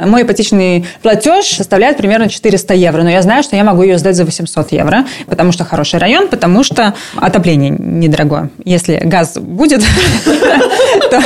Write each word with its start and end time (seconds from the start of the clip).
Мой 0.00 0.22
ипотечный 0.22 0.86
платеж 1.02 1.46
составляет 1.46 1.96
примерно 1.96 2.28
400 2.28 2.74
евро, 2.74 3.02
но 3.02 3.10
я 3.10 3.22
знаю, 3.22 3.42
что 3.42 3.56
я 3.56 3.64
могу 3.64 3.82
ее 3.82 3.98
сдать 3.98 4.16
за 4.16 4.24
800 4.24 4.72
евро, 4.72 5.04
потому 5.26 5.52
что 5.52 5.64
хороший 5.64 6.00
район, 6.00 6.28
потому 6.28 6.64
что 6.64 6.94
отопление 7.16 7.70
недорогое. 7.70 8.50
Если 8.64 8.96
газ 9.04 9.36
будет, 9.38 9.82
то 11.10 11.22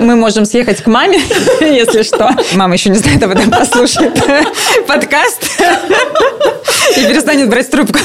мы 0.00 0.16
можем 0.16 0.44
съехать 0.44 0.82
к 0.82 0.86
маме, 0.86 1.20
если 1.60 2.02
что. 2.02 2.30
Мама 2.54 2.74
еще 2.74 2.90
не 2.90 2.96
знает 2.96 3.22
об 3.22 3.30
этом, 3.30 3.50
послушает 3.50 4.14
подкаст 4.86 5.60
и 6.96 7.04
перестанет 7.06 7.48
брать 7.48 7.70
трубку. 7.70 7.98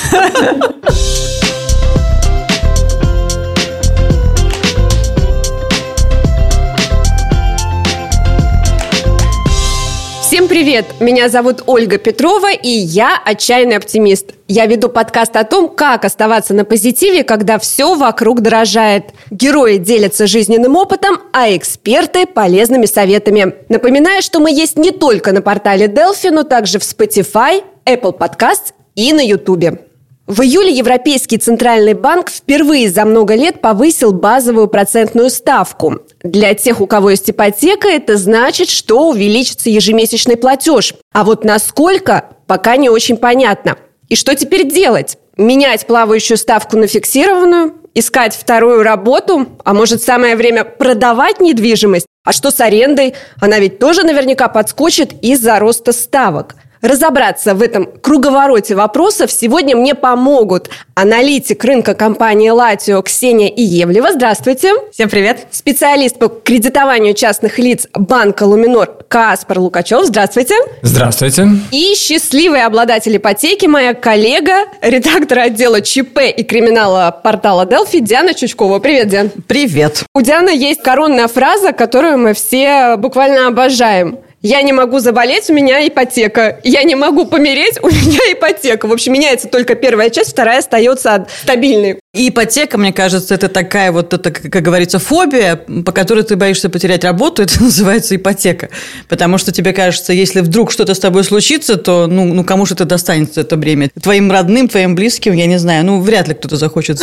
Всем 10.32 10.48
привет! 10.48 10.86
Меня 11.02 11.28
зовут 11.28 11.64
Ольга 11.68 11.98
Петрова, 11.98 12.54
и 12.54 12.70
я 12.70 13.22
отчаянный 13.26 13.76
оптимист. 13.76 14.28
Я 14.48 14.66
веду 14.66 14.88
подкаст 14.88 15.36
о 15.36 15.44
том, 15.44 15.68
как 15.68 16.06
оставаться 16.06 16.54
на 16.54 16.64
позитиве, 16.64 17.26
когда 17.26 17.60
все 17.60 17.96
вокруг 17.96 18.40
дорожает. 18.40 19.08
Герои 19.30 19.76
делятся 19.76 20.28
жизненным 20.28 20.78
опытом, 20.78 21.20
а 21.34 21.54
эксперты– 21.54 22.26
полезными 22.34 22.86
советами. 22.86 23.56
Напоминаю, 23.68 24.22
что 24.22 24.40
мы 24.40 24.52
есть 24.52 24.78
не 24.78 24.92
только 24.92 25.34
на 25.34 25.42
портале 25.42 25.88
Delphi, 25.88 26.32
но 26.32 26.44
также 26.44 26.80
в 26.80 26.84
Spotify, 26.84 27.62
Apple 27.86 28.18
Podcasts 28.18 28.72
и 28.96 29.12
на 29.12 29.20
YouTube. 29.20 29.91
В 30.32 30.44
июле 30.44 30.72
Европейский 30.72 31.38
центральный 31.38 31.94
банк 31.94 32.30
впервые 32.30 32.90
за 32.90 33.04
много 33.04 33.36
лет 33.36 33.60
повысил 33.60 34.14
базовую 34.14 34.70
процентную 34.70 35.30
ставку. 35.30 36.04
Для 36.24 36.54
тех, 36.54 36.80
у 36.80 36.88
кого 36.88 37.10
есть 37.10 37.30
ипотека, 37.30 37.90
это 37.90 38.16
значит, 38.16 38.70
что 38.70 39.10
увеличится 39.10 39.70
ежемесячный 39.70 40.38
платеж. 40.38 40.94
А 41.12 41.26
вот 41.26 41.44
насколько, 41.44 42.30
пока 42.48 42.78
не 42.78 42.90
очень 42.90 43.18
понятно. 43.18 43.76
И 44.08 44.16
что 44.16 44.34
теперь 44.34 44.72
делать? 44.72 45.18
Менять 45.36 45.86
плавающую 45.86 46.38
ставку 46.38 46.78
на 46.78 46.88
фиксированную? 46.88 47.74
Искать 47.94 48.34
вторую 48.34 48.84
работу? 48.84 49.50
А 49.66 49.74
может, 49.74 50.02
самое 50.02 50.38
время 50.38 50.64
продавать 50.64 51.42
недвижимость? 51.42 52.06
А 52.24 52.32
что 52.32 52.52
с 52.52 52.62
арендой? 52.62 53.16
Она 53.42 53.60
ведь 53.60 53.80
тоже 53.80 54.04
наверняка 54.04 54.48
подскочит 54.48 55.12
из-за 55.22 55.60
роста 55.60 55.92
ставок. 55.92 56.56
Разобраться 56.82 57.54
в 57.54 57.62
этом 57.62 57.86
круговороте 58.02 58.74
вопросов 58.74 59.32
сегодня 59.32 59.76
мне 59.76 59.94
помогут 59.94 60.70
аналитик 60.96 61.64
рынка 61.64 61.94
компании 61.94 62.50
«Латио» 62.50 63.02
Ксения 63.04 63.50
Иевлева. 63.50 64.14
Здравствуйте. 64.14 64.74
Всем 64.92 65.08
привет. 65.08 65.46
Специалист 65.52 66.18
по 66.18 66.28
кредитованию 66.28 67.14
частных 67.14 67.60
лиц 67.60 67.88
банка 67.94 68.44
«Луминор» 68.44 68.98
Каспар 69.08 69.60
Лукачев. 69.60 70.06
Здравствуйте. 70.06 70.56
Здравствуйте. 70.82 71.50
И 71.72 71.94
счастливый 71.96 72.64
обладатель 72.64 73.16
ипотеки, 73.16 73.68
моя 73.68 73.94
коллега, 73.94 74.66
редактор 74.82 75.40
отдела 75.40 75.82
ЧП 75.82 76.20
и 76.36 76.44
криминала 76.44 77.12
портала 77.12 77.66
Delphi 77.66 78.00
Диана 78.00 78.34
Чучкова. 78.34 78.80
Привет, 78.80 79.10
Диан. 79.10 79.30
Привет. 79.48 80.04
У 80.16 80.22
Дианы 80.22 80.50
есть 80.50 80.82
коронная 80.82 81.28
фраза, 81.28 81.74
которую 81.74 82.18
мы 82.18 82.34
все 82.34 82.96
буквально 82.98 83.48
обожаем– 83.48 84.18
я 84.42 84.62
не 84.64 84.74
могу 84.74 85.00
заболеть, 85.00 85.50
у 85.50 85.54
меня 85.54 85.88
ипотека. 85.88 86.60
Я 86.64 86.84
не 86.84 86.96
могу 86.96 87.26
помереть, 87.26 87.78
у 87.82 87.88
меня 87.90 88.20
ипотека. 88.34 88.88
В 88.88 88.92
общем, 88.92 89.14
меняется 89.14 89.48
только 89.48 89.76
первая 89.76 90.10
часть, 90.10 90.32
вторая 90.32 90.60
остается 90.60 91.28
стабильной. 91.44 92.00
И 92.14 92.28
ипотека, 92.28 92.78
мне 92.78 92.92
кажется, 92.92 93.36
это 93.36 93.48
такая 93.48 93.92
вот, 93.92 94.14
это, 94.14 94.32
как 94.32 94.62
говорится, 94.62 95.00
фобия, 95.00 95.56
по 95.56 95.92
которой 95.92 96.24
ты 96.24 96.36
боишься 96.36 96.70
потерять 96.70 97.04
работу, 97.04 97.42
это 97.44 97.62
называется 97.62 98.16
ипотека. 98.16 98.70
Потому 99.08 99.38
что 99.38 99.52
тебе 99.52 99.74
кажется, 99.74 100.12
если 100.12 100.42
вдруг 100.42 100.72
что-то 100.72 100.94
с 100.94 101.00
тобой 101.00 101.24
случится, 101.24 101.78
то 101.78 102.08
ну, 102.08 102.26
ну 102.34 102.44
кому 102.44 102.66
же 102.66 102.74
это 102.74 102.86
достанется 102.86 103.42
это 103.42 103.56
бремя? 103.58 103.90
Твоим 104.02 104.32
родным, 104.32 104.68
твоим 104.68 104.96
близким, 104.96 105.34
я 105.34 105.46
не 105.46 105.58
знаю, 105.58 105.86
ну 105.86 106.02
вряд 106.02 106.28
ли 106.28 106.34
кто-то 106.34 106.58
захочет 106.58 107.02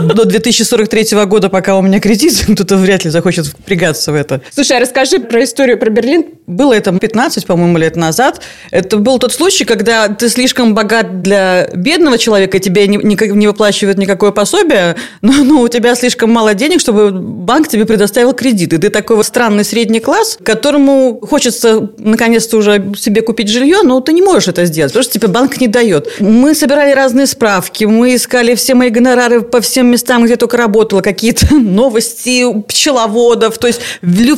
до 0.00 0.24
2043 0.24 1.24
года, 1.26 1.48
пока 1.48 1.76
у 1.76 1.82
меня 1.82 2.00
кредит, 2.00 2.44
кто-то 2.54 2.76
вряд 2.76 3.04
ли 3.04 3.10
захочет 3.10 3.46
впрягаться 3.46 4.12
в 4.12 4.14
это. 4.14 4.40
Слушай, 4.50 4.78
а 4.78 4.80
расскажи 4.80 5.18
про 5.18 5.42
историю 5.44 5.78
про 5.78 5.90
Берлин. 5.90 6.24
Было 6.52 6.72
это 6.72 6.92
15, 6.92 7.46
по-моему, 7.46 7.78
лет 7.78 7.96
назад. 7.96 8.40
Это 8.70 8.96
был 8.96 9.18
тот 9.18 9.32
случай, 9.32 9.64
когда 9.64 10.08
ты 10.08 10.28
слишком 10.28 10.74
богат 10.74 11.22
для 11.22 11.68
бедного 11.74 12.18
человека, 12.18 12.58
тебе 12.58 12.86
не, 12.86 12.96
не, 12.96 13.46
выплачивают 13.46 13.98
никакой 13.98 14.22
такое 14.22 14.30
пособие, 14.30 14.94
но 15.20 15.32
ну, 15.32 15.60
у 15.62 15.68
тебя 15.68 15.96
слишком 15.96 16.30
мало 16.30 16.54
денег, 16.54 16.80
чтобы 16.80 17.10
банк 17.10 17.66
тебе 17.66 17.84
предоставил 17.84 18.32
кредит. 18.34 18.72
И 18.72 18.78
ты 18.78 18.88
такой 18.88 19.16
вот 19.16 19.26
странный 19.26 19.64
средний 19.64 19.98
класс, 19.98 20.38
которому 20.44 21.20
хочется 21.28 21.90
наконец-то 21.98 22.56
уже 22.58 22.92
себе 22.96 23.22
купить 23.22 23.48
жилье, 23.48 23.82
но 23.82 24.00
ты 24.00 24.12
не 24.12 24.22
можешь 24.22 24.48
это 24.48 24.64
сделать, 24.66 24.92
потому 24.92 25.02
что 25.02 25.12
тебе 25.12 25.26
банк 25.26 25.60
не 25.60 25.66
дает. 25.66 26.20
Мы 26.20 26.54
собирали 26.54 26.92
разные 26.92 27.26
справки, 27.26 27.84
мы 27.84 28.14
искали 28.14 28.54
все 28.54 28.74
мои 28.74 28.90
гонорары 28.90 29.42
по 29.42 29.60
всем 29.60 29.88
местам, 29.88 30.24
где 30.24 30.36
только 30.36 30.56
работала, 30.56 31.00
какие-то 31.00 31.54
новости 31.56 32.44
пчеловодов, 32.68 33.58
то 33.58 33.66
есть 33.66 33.80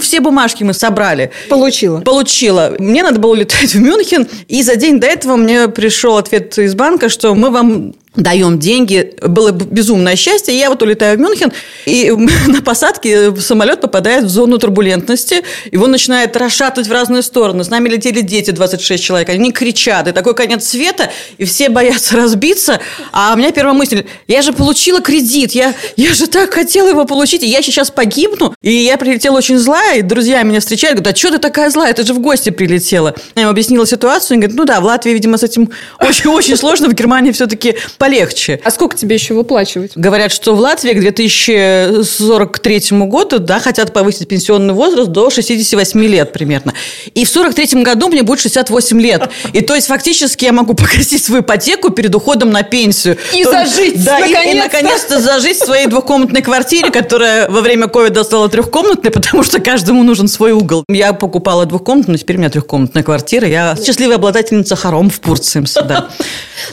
все 0.00 0.20
бумажки 0.20 0.64
мы 0.64 0.72
собрали. 0.72 1.30
Получила. 1.50 2.00
Получила. 2.04 2.74
Мне 2.78 3.02
надо 3.02 3.18
было 3.18 3.34
летать 3.34 3.74
в 3.74 3.80
Мюнхен, 3.80 4.28
и 4.48 4.62
за 4.62 4.76
день 4.76 5.00
до 5.00 5.06
этого 5.06 5.36
мне 5.36 5.68
пришел 5.68 6.16
ответ 6.16 6.58
из 6.58 6.74
банка, 6.74 7.08
что 7.08 7.34
мы 7.34 7.50
вам 7.50 7.94
даем 8.16 8.58
деньги. 8.58 9.14
Было 9.22 9.50
безумное 9.50 10.16
счастье. 10.16 10.56
Я 10.56 10.70
вот 10.70 10.82
улетаю 10.82 11.18
в 11.18 11.20
Мюнхен, 11.20 11.52
и 11.86 12.10
на 12.46 12.62
посадке 12.62 13.34
самолет 13.36 13.80
попадает 13.80 14.24
в 14.24 14.28
зону 14.28 14.58
турбулентности. 14.58 15.42
Его 15.70 15.86
начинает 15.86 16.36
расшатывать 16.36 16.88
в 16.88 16.92
разные 16.92 17.22
стороны. 17.22 17.64
С 17.64 17.70
нами 17.70 17.88
летели 17.88 18.20
дети, 18.20 18.50
26 18.50 19.02
человек. 19.02 19.28
Они 19.28 19.52
кричат. 19.52 20.08
И 20.08 20.12
такой 20.12 20.34
конец 20.34 20.66
света, 20.66 21.10
и 21.38 21.44
все 21.44 21.68
боятся 21.68 22.16
разбиться. 22.16 22.80
А 23.12 23.32
у 23.34 23.36
меня 23.36 23.50
первая 23.50 23.74
мысль, 23.74 24.04
я 24.28 24.42
же 24.42 24.52
получила 24.52 25.00
кредит, 25.00 25.52
я, 25.52 25.74
я 25.96 26.14
же 26.14 26.26
так 26.26 26.54
хотела 26.54 26.88
его 26.88 27.04
получить, 27.04 27.42
и 27.42 27.46
я 27.46 27.62
сейчас 27.62 27.90
погибну. 27.90 28.54
И 28.62 28.72
я 28.72 28.96
прилетела 28.96 29.38
очень 29.38 29.58
злая, 29.58 29.98
и 29.98 30.02
друзья 30.02 30.42
меня 30.42 30.60
встречают, 30.60 30.98
говорят, 30.98 31.16
а 31.16 31.18
что 31.18 31.30
ты 31.32 31.38
такая 31.38 31.70
злая, 31.70 31.92
ты 31.92 32.04
же 32.04 32.14
в 32.14 32.20
гости 32.20 32.50
прилетела. 32.50 33.14
Я 33.34 33.42
им 33.42 33.48
объяснила 33.48 33.86
ситуацию, 33.86 34.36
и 34.36 34.40
говорят, 34.40 34.56
ну 34.56 34.64
да, 34.64 34.80
в 34.80 34.84
Латвии, 34.84 35.10
видимо, 35.10 35.36
с 35.36 35.42
этим 35.42 35.70
очень-очень 36.00 36.56
сложно, 36.56 36.88
в 36.88 36.94
Германии 36.94 37.32
все-таки 37.32 37.76
полегче. 38.04 38.60
А 38.62 38.70
сколько 38.70 38.96
тебе 38.96 39.14
еще 39.14 39.32
выплачивать? 39.32 39.92
Говорят, 39.94 40.30
что 40.30 40.54
в 40.54 40.60
Латвии 40.60 40.92
к 40.92 41.00
2043 41.00 42.82
году 42.90 43.38
да, 43.38 43.58
хотят 43.60 43.94
повысить 43.94 44.28
пенсионный 44.28 44.74
возраст 44.74 45.08
до 45.08 45.30
68 45.30 46.04
лет 46.04 46.30
примерно. 46.34 46.74
И 47.14 47.24
в 47.24 47.28
43 47.30 47.82
году 47.82 48.08
мне 48.08 48.22
будет 48.22 48.40
68 48.40 49.00
лет. 49.00 49.30
И 49.54 49.62
то 49.62 49.74
есть 49.74 49.86
фактически 49.86 50.44
я 50.44 50.52
могу 50.52 50.74
погасить 50.74 51.24
свою 51.24 51.40
ипотеку 51.40 51.88
перед 51.88 52.14
уходом 52.14 52.50
на 52.50 52.62
пенсию. 52.62 53.16
И 53.32 53.42
то, 53.42 53.52
зажить, 53.52 54.04
да, 54.04 54.18
наконец-то. 54.18 54.48
И, 54.48 54.50
и 54.50 54.58
наконец-то 54.58 55.20
зажить 55.20 55.56
в 55.56 55.64
своей 55.64 55.86
двухкомнатной 55.86 56.42
квартире, 56.42 56.90
которая 56.90 57.48
во 57.48 57.62
время 57.62 57.86
ковида 57.86 58.22
стала 58.22 58.50
трехкомнатной, 58.50 59.12
потому 59.12 59.42
что 59.42 59.60
каждому 59.60 60.02
нужен 60.02 60.28
свой 60.28 60.52
угол. 60.52 60.84
Я 60.88 61.14
покупала 61.14 61.64
двухкомнатную, 61.64 62.18
теперь 62.18 62.36
у 62.36 62.40
меня 62.40 62.50
трехкомнатная 62.50 63.02
квартира. 63.02 63.48
Я 63.48 63.74
счастливая 63.82 64.16
обладательница 64.16 64.76
хором 64.76 65.08
в 65.08 65.20
Пурцимсе, 65.20 65.80
да. 65.80 66.10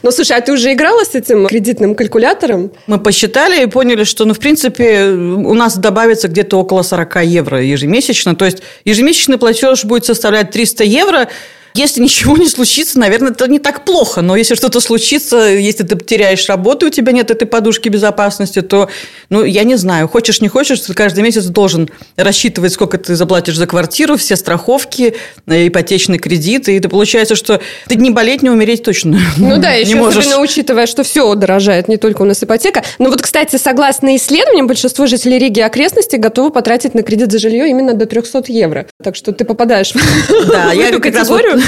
Ну, 0.03 0.11
слушай, 0.11 0.37
а 0.37 0.41
ты 0.41 0.51
уже 0.51 0.73
играла 0.73 1.03
с 1.03 1.15
этим 1.21 1.47
кредитным 1.47 1.95
калькулятором? 1.95 2.71
Мы 2.87 2.99
посчитали 2.99 3.63
и 3.63 3.67
поняли, 3.67 4.03
что, 4.03 4.25
ну, 4.25 4.33
в 4.33 4.39
принципе, 4.39 5.05
у 5.05 5.53
нас 5.53 5.77
добавится 5.77 6.27
где-то 6.27 6.57
около 6.57 6.81
40 6.81 7.25
евро 7.25 7.61
ежемесячно. 7.61 8.35
То 8.35 8.45
есть 8.45 8.63
ежемесячный 8.85 9.37
платеж 9.37 9.85
будет 9.85 10.05
составлять 10.05 10.51
300 10.51 10.83
евро– 10.83 11.27
если 11.73 12.01
ничего 12.01 12.37
не 12.37 12.47
случится, 12.47 12.99
наверное, 12.99 13.31
это 13.31 13.47
не 13.47 13.59
так 13.59 13.85
плохо. 13.85 14.21
Но 14.21 14.35
если 14.35 14.55
что-то 14.55 14.79
случится, 14.79 15.37
если 15.37 15.83
ты 15.83 15.95
теряешь 15.97 16.47
работу, 16.49 16.87
у 16.87 16.89
тебя 16.89 17.11
нет 17.11 17.31
этой 17.31 17.45
подушки 17.45 17.89
безопасности, 17.89 18.61
то, 18.61 18.89
ну, 19.29 19.43
я 19.43 19.63
не 19.63 19.75
знаю, 19.75 20.07
хочешь, 20.07 20.41
не 20.41 20.47
хочешь, 20.47 20.81
ты 20.81 20.93
каждый 20.93 21.23
месяц 21.23 21.45
должен 21.45 21.89
рассчитывать, 22.17 22.73
сколько 22.73 22.97
ты 22.97 23.15
заплатишь 23.15 23.55
за 23.55 23.67
квартиру, 23.67 24.17
все 24.17 24.35
страховки, 24.35 25.15
э, 25.47 25.67
ипотечный 25.67 26.19
кредит, 26.19 26.67
и 26.67 26.77
это 26.77 26.89
получается, 26.89 27.35
что 27.35 27.61
ты 27.87 27.95
не 27.95 28.09
болеть, 28.09 28.41
не 28.41 28.49
умереть 28.49 28.83
точно 28.83 29.19
Ну 29.37 29.57
да, 29.57 29.71
еще 29.71 29.95
можешь. 29.95 30.19
особенно 30.19 30.41
учитывая, 30.41 30.85
что 30.85 31.03
все 31.03 31.33
дорожает, 31.35 31.87
не 31.87 31.97
только 31.97 32.23
у 32.23 32.25
нас 32.25 32.43
ипотека. 32.43 32.83
Но 32.99 33.09
вот, 33.09 33.21
кстати, 33.21 33.55
согласно 33.55 34.15
исследованиям, 34.15 34.67
большинство 34.67 35.07
жителей 35.07 35.39
Риги 35.39 35.59
и 35.59 35.63
окрестностей 35.63 36.17
готовы 36.17 36.51
потратить 36.51 36.93
на 36.93 37.03
кредит 37.03 37.31
за 37.31 37.39
жилье 37.39 37.69
именно 37.69 37.93
до 37.93 38.05
300 38.05 38.43
евро. 38.47 38.87
Так 39.01 39.15
что 39.15 39.31
ты 39.31 39.45
попадаешь 39.45 39.93
да, 39.93 40.71
в 40.75 40.79
эту 40.79 40.99
категорию. 40.99 41.60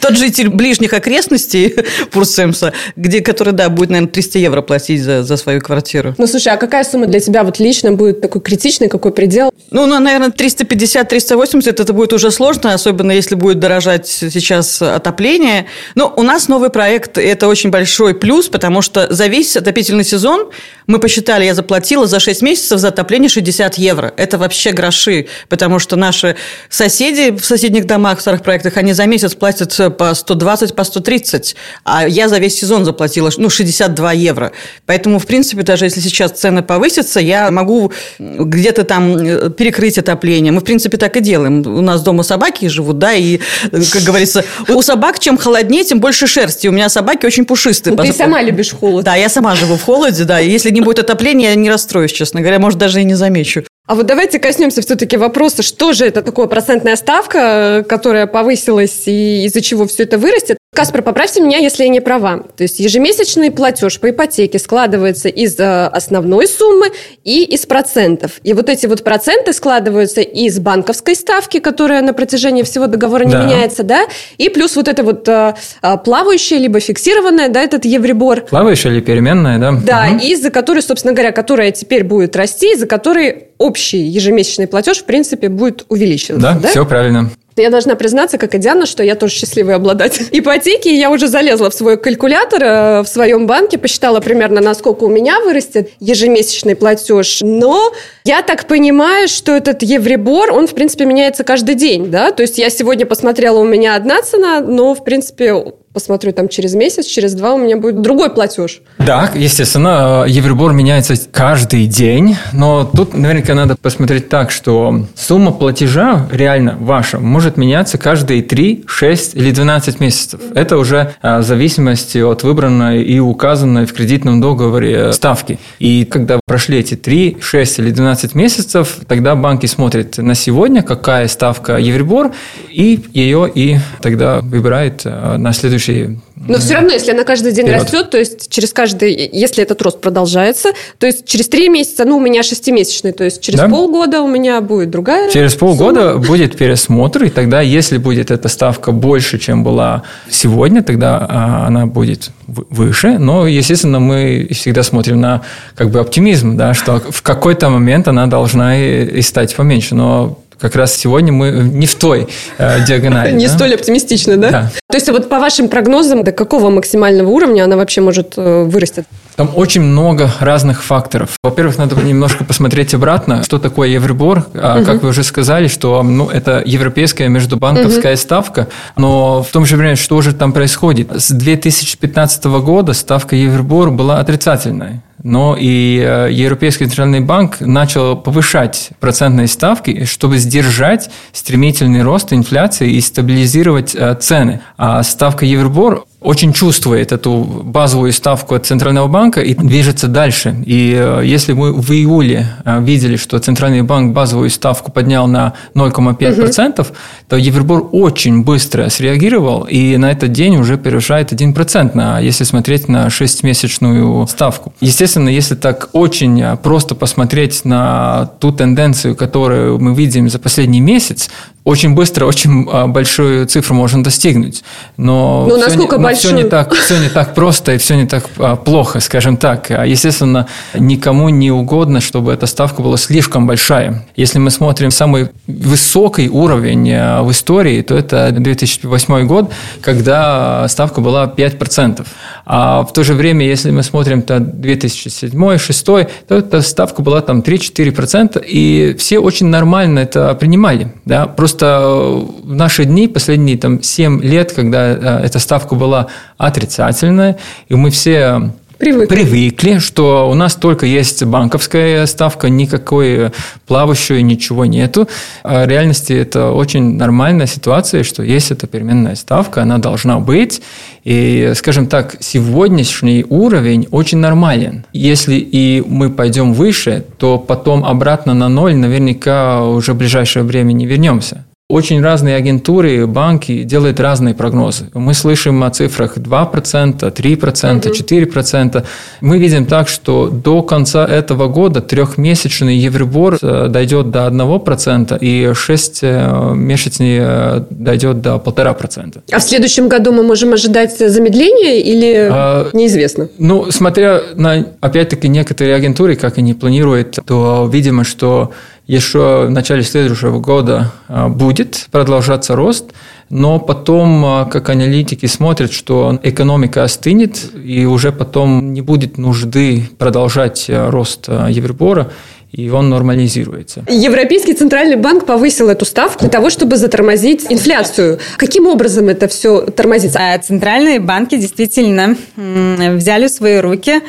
Тот 0.00 0.16
житель 0.16 0.48
ближних 0.48 0.92
окрестностей 0.92 1.74
Пурсемса, 2.10 2.72
где, 2.96 3.20
который, 3.20 3.52
да, 3.52 3.68
будет, 3.68 3.90
наверное, 3.90 4.10
300 4.10 4.38
евро 4.38 4.62
платить 4.62 5.02
за, 5.02 5.22
за 5.22 5.36
свою 5.36 5.60
квартиру. 5.60 6.14
Ну, 6.18 6.26
слушай, 6.26 6.52
а 6.52 6.56
какая 6.56 6.84
сумма 6.84 7.06
для 7.06 7.20
тебя 7.20 7.44
вот 7.44 7.58
лично 7.58 7.92
будет 7.92 8.20
такой 8.20 8.40
критичный, 8.40 8.88
какой 8.88 9.12
предел? 9.12 9.52
Ну, 9.70 9.86
ну 9.86 9.98
наверное, 9.98 10.30
350-380 10.30 11.68
это 11.68 11.92
будет 11.92 12.12
уже 12.12 12.30
сложно, 12.30 12.74
особенно 12.74 13.12
если 13.12 13.34
будет 13.34 13.58
дорожать 13.58 14.06
сейчас 14.06 14.82
отопление. 14.82 15.66
Но 15.94 16.12
у 16.16 16.22
нас 16.22 16.48
новый 16.48 16.70
проект, 16.70 17.18
это 17.18 17.48
очень 17.48 17.70
большой 17.70 18.14
плюс, 18.14 18.48
потому 18.48 18.82
что 18.82 19.12
за 19.12 19.26
весь 19.26 19.56
отопительный 19.56 20.04
сезон 20.04 20.50
Мы 20.86 20.98
посчитали, 20.98 21.44
я 21.44 21.54
заплатила 21.54 22.06
за 22.06 22.20
6 22.20 22.42
месяцев 22.42 22.78
за 22.78 22.88
отопление 22.88 23.28
60 23.28 23.78
евро. 23.78 24.12
Это 24.16 24.38
вообще 24.38 24.72
гроши, 24.72 25.26
потому 25.48 25.78
что 25.78 25.96
наши 25.96 26.36
соседи 26.68 27.30
в 27.30 27.44
соседних 27.44 27.86
домах, 27.86 28.18
в 28.18 28.20
старых 28.20 28.42
проектах, 28.42 28.76
они 28.76 28.92
за 28.92 29.06
месяц 29.06 29.34
платят 29.34 29.96
по 29.96 30.14
120, 30.14 30.74
по 30.74 30.84
130, 30.84 31.56
а 31.84 32.06
я 32.06 32.28
за 32.28 32.38
весь 32.38 32.58
сезон 32.58 32.84
заплатила 32.84 33.30
ну, 33.36 33.50
62 33.50 34.12
евро. 34.12 34.52
Поэтому, 34.86 35.18
в 35.18 35.26
принципе, 35.26 35.62
даже 35.62 35.84
если 35.84 36.00
сейчас 36.00 36.32
цены 36.32 36.62
повысятся, 36.62 37.20
я 37.20 37.50
могу 37.50 37.92
где-то 38.18 38.84
там 38.84 39.16
э, 39.16 39.50
перекрыть 39.50 39.98
отопление. 39.98 40.52
Мы, 40.52 40.60
в 40.60 40.64
принципе, 40.64 40.96
так 40.96 41.16
и 41.16 41.20
делаем. 41.20 41.66
У 41.66 41.80
нас 41.80 42.02
дома 42.02 42.22
собаки 42.22 42.66
живут, 42.66 42.98
да, 42.98 43.12
и, 43.12 43.38
как 43.70 44.02
говорится, 44.02 44.44
у 44.68 44.82
собак 44.82 45.18
чем 45.18 45.38
холоднее, 45.38 45.84
тем 45.84 46.00
больше 46.00 46.26
шерсти. 46.26 46.66
У 46.66 46.72
меня 46.72 46.88
собаки 46.88 47.26
очень 47.26 47.44
пушистые. 47.44 47.94
Ну, 47.94 48.02
ты 48.02 48.12
сама 48.12 48.42
любишь 48.42 48.72
холод. 48.72 49.04
Да, 49.04 49.14
я 49.14 49.28
сама 49.28 49.54
живу 49.54 49.76
в 49.76 49.82
холоде, 49.82 50.24
да. 50.24 50.38
Если 50.38 50.71
не 50.72 50.80
будет 50.80 50.98
отопления, 50.98 51.50
я 51.50 51.54
не 51.54 51.70
расстроюсь, 51.70 52.12
честно 52.12 52.40
говоря. 52.40 52.58
Может, 52.58 52.78
даже 52.78 53.00
и 53.00 53.04
не 53.04 53.14
замечу. 53.14 53.64
А 53.84 53.96
вот 53.96 54.06
давайте 54.06 54.38
коснемся 54.38 54.80
все-таки 54.80 55.16
вопроса, 55.16 55.62
что 55.62 55.92
же 55.92 56.06
это 56.06 56.22
такое 56.22 56.46
процентная 56.46 56.94
ставка, 56.94 57.84
которая 57.88 58.28
повысилась 58.28 59.02
и 59.06 59.44
из-за 59.46 59.60
чего 59.60 59.88
все 59.88 60.04
это 60.04 60.18
вырастет. 60.18 60.56
Каспар, 60.74 61.02
поправьте 61.02 61.42
меня, 61.42 61.58
если 61.58 61.82
я 61.82 61.90
не 61.90 62.00
права. 62.00 62.44
То 62.56 62.62
есть 62.62 62.78
ежемесячный 62.78 63.50
платеж 63.50 64.00
по 64.00 64.08
ипотеке 64.08 64.58
складывается 64.58 65.28
из 65.28 65.58
э, 65.60 65.86
основной 65.86 66.46
суммы 66.46 66.92
и 67.24 67.44
из 67.44 67.66
процентов. 67.66 68.40
И 68.42 68.54
вот 68.54 68.70
эти 68.70 68.86
вот 68.86 69.04
проценты 69.04 69.52
складываются 69.52 70.22
из 70.22 70.58
банковской 70.60 71.14
ставки, 71.14 71.58
которая 71.58 72.00
на 72.00 72.14
протяжении 72.14 72.62
всего 72.62 72.86
договора 72.86 73.24
не 73.24 73.32
да. 73.32 73.44
меняется, 73.44 73.82
да, 73.82 74.06
и 74.38 74.48
плюс 74.48 74.76
вот 74.76 74.88
это 74.88 75.02
вот 75.02 75.28
э, 75.28 75.54
э, 75.82 75.98
плавающая 76.02 76.56
либо 76.56 76.80
фиксированная, 76.80 77.50
да, 77.50 77.60
этот 77.60 77.84
евребор. 77.84 78.42
Плавающая 78.42 78.92
или 78.92 79.00
переменная, 79.00 79.58
да. 79.58 79.72
Да, 79.72 80.08
угу. 80.10 80.24
из-за 80.24 80.50
которой, 80.50 80.82
собственно 80.82 81.12
говоря, 81.12 81.32
которая 81.32 81.72
теперь 81.72 82.04
будет 82.04 82.34
расти, 82.34 82.72
из-за 82.72 82.86
которой 82.86 83.48
общий 83.62 84.02
ежемесячный 84.02 84.66
платеж, 84.66 84.98
в 84.98 85.04
принципе, 85.04 85.48
будет 85.48 85.86
увеличиваться. 85.88 86.42
Да, 86.42 86.58
да? 86.60 86.68
все 86.68 86.84
правильно. 86.84 87.30
Я 87.56 87.68
должна 87.68 87.96
признаться, 87.96 88.38
как 88.38 88.54
и 88.54 88.58
Диана, 88.58 88.86
что 88.86 89.02
я 89.02 89.14
тоже 89.14 89.34
счастливый 89.34 89.74
обладатель 89.74 90.26
ипотеки. 90.32 90.88
Я 90.88 91.10
уже 91.10 91.28
залезла 91.28 91.70
в 91.70 91.74
свой 91.74 91.98
калькулятор 91.98 92.62
э, 92.62 93.02
в 93.02 93.06
своем 93.06 93.46
банке, 93.46 93.78
посчитала 93.78 94.20
примерно, 94.20 94.60
насколько 94.60 95.04
у 95.04 95.08
меня 95.08 95.40
вырастет 95.40 95.90
ежемесячный 96.00 96.76
платеж. 96.76 97.40
Но 97.42 97.92
я 98.24 98.42
так 98.42 98.66
понимаю, 98.66 99.28
что 99.28 99.52
этот 99.52 99.82
евребор, 99.82 100.50
он, 100.52 100.66
в 100.66 100.74
принципе, 100.74 101.04
меняется 101.04 101.44
каждый 101.44 101.74
день, 101.74 102.10
да? 102.10 102.30
То 102.30 102.42
есть 102.42 102.58
я 102.58 102.70
сегодня 102.70 103.04
посмотрела, 103.04 103.58
у 103.58 103.64
меня 103.64 103.96
одна 103.96 104.22
цена, 104.22 104.60
но, 104.60 104.94
в 104.94 105.04
принципе, 105.04 105.54
посмотрю 105.92 106.32
там 106.32 106.48
через 106.48 106.74
месяц, 106.74 107.06
через 107.06 107.34
два 107.34 107.54
у 107.54 107.58
меня 107.58 107.76
будет 107.76 108.00
другой 108.00 108.30
платеж. 108.30 108.80
Да, 108.98 109.30
естественно, 109.34 110.24
Евробор 110.26 110.72
меняется 110.72 111.14
каждый 111.30 111.86
день, 111.86 112.36
но 112.52 112.84
тут 112.84 113.14
наверняка 113.14 113.54
надо 113.54 113.76
посмотреть 113.76 114.28
так, 114.28 114.50
что 114.50 115.06
сумма 115.14 115.52
платежа 115.52 116.26
реально 116.30 116.76
ваша 116.80 117.18
может 117.18 117.56
меняться 117.56 117.98
каждые 117.98 118.42
3, 118.42 118.84
6 118.86 119.34
или 119.36 119.50
12 119.50 120.00
месяцев. 120.00 120.40
Это 120.54 120.78
уже 120.78 121.14
а, 121.20 121.40
в 121.40 121.42
зависимости 121.44 122.18
от 122.18 122.42
выбранной 122.42 123.02
и 123.02 123.18
указанной 123.18 123.86
в 123.86 123.92
кредитном 123.92 124.40
договоре 124.40 125.12
ставки. 125.12 125.58
И 125.78 126.04
когда 126.04 126.40
прошли 126.46 126.78
эти 126.78 126.94
3, 126.94 127.38
6 127.40 127.78
или 127.80 127.90
12 127.90 128.34
месяцев, 128.34 128.98
тогда 129.06 129.34
банки 129.34 129.66
смотрят 129.66 130.18
на 130.18 130.34
сегодня, 130.34 130.82
какая 130.82 131.28
ставка 131.28 131.76
Евробор, 131.76 132.32
и 132.70 133.00
ее 133.12 133.50
и 133.54 133.76
тогда 134.00 134.40
выбирает 134.40 135.04
на 135.04 135.52
следующий 135.52 135.81
следующие 135.82 136.18
но 136.44 136.58
все 136.58 136.74
равно, 136.74 136.92
если 136.92 137.12
она 137.12 137.22
каждый 137.22 137.52
день 137.52 137.66
вперед. 137.66 137.82
растет, 137.82 138.10
то 138.10 138.18
есть 138.18 138.50
через 138.50 138.72
каждый, 138.72 139.30
если 139.32 139.62
этот 139.62 139.80
рост 139.80 140.00
продолжается, 140.00 140.70
то 140.98 141.06
есть 141.06 141.24
через 141.24 141.48
три 141.48 141.68
месяца, 141.68 142.04
ну, 142.04 142.16
у 142.16 142.20
меня 142.20 142.42
шестимесячный, 142.42 143.12
то 143.12 143.22
есть 143.22 143.40
через 143.40 143.60
да? 143.60 143.68
полгода 143.68 144.22
у 144.22 144.28
меня 144.28 144.60
будет 144.60 144.90
другая 144.90 145.30
Через 145.30 145.52
сумма. 145.52 145.76
полгода 145.76 146.18
будет 146.18 146.56
пересмотр, 146.56 147.24
и 147.24 147.28
тогда, 147.30 147.60
если 147.60 147.98
будет 147.98 148.32
эта 148.32 148.48
ставка 148.48 148.90
больше, 148.90 149.38
чем 149.38 149.62
была 149.62 150.02
сегодня, 150.30 150.82
тогда 150.82 151.24
а, 151.28 151.66
она 151.68 151.86
будет 151.86 152.30
выше. 152.48 153.18
Но, 153.18 153.46
естественно, 153.46 154.00
мы 154.00 154.48
всегда 154.50 154.82
смотрим 154.82 155.20
на 155.20 155.42
как 155.76 155.90
бы 155.90 156.00
оптимизм, 156.00 156.56
да, 156.56 156.74
что 156.74 157.00
в 157.08 157.22
какой-то 157.22 157.70
момент 157.70 158.08
она 158.08 158.26
должна 158.26 158.76
и, 158.76 159.18
и 159.18 159.22
стать 159.22 159.54
поменьше. 159.54 159.94
Но 159.94 160.38
как 160.62 160.76
раз 160.76 160.96
сегодня 160.96 161.32
мы 161.32 161.50
не 161.50 161.86
в 161.86 161.96
той 161.96 162.28
э, 162.58 162.84
диагонали. 162.86 163.32
Не 163.36 163.48
да? 163.48 163.52
столь 163.52 163.74
оптимистично, 163.74 164.36
да? 164.36 164.50
Да. 164.50 164.72
То 164.92 164.96
есть 164.96 165.08
вот 165.08 165.30
по 165.30 165.38
вашим 165.38 165.70
прогнозам, 165.70 166.22
до 166.22 166.32
какого 166.32 166.68
максимального 166.68 167.30
уровня 167.30 167.64
она 167.64 167.76
вообще 167.76 168.02
может 168.02 168.34
э, 168.36 168.64
вырасти? 168.64 169.04
Там 169.36 169.48
очень 169.54 169.80
много 169.80 170.30
разных 170.38 170.82
факторов. 170.82 171.30
Во-первых, 171.42 171.78
надо 171.78 171.96
немножко 171.96 172.44
посмотреть 172.44 172.92
обратно, 172.92 173.42
что 173.42 173.58
такое 173.58 173.88
Евробор. 173.88 174.40
Угу. 174.52 174.84
Как 174.84 175.02
вы 175.02 175.08
уже 175.08 175.22
сказали, 175.22 175.68
что 175.68 176.02
ну, 176.02 176.28
это 176.28 176.62
европейская 176.66 177.28
междубанковская 177.28 178.12
угу. 178.12 178.20
ставка, 178.20 178.68
но 178.94 179.42
в 179.42 179.50
том 179.50 179.64
же 179.64 179.78
время, 179.78 179.96
что 179.96 180.20
же 180.20 180.34
там 180.34 180.52
происходит? 180.52 181.08
С 181.10 181.30
2015 181.30 182.44
года 182.44 182.92
ставка 182.92 183.34
Евробор 183.34 183.92
была 183.92 184.18
отрицательной 184.18 185.00
но 185.22 185.56
и 185.58 186.02
э, 186.04 186.28
Европейский 186.30 186.86
центральный 186.86 187.20
банк 187.20 187.60
начал 187.60 188.16
повышать 188.16 188.90
процентные 189.00 189.46
ставки, 189.46 190.04
чтобы 190.04 190.38
сдержать 190.38 191.10
стремительный 191.32 192.02
рост 192.02 192.32
инфляции 192.32 192.92
и 192.92 193.00
стабилизировать 193.00 193.94
э, 193.94 194.14
цены. 194.20 194.60
А 194.76 195.02
ставка 195.02 195.44
Евробор 195.44 196.06
очень 196.22 196.52
чувствует 196.52 197.12
эту 197.12 197.62
базовую 197.64 198.12
ставку 198.12 198.54
от 198.54 198.66
Центрального 198.66 199.08
банка 199.08 199.40
и 199.40 199.54
движется 199.54 200.08
дальше. 200.08 200.56
И 200.66 200.94
э, 200.96 201.22
если 201.24 201.52
мы 201.52 201.72
в 201.72 201.90
июле 201.90 202.46
э, 202.64 202.82
видели, 202.82 203.16
что 203.16 203.38
Центральный 203.38 203.82
банк 203.82 204.14
базовую 204.14 204.50
ставку 204.50 204.90
поднял 204.92 205.26
на 205.26 205.54
0,5%, 205.74 206.80
угу. 206.80 206.88
то 207.28 207.36
Евробор 207.36 207.88
очень 207.92 208.42
быстро 208.44 208.88
среагировал 208.88 209.64
и 209.64 209.96
на 209.96 210.10
этот 210.10 210.32
день 210.32 210.56
уже 210.56 210.78
превышает 210.78 211.32
1%, 211.32 211.90
на, 211.94 212.20
если 212.20 212.44
смотреть 212.44 212.88
на 212.88 213.08
6-месячную 213.08 214.26
ставку. 214.26 214.72
Естественно, 214.80 215.28
если 215.28 215.54
так 215.54 215.88
очень 215.92 216.40
э, 216.40 216.56
просто 216.56 216.94
посмотреть 216.94 217.64
на 217.64 218.30
ту 218.40 218.52
тенденцию, 218.52 219.16
которую 219.16 219.78
мы 219.78 219.94
видим 219.94 220.28
за 220.28 220.38
последний 220.38 220.80
месяц, 220.80 221.30
очень 221.64 221.94
быстро, 221.94 222.26
очень 222.26 222.64
большую 222.88 223.46
цифру 223.46 223.74
можно 223.74 224.02
достигнуть. 224.02 224.64
Но 224.96 225.46
ну, 225.48 225.56
насколько 225.56 225.96
не, 225.96 226.02
большую... 226.02 226.34
все 226.34 226.42
не 226.42 226.48
так, 226.48 226.74
все 226.74 226.98
не 226.98 227.08
так 227.08 227.34
просто 227.34 227.74
и 227.74 227.78
все 227.78 227.94
не 227.94 228.06
так 228.06 228.24
а, 228.38 228.56
плохо, 228.56 228.98
скажем 229.00 229.36
так. 229.36 229.70
А, 229.70 229.86
естественно, 229.86 230.48
никому 230.74 231.28
не 231.28 231.52
угодно, 231.52 232.00
чтобы 232.00 232.32
эта 232.32 232.46
ставка 232.46 232.82
была 232.82 232.96
слишком 232.96 233.46
большая. 233.46 234.04
Если 234.16 234.38
мы 234.38 234.50
смотрим 234.50 234.90
самый 234.90 235.28
высокий 235.46 236.28
уровень 236.28 236.90
а, 236.92 237.22
в 237.22 237.30
истории, 237.30 237.80
то 237.82 237.96
это 237.96 238.32
2008 238.32 239.26
год, 239.26 239.52
когда 239.80 240.66
ставка 240.68 241.00
была 241.00 241.26
5%. 241.26 242.04
А 242.44 242.82
в 242.82 242.92
то 242.92 243.04
же 243.04 243.14
время, 243.14 243.46
если 243.46 243.70
мы 243.70 243.82
смотрим 243.84 244.22
то 244.22 244.38
2007-2006, 244.38 246.08
то 246.26 246.34
эта 246.34 246.60
ставка 246.60 247.02
была 247.02 247.20
там 247.20 247.40
3-4%, 247.40 248.44
и 248.44 248.96
все 248.98 249.18
очень 249.20 249.46
нормально 249.46 250.00
это 250.00 250.34
принимали. 250.34 250.92
Да? 251.04 251.26
Просто 251.26 251.51
в 251.60 252.54
наши 252.54 252.84
дни, 252.84 253.08
последние 253.08 253.58
там, 253.58 253.82
7 253.82 254.22
лет, 254.22 254.52
когда 254.52 255.20
эта 255.20 255.38
ставка 255.38 255.74
была 255.74 256.06
отрицательное, 256.38 257.38
и 257.68 257.74
мы 257.74 257.90
все 257.90 258.52
Привыкли. 258.82 259.06
Привыкли, 259.06 259.78
что 259.78 260.28
у 260.28 260.34
нас 260.34 260.56
только 260.56 260.86
есть 260.86 261.22
банковская 261.22 262.04
ставка, 262.06 262.48
никакой 262.48 263.30
плавающей, 263.64 264.20
ничего 264.22 264.64
нету. 264.64 265.06
А 265.44 265.64
в 265.64 265.68
реальности 265.68 266.12
это 266.12 266.50
очень 266.50 266.96
нормальная 266.96 267.46
ситуация, 267.46 268.02
что 268.02 268.24
есть 268.24 268.50
эта 268.50 268.66
переменная 268.66 269.14
ставка, 269.14 269.62
она 269.62 269.78
должна 269.78 270.18
быть. 270.18 270.62
И, 271.04 271.52
скажем 271.54 271.86
так, 271.86 272.16
сегодняшний 272.18 273.24
уровень 273.28 273.86
очень 273.92 274.18
нормален. 274.18 274.84
Если 274.92 275.36
и 275.36 275.80
мы 275.86 276.10
пойдем 276.10 276.52
выше, 276.52 277.04
то 277.18 277.38
потом 277.38 277.84
обратно 277.84 278.34
на 278.34 278.48
ноль 278.48 278.74
наверняка 278.74 279.62
уже 279.64 279.92
в 279.92 279.96
ближайшее 279.98 280.42
время 280.42 280.72
не 280.72 280.86
вернемся. 280.86 281.44
Очень 281.72 282.02
разные 282.02 282.36
агентуры, 282.36 283.06
банки 283.06 283.62
делают 283.62 283.98
разные 283.98 284.34
прогнозы. 284.34 284.90
Мы 284.92 285.14
слышим 285.14 285.64
о 285.64 285.70
цифрах 285.70 286.18
2%, 286.18 287.00
3%, 287.00 287.90
4%. 287.90 288.84
Мы 289.22 289.38
видим 289.38 289.64
так, 289.64 289.88
что 289.88 290.28
до 290.28 290.62
конца 290.62 291.06
этого 291.06 291.48
года 291.48 291.80
трехмесячный 291.80 292.76
евробор 292.76 293.38
э, 293.40 293.68
дойдет 293.70 294.10
до 294.10 294.26
1%, 294.26 295.18
и 295.18 295.54
шестимесячный 295.54 297.18
э, 297.20 297.64
дойдет 297.70 298.20
до 298.20 298.34
1,5%. 298.34 299.22
А 299.32 299.38
в 299.38 299.42
следующем 299.42 299.88
году 299.88 300.12
мы 300.12 300.24
можем 300.24 300.52
ожидать 300.52 300.98
замедления 300.98 301.80
или 301.80 302.28
а, 302.30 302.68
неизвестно? 302.74 303.30
Ну, 303.38 303.70
смотря 303.70 304.20
на, 304.34 304.66
опять-таки, 304.82 305.26
некоторые 305.26 305.74
агентуры, 305.74 306.16
как 306.16 306.36
они 306.36 306.52
планируют, 306.52 307.18
то 307.24 307.66
видимо, 307.72 308.04
что 308.04 308.52
еще 308.86 309.46
в 309.46 309.50
начале 309.50 309.82
следующего 309.82 310.40
года 310.40 310.92
а, 311.08 311.28
будет 311.28 311.86
продолжаться 311.90 312.56
рост, 312.56 312.92
но 313.30 313.58
потом, 313.58 314.24
а, 314.24 314.44
как 314.44 314.68
аналитики 314.70 315.26
смотрят, 315.26 315.72
что 315.72 316.18
экономика 316.22 316.82
остынет, 316.82 317.50
и 317.54 317.84
уже 317.86 318.12
потом 318.12 318.72
не 318.72 318.80
будет 318.80 319.18
нужды 319.18 319.88
продолжать 319.98 320.66
а, 320.68 320.90
рост 320.90 321.28
Евробора, 321.28 322.10
и 322.50 322.68
он 322.68 322.90
нормализируется. 322.90 323.84
Европейский 323.88 324.52
центральный 324.52 324.96
банк 324.96 325.24
повысил 325.24 325.70
эту 325.70 325.86
ставку 325.86 326.20
для 326.20 326.28
того, 326.28 326.50
чтобы 326.50 326.76
затормозить 326.76 327.46
инфляцию. 327.48 328.18
Каким 328.36 328.66
образом 328.66 329.08
это 329.08 329.26
все 329.28 329.62
тормозится? 329.62 330.20
Центральные 330.42 331.00
банки 331.00 331.36
действительно 331.36 332.14
взяли 332.36 333.28
в 333.28 333.30
свои 333.30 333.58
руки 333.58 334.02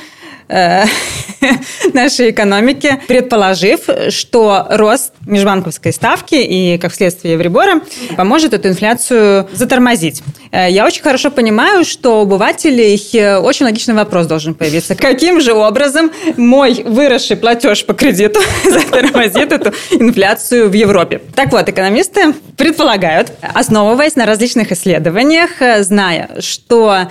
нашей 1.93 2.31
экономики, 2.31 2.99
предположив, 3.07 3.81
что 4.09 4.67
рост 4.69 5.13
межбанковской 5.25 5.93
ставки 5.93 6.35
и, 6.35 6.77
как 6.77 6.93
следствие 6.93 7.33
Евробора, 7.33 7.81
поможет 8.15 8.53
эту 8.53 8.69
инфляцию 8.69 9.47
затормозить. 9.53 10.23
Э, 10.51 10.69
я 10.69 10.85
очень 10.85 11.01
хорошо 11.01 11.31
понимаю, 11.31 11.83
что 11.85 12.19
у 12.19 12.21
обывателей 12.23 12.93
очень 13.37 13.65
логичный 13.65 13.95
вопрос 13.95 14.27
должен 14.27 14.53
появиться. 14.53 14.95
Каким 14.95 15.41
же 15.41 15.53
образом 15.53 16.11
мой 16.37 16.83
выросший 16.83 17.37
платеж 17.37 17.85
по 17.85 17.93
кредиту 17.93 18.39
затормозит 18.63 19.51
эту 19.51 19.73
инфляцию 19.91 20.69
в 20.69 20.73
Европе? 20.73 21.21
Так 21.35 21.51
вот, 21.51 21.67
экономисты 21.69 22.33
предполагают, 22.57 23.31
основываясь 23.41 24.15
на 24.15 24.25
различных 24.25 24.71
исследованиях, 24.71 25.61
э, 25.61 25.83
зная, 25.83 26.29
что 26.39 27.07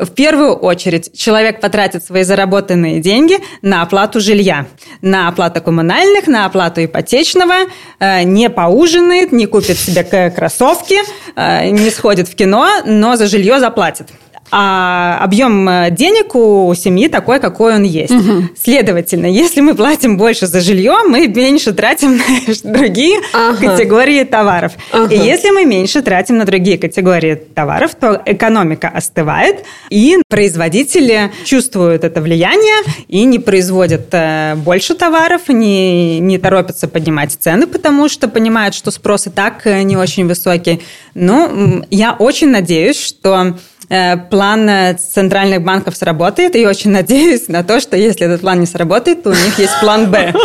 в 0.00 0.10
первую 0.10 0.54
очередь 0.54 1.16
человек 1.16 1.60
потратит 1.60 2.04
свои 2.04 2.22
заработанные 2.22 3.00
деньги 3.00 3.38
на 3.62 3.82
оплату 3.82 4.20
жилья, 4.20 4.66
на 5.00 5.28
оплату 5.28 5.60
коммунальных, 5.60 6.26
на 6.26 6.46
оплату 6.46 6.84
ипотечного, 6.84 7.54
э, 7.98 8.22
не 8.24 8.50
поужинает, 8.50 9.32
не 9.32 9.46
купит 9.46 9.78
себе 9.78 10.30
кроссовки, 10.30 10.98
э, 11.34 11.70
не 11.70 11.90
сходит 11.90 12.28
в 12.28 12.34
кино, 12.34 12.68
но 12.84 13.16
за 13.16 13.26
жилье 13.26 13.60
заплатит 13.60 14.08
а 14.50 15.18
объем 15.22 15.68
э, 15.68 15.90
денег 15.90 16.34
у 16.34 16.72
семьи 16.74 17.08
такой, 17.08 17.40
какой 17.40 17.74
он 17.74 17.82
есть. 17.82 18.12
Угу. 18.12 18.50
Следовательно, 18.56 19.26
если 19.26 19.60
мы 19.60 19.74
платим 19.74 20.16
больше 20.16 20.46
за 20.46 20.60
жилье, 20.60 20.98
мы 21.06 21.26
меньше 21.26 21.72
тратим 21.72 22.16
на 22.64 22.72
другие 22.72 23.20
ага. 23.32 23.70
категории 23.70 24.24
товаров. 24.24 24.72
Ага. 24.92 25.12
И 25.12 25.18
если 25.18 25.50
мы 25.50 25.64
меньше 25.64 26.00
тратим 26.02 26.38
на 26.38 26.44
другие 26.44 26.78
категории 26.78 27.34
товаров, 27.34 27.94
то 27.94 28.22
экономика 28.24 28.88
остывает, 28.88 29.64
и 29.90 30.18
производители 30.28 31.32
чувствуют 31.44 32.04
это 32.04 32.20
влияние 32.20 32.82
и 33.08 33.24
не 33.24 33.38
производят 33.38 34.08
э, 34.12 34.54
больше 34.56 34.94
товаров, 34.94 35.48
не, 35.48 36.20
не 36.20 36.38
торопятся 36.38 36.88
поднимать 36.88 37.32
цены, 37.32 37.66
потому 37.66 38.08
что 38.08 38.28
понимают, 38.28 38.74
что 38.74 38.90
спрос 38.90 39.26
и 39.26 39.30
так 39.30 39.66
э, 39.66 39.82
не 39.82 39.96
очень 39.96 40.26
высокий. 40.26 40.82
Но 41.14 41.82
я 41.90 42.12
очень 42.12 42.50
надеюсь, 42.50 43.00
что 43.00 43.56
план 43.88 44.68
э, 44.68 44.94
центральных 44.94 45.62
банков 45.62 45.96
сработает, 45.96 46.56
и 46.56 46.66
очень 46.66 46.90
надеюсь 46.90 47.48
на 47.48 47.62
то, 47.62 47.80
что 47.80 47.96
если 47.96 48.26
этот 48.26 48.40
план 48.40 48.60
не 48.60 48.66
сработает, 48.66 49.22
то 49.22 49.30
у 49.30 49.34
них 49.34 49.58
есть 49.58 49.72
план 49.80 50.10
«Б». 50.10 50.32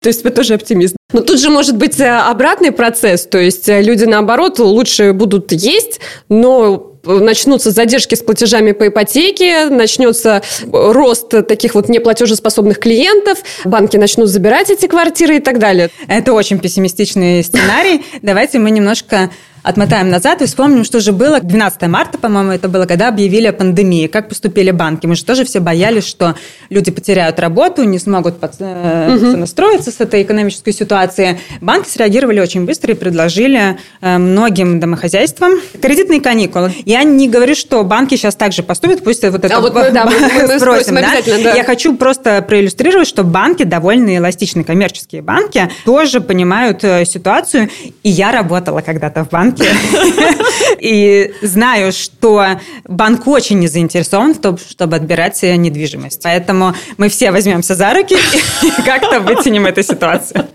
То 0.00 0.08
есть 0.08 0.22
вы 0.22 0.28
тоже 0.30 0.52
оптимист. 0.52 0.96
Но 1.14 1.22
тут 1.22 1.40
же 1.40 1.48
может 1.48 1.76
быть 1.78 1.98
э, 1.98 2.06
обратный 2.06 2.72
процесс, 2.72 3.26
то 3.26 3.38
есть 3.38 3.68
люди, 3.68 4.04
наоборот, 4.04 4.58
лучше 4.58 5.14
будут 5.14 5.50
есть, 5.52 6.00
но 6.28 6.94
начнутся 7.06 7.70
задержки 7.70 8.14
с 8.14 8.22
платежами 8.22 8.72
по 8.72 8.88
ипотеке, 8.88 9.68
начнется 9.70 10.42
рост 10.70 11.28
таких 11.46 11.74
вот 11.74 11.88
неплатежеспособных 11.88 12.78
клиентов, 12.78 13.38
банки 13.64 13.96
начнут 13.96 14.28
забирать 14.28 14.70
эти 14.70 14.86
квартиры 14.86 15.36
и 15.36 15.40
так 15.40 15.58
далее. 15.58 15.90
Это 16.08 16.32
очень 16.32 16.58
пессимистичный 16.58 17.42
сценарий. 17.42 18.04
Давайте 18.22 18.58
мы 18.58 18.70
немножко 18.70 19.30
отмотаем 19.64 20.10
назад 20.10 20.42
и 20.42 20.46
вспомним, 20.46 20.84
что 20.84 21.00
же 21.00 21.12
было 21.12 21.40
12 21.40 21.82
марта, 21.88 22.18
по-моему, 22.18 22.52
это 22.52 22.68
было, 22.68 22.84
когда 22.84 23.08
объявили 23.08 23.46
о 23.46 23.52
пандемии. 23.52 24.06
Как 24.06 24.28
поступили 24.28 24.70
банки? 24.70 25.06
Мы 25.06 25.16
же 25.16 25.24
тоже 25.24 25.44
все 25.44 25.58
боялись, 25.58 26.06
что 26.06 26.36
люди 26.68 26.90
потеряют 26.90 27.40
работу, 27.40 27.82
не 27.84 27.98
смогут 27.98 28.38
под, 28.38 28.60
угу. 28.60 29.36
настроиться 29.36 29.90
с 29.90 30.00
этой 30.00 30.22
экономической 30.22 30.72
ситуацией. 30.72 31.38
Банки 31.62 31.88
среагировали 31.88 32.40
очень 32.40 32.66
быстро 32.66 32.92
и 32.92 32.94
предложили 32.94 33.78
э, 34.02 34.18
многим 34.18 34.80
домохозяйствам 34.80 35.52
кредитные 35.80 36.20
каникулы. 36.20 36.72
Я 36.84 37.02
не 37.02 37.28
говорю, 37.28 37.54
что 37.54 37.82
банки 37.84 38.16
сейчас 38.16 38.36
также 38.36 38.62
поступят, 38.62 39.02
пусть 39.02 39.22
вот 39.22 39.44
это 39.44 39.56
а 39.56 39.60
вот 39.60 39.74
мы, 39.74 39.90
да, 39.90 40.04
мы, 40.36 40.46
мы 40.46 40.58
спросим. 40.58 40.96
Да? 40.96 41.14
Да. 41.42 41.54
Я 41.54 41.64
хочу 41.64 41.96
просто 41.96 42.42
проиллюстрировать, 42.42 43.08
что 43.08 43.24
банки 43.24 43.62
довольно 43.62 44.14
эластичные, 44.14 44.64
коммерческие 44.64 45.22
банки 45.22 45.70
тоже 45.86 46.20
понимают 46.20 46.84
э, 46.84 47.06
ситуацию. 47.06 47.70
И 48.02 48.10
я 48.10 48.30
работала 48.30 48.82
когда-то 48.82 49.24
в 49.24 49.30
банке, 49.30 49.53
банке. 49.54 49.72
И 50.80 51.32
знаю, 51.42 51.92
что 51.92 52.44
банк 52.84 53.26
очень 53.26 53.58
не 53.58 53.68
заинтересован 53.68 54.34
в 54.34 54.40
том, 54.40 54.58
чтобы 54.58 54.96
отбирать 54.96 55.42
недвижимость. 55.42 56.20
Поэтому 56.22 56.74
мы 56.96 57.08
все 57.08 57.30
возьмемся 57.30 57.74
за 57.74 57.92
руки 57.94 58.16
и 58.62 58.82
как-то 58.82 59.20
вытянем 59.20 59.66
эту 59.66 59.82
ситуацию. 59.82 60.46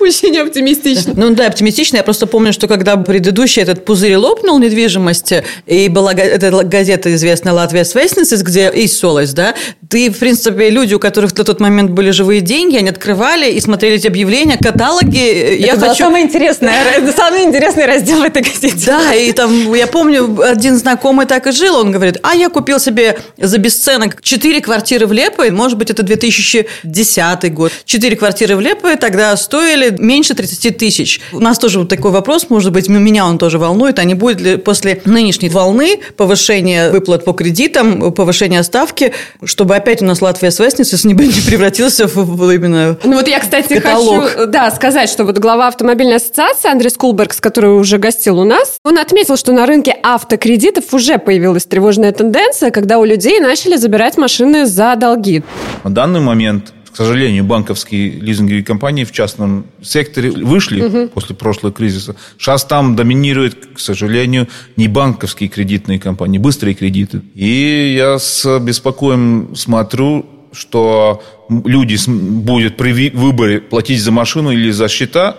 Очень 0.00 0.38
оптимистично. 0.38 1.12
Ну 1.16 1.34
да, 1.34 1.48
оптимистично. 1.48 1.96
Я 1.96 2.02
просто 2.02 2.26
помню, 2.26 2.52
что 2.52 2.68
когда 2.68 2.96
предыдущий 2.96 3.62
этот 3.62 3.84
пузырь 3.84 4.16
лопнул 4.16 4.58
недвижимости, 4.58 5.44
и 5.66 5.88
была 5.88 6.12
эта 6.12 6.50
газета 6.64 7.14
известная 7.14 7.52
«Латвия 7.52 7.84
Свестнесис», 7.84 8.42
где 8.42 8.70
и 8.70 8.86
Солось, 8.86 9.32
да, 9.32 9.54
ты, 9.88 10.10
в 10.10 10.18
принципе, 10.18 10.70
люди, 10.70 10.94
у 10.94 10.98
которых 10.98 11.36
на 11.36 11.44
тот 11.44 11.60
момент 11.60 11.90
были 11.90 12.10
живые 12.10 12.40
деньги, 12.40 12.76
они 12.76 12.88
открывали 12.88 13.50
и 13.50 13.60
смотрели 13.60 13.96
эти 13.96 14.06
объявления, 14.06 14.56
каталоги. 14.56 15.18
Это 15.18 15.66
я 15.66 15.76
хочу... 15.76 16.04
самое 16.04 16.24
интересное, 16.24 16.72
самый 17.12 17.44
интересный 17.44 17.86
раздел 17.86 18.22
этой 18.22 18.42
газете. 18.46 18.86
Да, 18.86 19.14
и 19.14 19.32
там, 19.32 19.74
я 19.74 19.86
помню, 19.86 20.40
один 20.42 20.76
знакомый 20.76 21.26
так 21.26 21.46
и 21.46 21.52
жил, 21.52 21.76
он 21.76 21.92
говорит, 21.92 22.18
а 22.22 22.34
я 22.34 22.48
купил 22.48 22.78
себе 22.78 23.18
за 23.36 23.58
бесценок 23.58 24.22
4 24.22 24.60
квартиры 24.60 25.06
в 25.06 25.12
Лепое, 25.12 25.50
может 25.50 25.78
быть, 25.78 25.90
это 25.90 26.02
2010 26.02 27.54
год. 27.54 27.72
4 27.84 28.16
квартиры 28.16 28.56
в 28.56 28.60
Лепое 28.60 28.96
тогда 28.96 29.36
стоили 29.36 29.94
меньше 29.98 30.34
30 30.34 30.76
тысяч. 30.78 31.20
У 31.32 31.40
нас 31.40 31.58
тоже 31.58 31.80
вот 31.80 31.88
такой 31.88 32.10
вопрос, 32.10 32.46
может 32.48 32.72
быть, 32.72 32.88
меня 32.88 33.26
он 33.26 33.38
тоже 33.38 33.58
волнует, 33.58 33.98
а 33.98 34.04
не 34.04 34.14
будет 34.14 34.40
ли 34.40 34.56
после 34.56 35.00
нынешней 35.04 35.48
волны 35.48 36.00
повышения 36.16 36.90
выплат 36.90 37.24
по 37.24 37.32
кредитам, 37.32 38.12
повышения 38.12 38.62
ставки, 38.62 39.12
чтобы 39.44 39.76
опять 39.76 40.02
у 40.02 40.04
нас 40.04 40.22
Латвия 40.22 40.50
с 40.50 40.58
Вестницы 40.58 40.96
не 41.06 41.14
превратился 41.14 42.06
в, 42.06 42.50
именно 42.50 42.98
Ну 43.04 43.14
вот 43.16 43.28
я, 43.28 43.40
кстати, 43.40 43.74
каталог. 43.74 44.24
хочу 44.24 44.46
да, 44.46 44.70
сказать, 44.70 45.08
что 45.08 45.24
вот 45.24 45.38
глава 45.38 45.68
автомобильной 45.68 46.16
ассоциации 46.16 46.70
Андрей 46.70 46.90
Скулберг, 46.90 47.32
с 47.32 47.40
которой 47.40 47.78
уже 47.78 47.98
гостил 47.98 48.35
у 48.38 48.44
нас, 48.44 48.78
он 48.84 48.98
отметил, 48.98 49.36
что 49.36 49.52
на 49.52 49.66
рынке 49.66 49.96
автокредитов 50.02 50.92
уже 50.94 51.18
появилась 51.18 51.66
тревожная 51.66 52.12
тенденция, 52.12 52.70
когда 52.70 52.98
у 52.98 53.04
людей 53.04 53.40
начали 53.40 53.76
забирать 53.76 54.16
машины 54.16 54.66
за 54.66 54.96
долги. 54.96 55.42
На 55.84 55.90
данный 55.90 56.20
момент 56.20 56.72
к 56.96 56.96
сожалению, 56.96 57.44
банковские 57.44 58.08
лизинговые 58.08 58.64
компании 58.64 59.04
в 59.04 59.12
частном 59.12 59.66
секторе 59.82 60.30
вышли 60.30 60.82
угу. 60.82 61.08
после 61.08 61.36
прошлого 61.36 61.70
кризиса. 61.70 62.16
Сейчас 62.38 62.64
там 62.64 62.96
доминируют, 62.96 63.68
к 63.74 63.80
сожалению, 63.80 64.48
не 64.76 64.88
банковские 64.88 65.50
кредитные 65.50 66.00
компании, 66.00 66.38
быстрые 66.38 66.74
кредиты. 66.74 67.20
И 67.34 67.96
я 67.98 68.18
с 68.18 68.58
беспокоем 68.60 69.54
смотрю, 69.54 70.24
что 70.52 71.22
люди 71.50 71.98
будут 72.08 72.78
при 72.78 73.10
выборе 73.10 73.60
платить 73.60 74.00
за 74.00 74.10
машину 74.10 74.50
или 74.52 74.70
за 74.70 74.88
счета, 74.88 75.36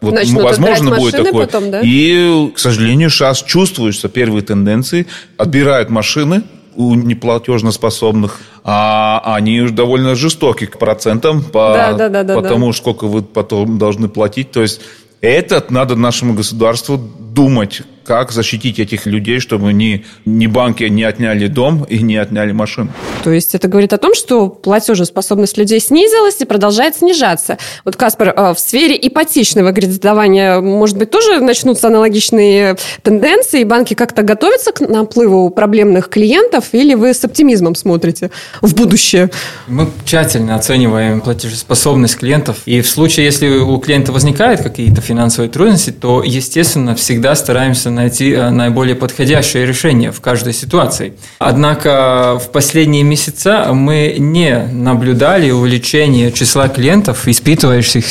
вот, 0.00 0.14
Начнут 0.14 0.42
возможно, 0.42 0.96
будет 0.96 1.16
такое. 1.16 1.46
Потом, 1.46 1.70
да? 1.70 1.80
И, 1.82 2.50
к 2.54 2.58
сожалению, 2.58 3.10
сейчас 3.10 3.42
чувствуются 3.42 4.08
первые 4.08 4.42
тенденции. 4.42 5.06
Отбирают 5.36 5.90
машины 5.90 6.42
у 6.74 6.94
неплатежноспособных, 6.94 8.40
а 8.64 9.22
они 9.34 9.68
довольно 9.68 10.14
жестоки 10.14 10.66
к 10.66 10.78
процентам 10.78 11.42
по, 11.42 11.72
да, 11.74 11.92
да, 11.92 12.08
да, 12.08 12.24
да, 12.24 12.42
тому, 12.42 12.68
да. 12.68 12.72
сколько 12.72 13.06
вы 13.06 13.22
потом 13.22 13.78
должны 13.78 14.08
платить. 14.08 14.50
То 14.52 14.62
есть 14.62 14.80
это 15.20 15.64
надо 15.68 15.96
нашему 15.96 16.34
государству 16.34 16.96
думать, 17.40 17.82
как 18.10 18.32
защитить 18.32 18.80
этих 18.80 19.06
людей, 19.06 19.38
чтобы 19.38 19.72
ни, 19.72 20.04
ни 20.24 20.48
банки 20.48 20.82
не 20.82 21.04
отняли 21.04 21.46
дом 21.46 21.84
и 21.84 22.02
не 22.02 22.16
отняли 22.16 22.50
машину. 22.50 22.90
То 23.22 23.30
есть 23.30 23.54
это 23.54 23.68
говорит 23.68 23.92
о 23.92 23.98
том, 23.98 24.14
что 24.14 24.48
платежеспособность 24.48 25.56
людей 25.56 25.78
снизилась 25.78 26.40
и 26.40 26.44
продолжает 26.44 26.96
снижаться. 26.96 27.56
Вот, 27.84 27.94
Каспар, 27.94 28.34
э, 28.36 28.52
в 28.52 28.58
сфере 28.58 28.98
ипотечного 29.00 29.72
кредитования, 29.72 30.60
может 30.60 30.98
быть, 30.98 31.10
тоже 31.10 31.40
начнутся 31.40 31.86
аналогичные 31.86 32.76
тенденции, 33.02 33.60
и 33.60 33.64
банки 33.64 33.94
как-то 33.94 34.22
готовятся 34.22 34.72
к 34.72 34.80
наплыву 34.80 35.48
проблемных 35.50 36.08
клиентов, 36.08 36.64
или 36.72 36.94
вы 36.94 37.14
с 37.14 37.24
оптимизмом 37.24 37.76
смотрите 37.76 38.32
в 38.60 38.74
будущее? 38.74 39.30
Мы 39.68 39.88
тщательно 40.04 40.56
оцениваем 40.56 41.20
платежеспособность 41.20 42.16
клиентов, 42.16 42.56
и 42.66 42.80
в 42.80 42.88
случае, 42.88 43.26
если 43.26 43.48
у 43.48 43.78
клиента 43.78 44.10
возникают 44.10 44.62
какие-то 44.62 45.00
финансовые 45.00 45.48
трудности, 45.48 45.90
то, 45.90 46.24
естественно, 46.24 46.96
всегда 46.96 47.29
стараемся 47.34 47.90
найти 47.90 48.32
э, 48.32 48.50
наиболее 48.50 48.94
подходящее 48.94 49.66
решение 49.66 50.12
в 50.12 50.20
каждой 50.20 50.52
ситуации. 50.52 51.14
Однако 51.38 52.38
в 52.42 52.50
последние 52.50 53.02
месяца 53.02 53.68
мы 53.72 54.16
не 54.18 54.68
наблюдали 54.72 55.50
увеличения 55.50 56.32
числа 56.32 56.68
клиентов, 56.68 57.26
испытывающих 57.26 58.04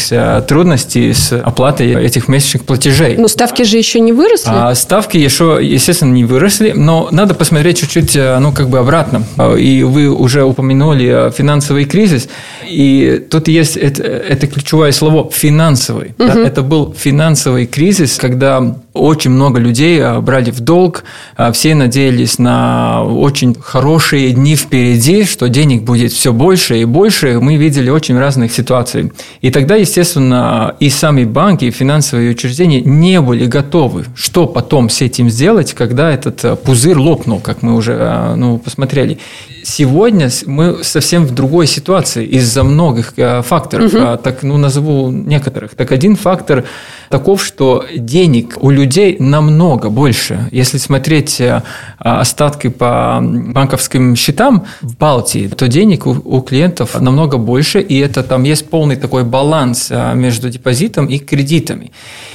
трудности 0.47 1.11
с 1.11 1.33
оплатой 1.33 1.93
этих 2.05 2.27
месячных 2.27 2.63
платежей. 2.63 3.17
Но 3.17 3.27
ставки 3.27 3.63
же 3.63 3.77
еще 3.77 3.99
не 3.99 4.13
выросли? 4.13 4.51
А 4.51 4.73
ставки 4.75 5.17
еще, 5.17 5.59
естественно, 5.61 6.13
не 6.13 6.25
выросли, 6.25 6.71
но 6.75 7.07
надо 7.11 7.33
посмотреть 7.33 7.79
чуть-чуть, 7.79 8.15
ну, 8.15 8.51
как 8.51 8.69
бы 8.69 8.79
обратно. 8.79 9.23
И 9.57 9.83
вы 9.83 10.09
уже 10.09 10.43
упомянули 10.43 11.31
финансовый 11.35 11.85
кризис, 11.85 12.29
и 12.67 13.25
тут 13.29 13.47
есть 13.47 13.77
это, 13.77 14.03
это 14.03 14.47
ключевое 14.47 14.91
слово 14.91 15.29
«финансовый». 15.31 16.09
Угу. 16.17 16.27
Да? 16.27 16.39
Это 16.39 16.61
был 16.61 16.93
финансовый 16.97 17.65
кризис, 17.65 18.17
когда 18.17 18.75
очень 18.93 19.31
много 19.31 19.59
людей 19.59 20.01
а, 20.01 20.19
брали 20.19 20.51
в 20.51 20.59
долг, 20.61 21.03
а, 21.37 21.51
все 21.51 21.75
надеялись 21.75 22.39
на 22.39 23.03
очень 23.03 23.55
хорошие 23.59 24.31
дни 24.31 24.55
впереди, 24.55 25.25
что 25.25 25.47
денег 25.47 25.83
будет 25.83 26.11
все 26.11 26.33
больше 26.33 26.79
и 26.79 26.85
больше. 26.85 27.39
Мы 27.39 27.55
видели 27.55 27.89
очень 27.89 28.17
разных 28.17 28.51
ситуаций. 28.51 29.11
И 29.41 29.51
тогда, 29.51 29.75
естественно, 29.75 30.75
и 30.79 30.89
сами 30.89 31.23
банки, 31.23 31.65
и 31.65 31.71
финансовые 31.71 32.31
учреждения 32.31 32.81
не 32.81 33.21
были 33.21 33.45
готовы, 33.45 34.05
что 34.15 34.47
потом 34.47 34.89
с 34.89 35.01
этим 35.01 35.29
сделать, 35.29 35.73
когда 35.73 36.11
этот 36.11 36.43
а, 36.43 36.55
пузырь 36.55 36.97
лопнул, 36.97 37.39
как 37.39 37.61
мы 37.61 37.75
уже 37.75 38.33
ну, 38.35 38.57
посмотрели. 38.57 39.19
Сегодня 39.63 40.29
мы 40.45 40.83
совсем 40.83 41.25
в 41.25 41.31
другой 41.31 41.67
ситуации 41.67 42.25
из-за 42.25 42.63
многих 42.63 43.13
факторов. 43.43 43.93
Угу. 43.93 44.17
Так, 44.23 44.43
ну, 44.43 44.57
назову 44.57 45.11
некоторых. 45.11 45.75
Так 45.75 45.91
один 45.91 46.15
фактор 46.15 46.65
таков, 47.09 47.43
что 47.43 47.85
денег 47.95 48.57
у 48.61 48.69
людей 48.69 49.17
намного 49.19 49.89
больше. 49.89 50.47
Если 50.51 50.77
смотреть 50.77 51.41
э, 51.41 51.61
остатки 51.97 52.69
по 52.69 53.19
банковским 53.21 54.15
счетам 54.15 54.65
в 54.81 54.95
Балтии, 54.95 55.47
то 55.47 55.67
денег 55.67 56.05
у, 56.05 56.11
у 56.23 56.41
клиентов 56.41 56.99
намного 56.99 57.37
больше, 57.37 57.81
и 57.81 57.97
это 57.97 58.23
там 58.23 58.43
есть 58.43 58.69
полный 58.69 58.95
такой 58.95 59.23
баланс 59.23 59.87
э, 59.89 60.13
между 60.15 60.49
депозитом 60.49 61.07
и 61.07 61.17
кредитами. 61.17 61.91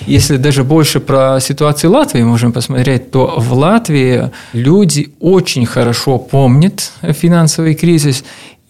Если 0.07 0.37
даже 0.37 0.64
больше 0.64 1.00
про 1.00 1.38
ситуацию 1.40 1.93
Латвии 1.93 2.23
можем 2.23 2.52
посмотреть, 2.52 3.11
то 3.11 3.35
в 3.37 3.52
Латвии 3.52 4.31
люди 4.52 5.12
очень 5.21 5.66
хорошо 5.66 6.19
помнят 6.19 6.93
финансовый 7.14 7.75
кризис, 7.75 8.25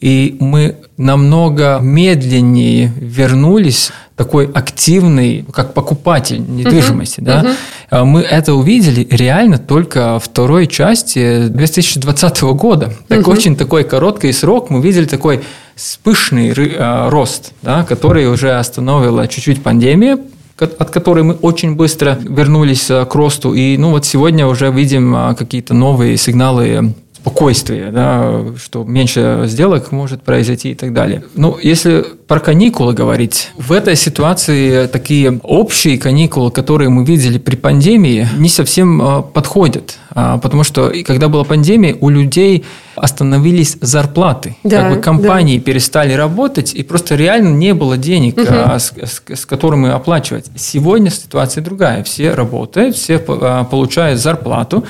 и 0.05 0.37
мы 0.39 0.77
намного 0.99 1.79
медленнее 1.81 2.93
вернулись 2.97 3.91
такой 4.17 4.47
активный, 4.53 5.45
как 5.51 5.73
покупатель 5.73 6.41
недвижимости. 6.41 7.21
Uh-huh. 7.21 7.25
Да? 7.25 7.57
Uh-huh. 7.91 8.05
Мы 8.05 8.21
это 8.21 8.55
увидели 8.55 9.07
реально 9.11 9.59
только 9.59 10.19
второй 10.21 10.67
части 10.67 11.47
2020 11.49 12.43
года. 12.43 12.93
Так 13.09 13.21
uh-huh. 13.21 13.33
очень 13.33 13.57
такой 13.57 13.85
короткий 13.85 14.33
срок 14.33 14.69
мы 14.69 14.83
видели 14.83 15.07
такой 15.07 15.43
вспышный 15.75 16.51
э, 16.51 17.09
рост, 17.09 17.53
да, 17.63 17.83
который 17.85 18.27
уже 18.29 18.53
остановила 18.53 19.27
чуть-чуть 19.27 19.63
пандемия, 19.63 20.19
от 20.59 20.91
которой 20.91 21.25
мы 21.25 21.35
очень 21.35 21.75
быстро 21.75 22.19
вернулись 22.23 22.91
э, 22.91 23.05
к 23.07 23.15
росту. 23.15 23.55
И 23.55 23.77
ну, 23.79 23.91
вот 23.91 24.05
сегодня 24.05 24.47
уже 24.47 24.71
видим 24.71 25.35
какие-то 25.37 25.73
новые 25.73 26.17
сигналы 26.17 26.95
спокойствие, 27.25 27.91
да, 27.91 28.45
что 28.63 28.85
меньше 28.85 29.45
сделок 29.47 29.93
может 29.93 30.23
произойти 30.23 30.73
и 30.73 30.75
так 30.75 30.93
далее. 30.93 31.25
Ну, 31.35 31.57
если 31.63 32.05
про 32.29 32.39
каникулы 32.39 32.93
говорить, 32.93 33.51
в 33.57 33.73
этой 33.73 33.97
ситуации 33.97 34.87
такие 34.89 35.41
общие 35.43 35.97
каникулы, 35.97 36.51
которые 36.51 36.91
мы 36.91 37.03
видели 37.07 37.39
при 37.39 37.57
пандемии, 37.57 38.29
не 38.37 38.51
совсем 38.51 39.01
а, 39.01 39.23
подходят. 39.23 39.97
А, 40.11 40.37
потому 40.37 40.65
что 40.65 40.93
когда 41.07 41.29
была 41.29 41.45
пандемия, 41.45 41.97
у 41.99 42.11
людей 42.11 42.67
остановились 42.95 43.79
зарплаты. 43.81 44.57
Да, 44.63 44.83
как 44.83 44.95
бы 44.95 45.01
компании 45.01 45.57
да. 45.57 45.65
перестали 45.65 46.13
работать, 46.13 46.75
и 46.75 46.83
просто 46.83 47.15
реально 47.15 47.55
не 47.55 47.73
было 47.73 47.97
денег, 47.97 48.37
угу. 48.37 48.47
с, 48.47 48.93
с, 48.93 49.23
с 49.27 49.47
которыми 49.47 49.91
оплачивать. 49.91 50.51
Сегодня 50.57 51.11
ситуация 51.11 51.65
другая. 51.65 52.05
Все 52.05 52.35
работают, 52.35 52.97
все 52.97 53.19
получают 53.19 54.21
зарплату. 54.21 54.85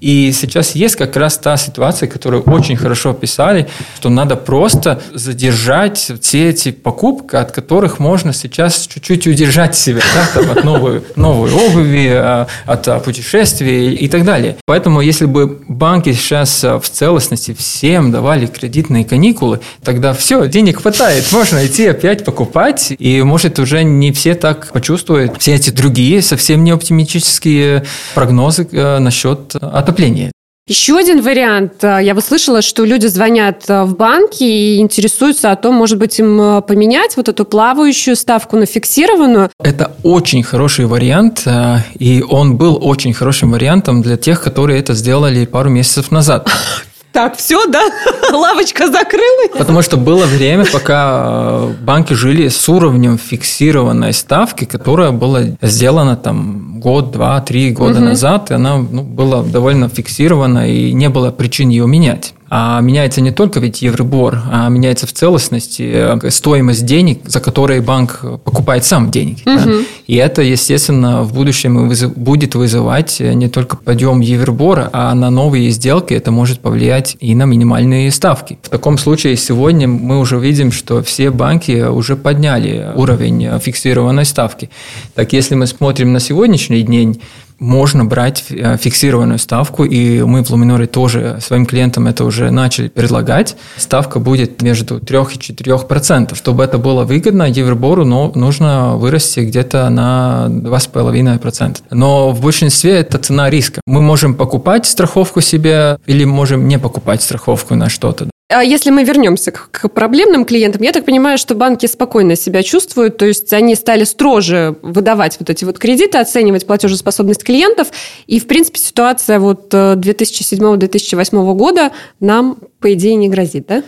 И 0.00 0.32
сейчас 0.32 0.74
есть 0.76 0.96
как 0.96 1.16
раз 1.16 1.38
та 1.38 1.56
ситуация, 1.56 2.08
которую 2.08 2.42
очень 2.44 2.76
хорошо 2.76 3.10
описали, 3.10 3.68
что 3.96 4.10
надо 4.10 4.36
просто 4.36 5.02
задержать 5.12 6.12
все 6.20 6.50
эти 6.50 6.70
покупки, 6.70 7.34
от 7.34 7.50
которых 7.50 7.98
можно 7.98 8.32
сейчас 8.32 8.86
чуть-чуть 8.86 9.26
удержать 9.26 9.74
себя, 9.74 10.00
да, 10.14 10.40
там, 10.40 10.50
от 10.52 10.64
новой, 10.64 11.02
новой 11.16 11.52
обуви, 11.52 12.10
а, 12.12 12.46
от 12.64 12.86
а, 12.86 13.00
путешествий 13.00 13.94
и 13.94 14.08
так 14.08 14.24
далее. 14.24 14.56
Поэтому, 14.66 15.00
если 15.00 15.26
бы 15.26 15.60
банки 15.66 16.12
сейчас 16.12 16.62
а, 16.62 16.78
в 16.78 16.88
целостности 16.88 17.54
всем 17.58 18.12
давали 18.12 18.46
кредитные 18.46 19.04
каникулы, 19.04 19.60
тогда 19.82 20.14
все, 20.14 20.46
денег 20.46 20.82
хватает, 20.82 21.32
можно 21.32 21.66
идти 21.66 21.86
опять 21.86 22.24
покупать, 22.24 22.92
и 22.96 23.22
может 23.22 23.58
уже 23.58 23.82
не 23.82 24.12
все 24.12 24.34
так 24.36 24.70
почувствуют 24.72 25.34
все 25.38 25.54
эти 25.54 25.70
другие 25.70 26.22
совсем 26.22 26.62
не 26.62 26.70
оптимистические 26.70 27.84
прогнозы 28.14 28.68
насчет 28.72 29.56
от 29.56 29.87
отопления. 29.88 30.30
Еще 30.68 30.98
один 30.98 31.22
вариант. 31.22 31.82
Я 31.82 32.12
вот 32.14 32.22
слышала, 32.22 32.60
что 32.60 32.84
люди 32.84 33.06
звонят 33.06 33.64
э, 33.68 33.84
в 33.84 33.96
банки 33.96 34.44
и 34.44 34.76
интересуются 34.80 35.50
о 35.50 35.56
том, 35.56 35.74
может 35.74 35.96
быть, 35.96 36.18
им 36.18 36.38
э, 36.38 36.60
поменять 36.60 37.16
вот 37.16 37.30
эту 37.30 37.46
плавающую 37.46 38.14
ставку 38.14 38.58
на 38.58 38.66
фиксированную. 38.66 39.50
Это 39.64 39.96
очень 40.02 40.42
хороший 40.42 40.84
вариант, 40.84 41.44
э, 41.46 41.78
и 41.98 42.22
он 42.22 42.58
был 42.58 42.78
очень 42.82 43.14
хорошим 43.14 43.52
вариантом 43.52 44.02
для 44.02 44.18
тех, 44.18 44.42
которые 44.42 44.78
это 44.78 44.92
сделали 44.92 45.46
пару 45.46 45.70
месяцев 45.70 46.10
назад. 46.10 46.50
Так, 47.18 47.36
все, 47.36 47.66
да? 47.66 47.82
Лавочка 48.32 48.86
закрылась? 48.86 49.50
Потому 49.58 49.82
что 49.82 49.96
было 49.96 50.24
время, 50.24 50.64
пока 50.64 51.64
э, 51.64 51.72
банки 51.80 52.12
жили 52.12 52.46
с 52.46 52.68
уровнем 52.68 53.18
фиксированной 53.18 54.12
ставки, 54.12 54.66
которая 54.66 55.10
была 55.10 55.40
сделана 55.60 56.14
там 56.14 56.78
год, 56.78 57.10
два, 57.10 57.40
три 57.40 57.72
года 57.72 57.98
угу. 57.98 58.10
назад, 58.10 58.52
и 58.52 58.54
она 58.54 58.76
ну, 58.76 59.02
была 59.02 59.42
довольно 59.42 59.88
фиксирована, 59.88 60.70
и 60.70 60.92
не 60.92 61.08
было 61.08 61.32
причин 61.32 61.70
ее 61.70 61.88
менять. 61.88 62.34
А 62.50 62.80
меняется 62.80 63.20
не 63.20 63.30
только 63.30 63.60
ведь 63.60 63.82
евробор, 63.82 64.40
а 64.50 64.68
меняется 64.68 65.06
в 65.06 65.12
целостности 65.12 65.82
э, 65.92 66.30
стоимость 66.30 66.86
денег, 66.86 67.20
за 67.26 67.40
которые 67.40 67.80
банк 67.82 68.20
покупает 68.44 68.84
сам 68.84 69.10
деньги. 69.10 69.42
Угу. 69.44 69.64
Да? 69.64 69.72
И 70.06 70.16
это, 70.16 70.42
естественно, 70.42 71.22
в 71.22 71.34
будущем 71.34 71.92
будет 72.16 72.54
вызывать 72.54 73.20
не 73.20 73.48
только 73.48 73.76
подъем 73.76 74.20
евробора, 74.20 74.88
а 74.92 75.14
на 75.14 75.30
новые 75.30 75.70
сделки 75.70 76.14
это 76.14 76.30
может 76.30 76.60
повлиять 76.60 77.16
и 77.20 77.34
на 77.34 77.44
минимальные 77.44 78.10
ставки. 78.10 78.58
В 78.62 78.70
таком 78.70 78.96
случае 78.96 79.36
сегодня 79.36 79.86
мы 79.86 80.18
уже 80.18 80.38
видим, 80.38 80.72
что 80.72 81.02
все 81.02 81.30
банки 81.30 81.86
уже 81.86 82.16
подняли 82.16 82.92
уровень 82.94 83.58
фиксированной 83.60 84.24
ставки. 84.24 84.70
Так 85.14 85.32
если 85.32 85.54
мы 85.54 85.66
смотрим 85.66 86.12
на 86.12 86.20
сегодняшний 86.20 86.82
день, 86.82 87.20
можно 87.58 88.04
брать 88.04 88.46
э, 88.50 88.76
фиксированную 88.76 89.38
ставку, 89.38 89.84
и 89.84 90.22
мы 90.22 90.44
в 90.44 90.50
Луминоре 90.50 90.86
тоже 90.86 91.38
своим 91.40 91.66
клиентам 91.66 92.06
это 92.06 92.24
уже 92.24 92.50
начали 92.50 92.88
предлагать. 92.88 93.56
Ставка 93.76 94.18
будет 94.18 94.62
между 94.62 95.00
3 95.00 95.18
и 95.34 95.38
4 95.38 95.78
процентов. 95.78 96.38
Чтобы 96.38 96.64
это 96.64 96.78
было 96.78 97.04
выгодно, 97.04 97.44
Евробору 97.44 98.04
но 98.04 98.32
нужно 98.34 98.96
вырасти 98.96 99.40
где-то 99.40 99.88
на 99.90 100.46
2,5 100.48 101.38
процента. 101.38 101.80
Но 101.90 102.30
в 102.30 102.40
большинстве 102.40 102.92
это 102.98 103.18
цена 103.18 103.50
риска. 103.50 103.80
Мы 103.86 104.00
можем 104.00 104.34
покупать 104.34 104.86
страховку 104.86 105.40
себе 105.40 105.98
или 106.06 106.24
можем 106.24 106.68
не 106.68 106.78
покупать 106.78 107.22
страховку 107.22 107.74
на 107.74 107.88
что-то. 107.88 108.28
А 108.50 108.64
если 108.64 108.90
мы 108.90 109.04
вернемся 109.04 109.52
к 109.52 109.90
проблемным 109.90 110.46
клиентам, 110.46 110.80
я 110.80 110.92
так 110.92 111.04
понимаю, 111.04 111.36
что 111.36 111.54
банки 111.54 111.84
спокойно 111.84 112.34
себя 112.34 112.62
чувствуют, 112.62 113.18
то 113.18 113.26
есть 113.26 113.52
они 113.52 113.74
стали 113.74 114.04
строже 114.04 114.76
выдавать 114.80 115.36
вот 115.38 115.50
эти 115.50 115.66
вот 115.66 115.78
кредиты, 115.78 116.16
оценивать 116.16 116.66
платежеспособность 116.66 117.44
клиентов, 117.44 117.88
и, 118.26 118.40
в 118.40 118.46
принципе, 118.46 118.78
ситуация 118.78 119.38
вот 119.38 119.74
2007-2008 119.74 121.28
э, 121.30 121.54
года 121.54 121.92
нам, 122.20 122.56
по 122.80 122.94
идее, 122.94 123.16
не 123.16 123.28
грозит, 123.28 123.66
да? 123.66 123.82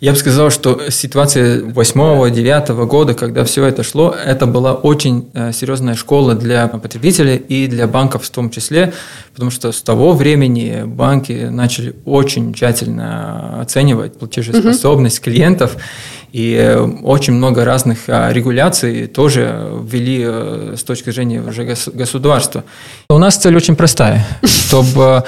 Я 0.00 0.12
бы 0.12 0.18
сказал, 0.18 0.50
что 0.50 0.90
ситуация 0.90 1.60
8-9 1.60 2.86
года, 2.86 3.14
когда 3.14 3.44
все 3.44 3.64
это 3.64 3.82
шло, 3.82 4.14
это 4.14 4.46
была 4.46 4.72
очень 4.72 5.28
э, 5.34 5.52
серьезная 5.52 5.96
школа 5.96 6.34
для 6.34 6.68
потребителей 6.68 7.34
и 7.36 7.66
для 7.66 7.88
банков 7.88 8.24
в 8.24 8.30
том 8.30 8.50
числе, 8.50 8.92
потому 9.32 9.50
что 9.50 9.72
с 9.72 9.82
того 9.82 10.12
времени 10.12 10.84
банки 10.84 11.48
начали 11.50 11.96
очень 12.04 12.54
тщательно 12.54 13.60
оценивать 13.60 14.16
платежеспособность 14.16 15.18
угу. 15.18 15.24
клиентов, 15.24 15.76
и 16.32 16.54
э, 16.54 16.78
очень 16.78 17.32
много 17.32 17.64
разных 17.64 18.00
а, 18.06 18.32
регуляций 18.32 19.08
тоже 19.08 19.68
ввели 19.82 20.22
э, 20.24 20.74
с 20.78 20.84
точки 20.84 21.10
зрения 21.10 21.40
уже 21.40 21.64
государства. 21.64 22.62
У 23.10 23.18
нас 23.18 23.36
цель 23.36 23.56
очень 23.56 23.74
простая, 23.74 24.24
чтобы 24.44 25.24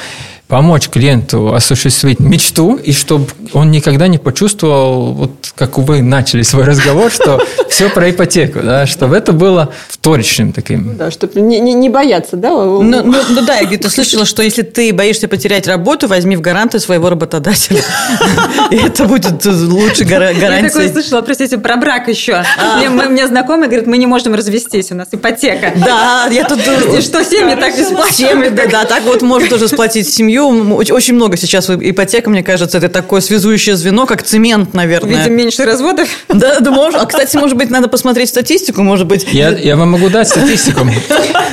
помочь 0.51 0.89
клиенту 0.89 1.55
осуществить 1.55 2.19
мечту, 2.19 2.75
и 2.75 2.93
чтобы 2.93 3.27
он 3.53 3.71
никогда 3.71 4.09
не 4.09 4.19
почувствовал, 4.19 5.13
вот 5.13 5.31
как 5.55 5.79
вы 5.79 6.03
начали 6.03 6.43
свой 6.43 6.65
разговор, 6.65 7.11
что 7.13 7.41
все 7.71 7.89
про 7.89 8.11
ипотеку, 8.11 8.59
да, 8.61 8.85
чтобы 8.85 9.17
это 9.17 9.33
было 9.33 9.73
вторичным 9.89 10.53
таким. 10.53 10.97
Да, 10.97 11.13
чтобы 11.13 11.41
не, 11.41 11.61
не, 11.61 11.73
не 11.73 11.89
бояться, 11.89 12.37
да? 12.37 12.51
Ну, 12.51 12.83
ну, 12.83 13.23
ну 13.29 13.43
да, 13.43 13.59
я 13.59 13.65
где-то 13.65 13.89
слышала, 13.89 14.25
что 14.25 14.43
если 14.43 14.63
ты 14.63 14.93
боишься 14.93 15.29
потерять 15.29 15.69
работу, 15.69 16.09
возьми 16.09 16.37
в 16.37 16.41
гаранты 16.41 16.81
своего 16.81 17.11
работодателя. 17.11 17.83
И 18.73 18.77
это 18.77 19.05
будет 19.05 19.45
лучше 19.47 20.05
гарантия. 20.05 20.51
Я 20.51 20.69
такое 20.69 20.91
слышала, 20.91 21.23
простите, 21.23 21.59
про 21.59 21.77
брак 21.77 22.09
еще. 22.09 22.43
Мне, 22.79 22.89
мне 22.89 23.29
знакомый 23.29 23.69
говорит, 23.69 23.87
мы 23.87 23.99
не 23.99 24.07
можем 24.07 24.35
развестись, 24.35 24.91
у 24.91 24.97
нас 24.97 25.09
ипотека. 25.13 25.73
Да, 25.77 26.29
я 26.31 26.45
тут... 26.45 26.59
И 26.59 27.01
что, 27.03 27.25
семьи 27.25 27.55
так 27.55 27.77
не 27.77 27.85
сплачивают? 27.85 28.57
Да, 28.57 28.67
да, 28.67 28.85
так 28.85 29.05
вот 29.05 29.23
может 29.23 29.49
тоже 29.49 29.69
сплотить 29.69 30.09
семью. 30.09 30.40
Очень 30.41 31.15
много 31.15 31.37
сейчас 31.37 31.71
ипотека, 31.71 32.31
мне 32.31 32.43
кажется, 32.43 32.79
это 32.79 32.89
такое 32.89 33.21
связующее 33.21 33.77
звено, 33.77 34.07
как 34.07 34.23
цемент, 34.23 34.75
наверное. 34.75 35.19
Видим 35.19 35.35
меньше 35.37 35.65
разводов. 35.65 36.09
Да, 36.29 36.61
да, 36.61 36.71
может. 36.71 37.01
А, 37.01 37.07
кстати, 37.07 37.37
может 37.37 37.57
быть, 37.57 37.71
надо 37.71 37.89
посмотреть 37.89 38.29
статистику, 38.29 38.83
может 38.83 39.07
быть. 39.07 39.27
Я, 39.33 39.51
я 39.51 39.77
вам 39.77 39.91
могу 39.91 40.09
дать 40.09 40.29
статистику. 40.29 40.87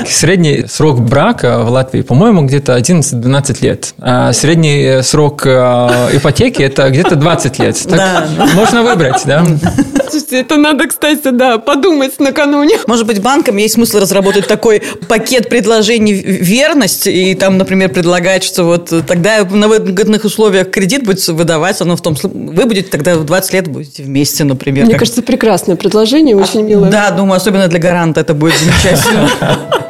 Средний 0.07 0.65
срок 0.67 0.99
брака 0.99 1.59
в 1.59 1.69
Латвии, 1.69 2.01
по-моему, 2.01 2.43
где-то 2.43 2.77
11-12 2.77 3.57
лет. 3.61 3.93
А 3.99 4.33
средний 4.33 4.83
э, 4.83 5.03
срок 5.03 5.45
э, 5.45 6.09
ипотеки– 6.13 6.61
это 6.63 6.89
где-то 6.89 7.15
20 7.15 7.59
лет. 7.59 7.77
Так 7.87 7.97
да. 7.97 8.47
Можно 8.53 8.83
выбрать, 8.83 9.23
да? 9.25 9.45
Слушайте, 10.09 10.39
это 10.39 10.55
надо, 10.55 10.87
кстати, 10.87 11.29
да, 11.31 11.57
подумать 11.57 12.19
накануне. 12.19 12.77
Может 12.87 13.05
быть, 13.05 13.21
банкам 13.21 13.57
есть 13.57 13.75
смысл 13.75 13.99
разработать 13.99 14.47
такой 14.47 14.81
пакет 15.07 15.49
предложений 15.49 16.13
верность 16.13 17.07
и 17.07 17.35
там, 17.35 17.57
например, 17.57 17.89
предлагать, 17.89 18.43
что 18.43 18.63
вот 18.63 18.76
тогда 18.77 19.43
на 19.43 19.67
выгодных 19.67 20.23
условиях 20.23 20.71
кредит 20.71 21.03
будет 21.03 21.25
выдаваться, 21.27 21.85
но 21.85 21.95
в 21.95 22.01
том 22.01 22.15
вы 22.23 22.65
будете 22.65 22.89
тогда 22.89 23.15
в 23.15 23.25
20 23.25 23.53
лет 23.53 23.67
будете 23.67 24.03
вместе, 24.03 24.43
например. 24.43 24.85
Мне 24.85 24.93
как... 24.93 24.99
кажется, 25.01 25.21
прекрасное 25.21 25.75
предложение, 25.75 26.35
очень 26.35 26.63
милое. 26.63 26.89
Да, 26.89 27.11
думаю, 27.11 27.37
особенно 27.37 27.67
для 27.67 27.79
гаранта 27.79 28.21
это 28.21 28.33
будет 28.33 28.55
замечательно. 28.57 29.29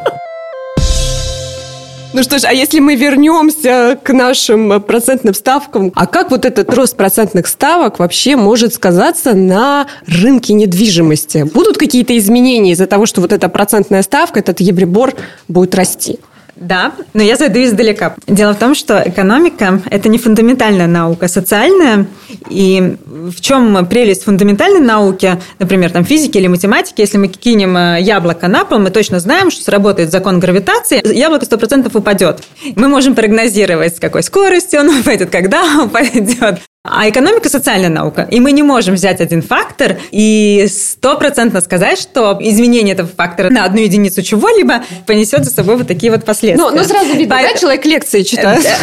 Ну 2.18 2.24
что 2.24 2.40
ж, 2.40 2.46
а 2.46 2.52
если 2.52 2.80
мы 2.80 2.96
вернемся 2.96 3.96
к 4.02 4.12
нашим 4.12 4.82
процентным 4.82 5.36
ставкам, 5.36 5.92
а 5.94 6.08
как 6.08 6.32
вот 6.32 6.46
этот 6.46 6.74
рост 6.74 6.98
процентных 6.98 7.46
ставок 7.46 8.00
вообще 8.00 8.36
может 8.36 8.74
сказаться 8.74 9.34
на 9.34 9.86
рынке 10.08 10.54
недвижимости? 10.54 11.46
Будут 11.54 11.78
какие-то 11.78 12.18
изменения 12.18 12.72
из-за 12.72 12.88
того, 12.88 13.06
что 13.06 13.22
вот 13.22 13.34
эта 13.34 13.50
процентная 13.50 14.02
ставка, 14.02 14.40
этот 14.40 14.62
евребор 14.62 15.14
будет 15.48 15.76
расти? 15.76 16.18
Да, 16.60 16.94
но 17.14 17.22
я 17.22 17.36
зайду 17.36 17.64
издалека. 17.64 18.16
Дело 18.26 18.54
в 18.54 18.58
том, 18.58 18.74
что 18.74 19.02
экономика– 19.06 19.82
это 19.90 20.10
не 20.10 20.18
фундаментальная 20.18 20.88
наука, 20.88 21.26
а 21.26 21.30
социальная. 21.30 22.08
И 22.50 22.98
в 23.06 23.40
чем 23.42 23.86
прелесть 23.86 24.24
фундаментальной 24.24 24.80
науки, 24.80 25.40
например, 25.60 25.92
там 25.92 26.04
физики 26.04 26.38
или 26.38 26.48
математики, 26.48 27.02
если 27.02 27.18
мы 27.18 27.28
кинем 27.28 27.78
э, 27.78 28.02
яблоко 28.02 28.48
на 28.48 28.66
пол, 28.66 28.80
мы 28.80 28.90
точно 28.90 29.20
знаем, 29.20 29.52
что 29.52 29.64
сработает 29.64 30.12
закон 30.12 30.40
гравитации, 30.40 31.02
яблоко 31.16 31.46
100% 31.46 31.96
упадет. 31.96 32.44
Мы 32.76 32.88
можем 32.88 33.14
прогнозировать, 33.14 33.98
с 33.98 34.00
какой 34.00 34.24
скоростью 34.24 34.80
он 34.80 34.90
упадет, 35.00 35.30
когда 35.30 35.64
упадет. 35.84 36.60
А 36.90 37.10
экономика– 37.10 37.50
социальная 37.50 37.90
наука. 37.90 38.28
И 38.30 38.40
мы 38.40 38.52
не 38.52 38.64
можем 38.64 38.96
взять 38.96 39.22
один 39.22 39.42
фактор 39.42 39.98
и 40.12 40.68
стопроцентно 40.70 41.62
сказать, 41.62 42.00
что 42.00 42.38
изменение 42.40 42.94
этого 42.94 43.10
фактора 43.10 43.50
на 43.50 43.66
одну 43.66 43.82
единицу 43.82 44.22
чего-либо 44.22 44.84
понесет 45.06 45.46
за 45.46 45.52
собой 45.52 45.78
вот 45.78 45.88
такие 45.88 46.12
вот 46.12 46.26
последствия. 46.26 46.64
Ну, 46.64 46.76
ну 46.76 46.84
сразу 46.84 47.14
видно, 47.14 47.36
По... 47.36 47.42
да, 47.42 47.54
человек 47.58 47.86
лекции 47.86 48.24
читает. 48.24 48.66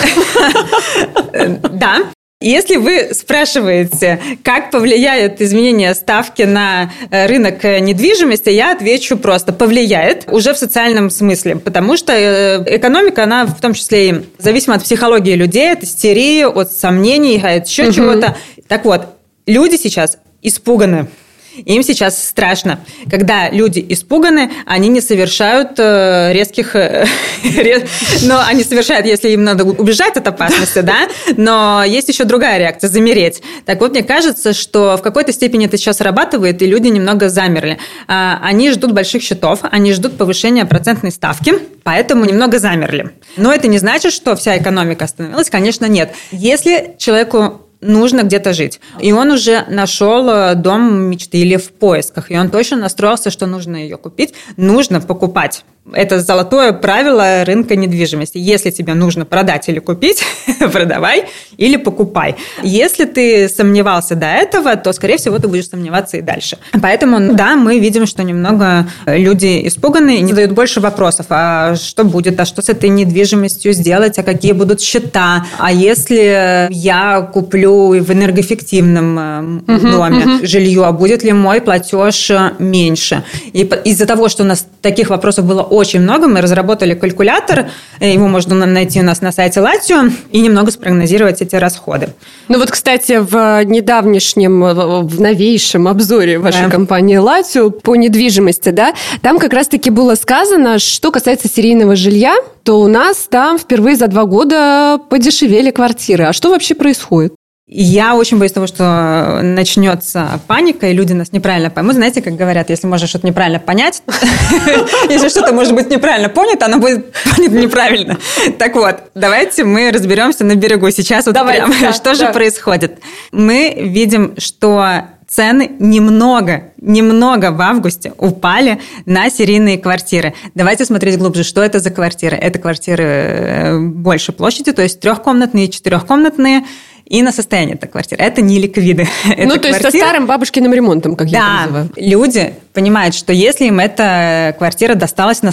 Да, 1.74 1.98
если 2.40 2.76
вы 2.76 3.14
спрашиваете, 3.14 4.20
как 4.42 4.70
повлияет 4.70 5.40
изменение 5.40 5.94
ставки 5.94 6.42
на 6.42 6.92
э, 7.10 7.26
рынок 7.26 7.64
э, 7.64 7.78
недвижимости, 7.78 8.50
я 8.50 8.72
отвечу 8.72 9.16
просто 9.16 9.52
повлияет 9.52 10.24
уже 10.30 10.52
в 10.52 10.58
социальном 10.58 11.10
смысле, 11.10 11.56
потому 11.56 11.96
что 11.96 12.12
э, 12.12 12.76
экономика, 12.76 13.22
она 13.22 13.46
в 13.46 13.60
том 13.60 13.72
числе 13.72 14.10
и 14.10 14.14
зависима 14.38 14.76
от 14.76 14.82
психологии 14.82 15.34
людей, 15.34 15.72
от 15.72 15.84
истерии, 15.84 16.42
от 16.42 16.70
сомнений, 16.72 17.40
от 17.40 17.66
еще 17.66 17.84
угу. 17.84 17.92
чего-то. 17.92 18.36
Так 18.68 18.84
вот, 18.84 19.06
люди 19.46 19.76
сейчас 19.76 20.18
испуганы 20.42 21.06
им 21.56 21.82
сейчас 21.82 22.28
страшно. 22.28 22.80
Когда 23.10 23.50
люди 23.50 23.84
испуганы, 23.88 24.50
они 24.66 24.88
не 24.88 25.00
совершают 25.00 25.78
э, 25.78 26.32
резких... 26.32 26.76
Э, 26.76 27.06
но 28.22 28.42
они 28.46 28.64
совершают, 28.64 29.06
если 29.06 29.30
им 29.30 29.44
надо 29.44 29.64
убежать 29.64 30.16
от 30.16 30.26
опасности, 30.26 30.80
да? 30.80 31.08
Но 31.36 31.84
есть 31.84 32.08
еще 32.08 32.24
другая 32.24 32.58
реакция– 32.58 32.88
замереть. 32.90 33.42
Так 33.64 33.80
вот, 33.80 33.92
мне 33.92 34.02
кажется, 34.02 34.52
что 34.52 34.96
в 34.96 35.02
какой-то 35.02 35.32
степени 35.32 35.66
это 35.66 35.76
сейчас 35.76 35.98
срабатывает, 35.98 36.60
и 36.62 36.66
люди 36.66 36.88
немного 36.88 37.28
замерли. 37.28 37.78
А, 38.08 38.38
они 38.42 38.70
ждут 38.70 38.92
больших 38.92 39.22
счетов, 39.22 39.60
они 39.62 39.92
ждут 39.92 40.16
повышения 40.16 40.64
процентной 40.64 41.12
ставки, 41.12 41.54
поэтому 41.82 42.24
немного 42.24 42.58
замерли. 42.58 43.10
Но 43.36 43.52
это 43.52 43.68
не 43.68 43.78
значит, 43.78 44.12
что 44.12 44.36
вся 44.36 44.56
экономика 44.58 45.04
остановилась, 45.04 45.50
конечно, 45.50 45.86
нет. 45.86 46.14
Если 46.32 46.94
человеку 46.98 47.63
нужно 47.84 48.22
где-то 48.22 48.52
жить. 48.52 48.80
И 49.00 49.12
он 49.12 49.30
уже 49.30 49.64
нашел 49.68 50.28
э, 50.28 50.54
дом 50.54 50.94
мечты 51.10 51.38
или 51.38 51.56
в 51.56 51.72
поисках. 51.72 52.30
И 52.30 52.38
он 52.38 52.50
точно 52.50 52.78
настроился, 52.78 53.30
что 53.30 53.46
нужно 53.46 53.76
ее 53.76 53.96
купить. 53.96 54.34
Нужно 54.56 55.00
покупать. 55.00 55.64
Это 55.92 56.20
золотое 56.20 56.72
правило 56.72 57.44
рынка 57.44 57.76
недвижимости. 57.76 58.38
Если 58.38 58.70
тебе 58.70 58.94
нужно 58.94 59.26
продать 59.26 59.68
или 59.68 59.80
купить, 59.80 60.24
продавай 60.72 61.26
или 61.58 61.76
покупай. 61.76 62.36
Если 62.62 63.04
ты 63.04 63.48
сомневался 63.50 64.14
до 64.14 64.26
этого, 64.26 64.76
то, 64.76 64.92
скорее 64.94 65.18
всего, 65.18 65.38
ты 65.38 65.46
будешь 65.46 65.68
сомневаться 65.68 66.16
и 66.16 66.22
дальше. 66.22 66.56
Поэтому, 66.80 67.34
да, 67.34 67.56
мы 67.56 67.78
видим, 67.78 68.06
что 68.06 68.22
немного 68.22 68.86
люди 69.04 69.66
испуганы 69.66 70.20
и 70.20 70.26
задают 70.26 70.52
больше 70.52 70.80
вопросов. 70.80 71.26
А 71.28 71.76
что 71.76 72.04
будет? 72.04 72.40
А 72.40 72.46
что 72.46 72.62
с 72.62 72.70
этой 72.70 72.88
недвижимостью 72.88 73.74
сделать? 73.74 74.18
А 74.18 74.22
какие 74.22 74.52
будут 74.52 74.80
счета? 74.80 75.44
А 75.58 75.70
если 75.70 76.68
я 76.70 77.20
куплю 77.20 77.90
в 78.02 78.10
энергоэффективном 78.10 79.64
угу, 79.68 79.78
доме 79.78 80.24
угу. 80.36 80.46
жилье, 80.46 80.86
а 80.86 80.92
будет 80.92 81.22
ли 81.22 81.32
мой 81.32 81.60
платеж 81.60 82.30
меньше? 82.58 83.22
И 83.52 83.70
из-за 83.84 84.06
того, 84.06 84.30
что 84.30 84.44
у 84.44 84.46
нас 84.46 84.66
таких 84.80 85.10
вопросов 85.10 85.44
было 85.44 85.62
очень 85.74 86.00
много. 86.00 86.28
Мы 86.28 86.40
разработали 86.40 86.94
калькулятор, 86.94 87.70
э, 88.00 88.12
его 88.12 88.28
можно 88.28 88.54
найти 88.66 89.00
у 89.00 89.02
нас 89.02 89.20
на 89.20 89.32
сайте 89.32 89.60
Латио, 89.60 90.04
и 90.30 90.40
немного 90.40 90.70
спрогнозировать 90.70 91.42
эти 91.42 91.56
расходы. 91.56 92.08
Ну 92.48 92.58
вот, 92.58 92.70
кстати, 92.70 93.18
в 93.20 93.64
недавнешнем, 93.64 94.60
в 95.06 95.20
новейшем 95.20 95.88
обзоре 95.88 96.38
вашей 96.38 96.64
да. 96.64 96.70
компании 96.70 97.16
Латио 97.16 97.70
по 97.70 97.96
недвижимости, 97.96 98.70
да, 98.70 98.94
там 99.22 99.38
как 99.38 99.52
раз-таки 99.52 99.90
было 99.90 100.14
сказано, 100.14 100.78
что 100.78 101.10
касается 101.10 101.48
серийного 101.48 101.96
жилья, 101.96 102.36
то 102.62 102.80
у 102.80 102.88
нас 102.88 103.28
там 103.30 103.58
впервые 103.58 103.96
за 103.96 104.06
два 104.06 104.24
года 104.24 104.98
подешевели 105.10 105.70
квартиры. 105.70 106.24
А 106.24 106.32
что 106.32 106.50
вообще 106.50 106.74
происходит? 106.74 107.34
Я 107.66 108.14
очень 108.14 108.38
боюсь 108.38 108.52
того, 108.52 108.66
что 108.66 109.40
начнется 109.42 110.38
паника, 110.46 110.86
и 110.86 110.92
люди 110.92 111.14
нас 111.14 111.32
неправильно 111.32 111.70
поймут. 111.70 111.94
Знаете, 111.94 112.20
как 112.20 112.34
говорят, 112.34 112.68
если 112.68 112.86
можно 112.86 113.06
что-то 113.06 113.26
неправильно 113.26 113.58
понять, 113.58 114.02
если 115.08 115.30
что-то 115.30 115.54
может 115.54 115.74
быть 115.74 115.88
неправильно 115.88 116.28
понято, 116.28 116.66
оно 116.66 116.78
будет 116.78 117.10
понято 117.34 117.54
неправильно. 117.54 118.18
Так 118.58 118.74
вот, 118.74 118.96
давайте 119.14 119.64
мы 119.64 119.90
разберемся 119.90 120.44
на 120.44 120.56
берегу 120.56 120.90
сейчас. 120.90 121.24
Вот 121.24 121.34
прямо, 121.34 121.72
что 121.94 122.14
же 122.14 122.26
происходит? 122.34 122.98
Мы 123.32 123.74
видим, 123.78 124.34
что 124.36 125.04
цены 125.26 125.70
немного, 125.78 126.72
немного 126.76 127.50
в 127.50 127.62
августе 127.62 128.12
упали 128.18 128.80
на 129.06 129.30
серийные 129.30 129.78
квартиры. 129.78 130.34
Давайте 130.54 130.84
смотреть 130.84 131.18
глубже, 131.18 131.44
что 131.44 131.62
это 131.62 131.80
за 131.80 131.90
квартиры. 131.90 132.36
Это 132.36 132.58
квартиры 132.58 133.04
э, 133.04 133.78
больше 133.78 134.32
площади, 134.32 134.72
то 134.72 134.82
есть 134.82 135.00
трехкомнатные, 135.00 135.68
четырехкомнатные, 135.68 136.64
и 137.06 137.22
на 137.22 137.32
состояние 137.32 137.76
этой 137.76 137.88
квартиры. 137.88 138.22
Это 138.22 138.40
не 138.42 138.58
ликвиды. 138.58 139.06
Ну, 139.36 139.56
то 139.58 139.68
есть 139.68 139.82
со 139.82 139.90
старым 139.90 140.26
бабушкиным 140.26 140.72
ремонтом, 140.72 141.16
как 141.16 141.28
я 141.28 141.38
это 141.38 141.60
называю. 141.62 141.90
люди 141.96 142.54
понимают, 142.72 143.14
что 143.14 143.32
если 143.32 143.66
им 143.66 143.78
эта 143.78 144.54
квартира 144.58 144.94
досталась 144.94 145.38
в 145.38 145.44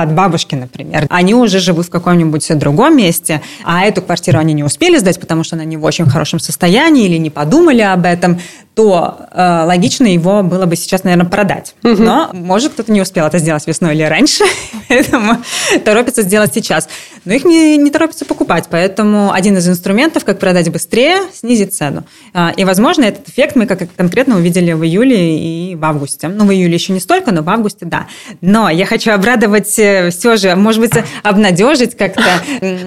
от 0.00 0.12
бабушки, 0.12 0.54
например. 0.54 1.06
Они 1.10 1.34
уже 1.34 1.58
живут 1.58 1.86
в 1.86 1.90
каком-нибудь 1.90 2.58
другом 2.58 2.96
месте, 2.96 3.42
а 3.64 3.84
эту 3.84 4.00
квартиру 4.00 4.38
они 4.38 4.54
не 4.54 4.64
успели 4.64 4.96
сдать, 4.96 5.20
потому 5.20 5.44
что 5.44 5.56
она 5.56 5.64
не 5.64 5.76
в 5.76 5.84
очень 5.84 6.06
хорошем 6.06 6.40
состоянии 6.40 7.04
или 7.04 7.18
не 7.18 7.28
подумали 7.28 7.82
об 7.82 8.06
этом, 8.06 8.40
то 8.74 9.28
э, 9.30 9.64
логично 9.66 10.06
его 10.06 10.42
было 10.42 10.66
бы 10.66 10.74
сейчас, 10.74 11.04
наверное, 11.04 11.26
продать. 11.26 11.74
Угу. 11.84 12.02
Но, 12.02 12.30
может, 12.32 12.72
кто-то 12.72 12.90
не 12.90 13.00
успел 13.00 13.26
это 13.26 13.38
сделать 13.38 13.66
весной 13.66 13.94
или 13.94 14.02
раньше, 14.02 14.44
поэтому 14.88 15.38
торопится 15.84 16.22
сделать 16.22 16.52
сейчас. 16.54 16.88
но 17.24 17.34
их 17.34 17.44
не, 17.44 17.76
не 17.76 17.90
торопятся 17.90 18.24
покупать. 18.24 18.66
Поэтому 18.68 19.32
один 19.32 19.56
из 19.56 19.68
инструментов, 19.68 20.24
как 20.24 20.40
продать 20.40 20.70
быстрее, 20.70 21.18
снизить 21.32 21.72
цену. 21.74 22.04
А, 22.32 22.52
и, 22.56 22.64
возможно, 22.64 23.04
этот 23.04 23.28
эффект 23.28 23.54
мы 23.54 23.66
как 23.66 23.80
конкретно 23.94 24.36
увидели 24.36 24.72
в 24.72 24.84
июле 24.84 25.38
и 25.38 25.76
в 25.76 25.84
августе. 25.84 26.26
Ну, 26.26 26.44
в 26.44 26.50
июле 26.50 26.74
еще 26.74 26.92
не 26.92 27.00
столько, 27.00 27.30
но 27.30 27.42
в 27.42 27.48
августе, 27.48 27.86
да. 27.86 28.08
Но 28.40 28.68
я 28.68 28.86
хочу 28.86 29.12
обрадовать 29.12 29.78
э, 29.78 30.10
все 30.10 30.36
же, 30.36 30.56
может 30.56 30.80
быть, 30.80 30.92
обнадежить 31.22 31.96
как-то. 31.96 32.24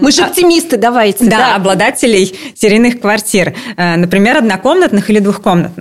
Мы 0.01 0.11
же 0.11 0.23
оптимисты, 0.23 0.75
давайте. 0.75 1.25
Да, 1.25 1.37
да, 1.37 1.55
обладателей 1.55 2.35
серийных 2.55 2.99
квартир. 2.99 3.55
Э, 3.77 3.95
например, 3.95 4.37
однокомнатных 4.37 5.09
или 5.09 5.19
двухкомнатных. 5.19 5.76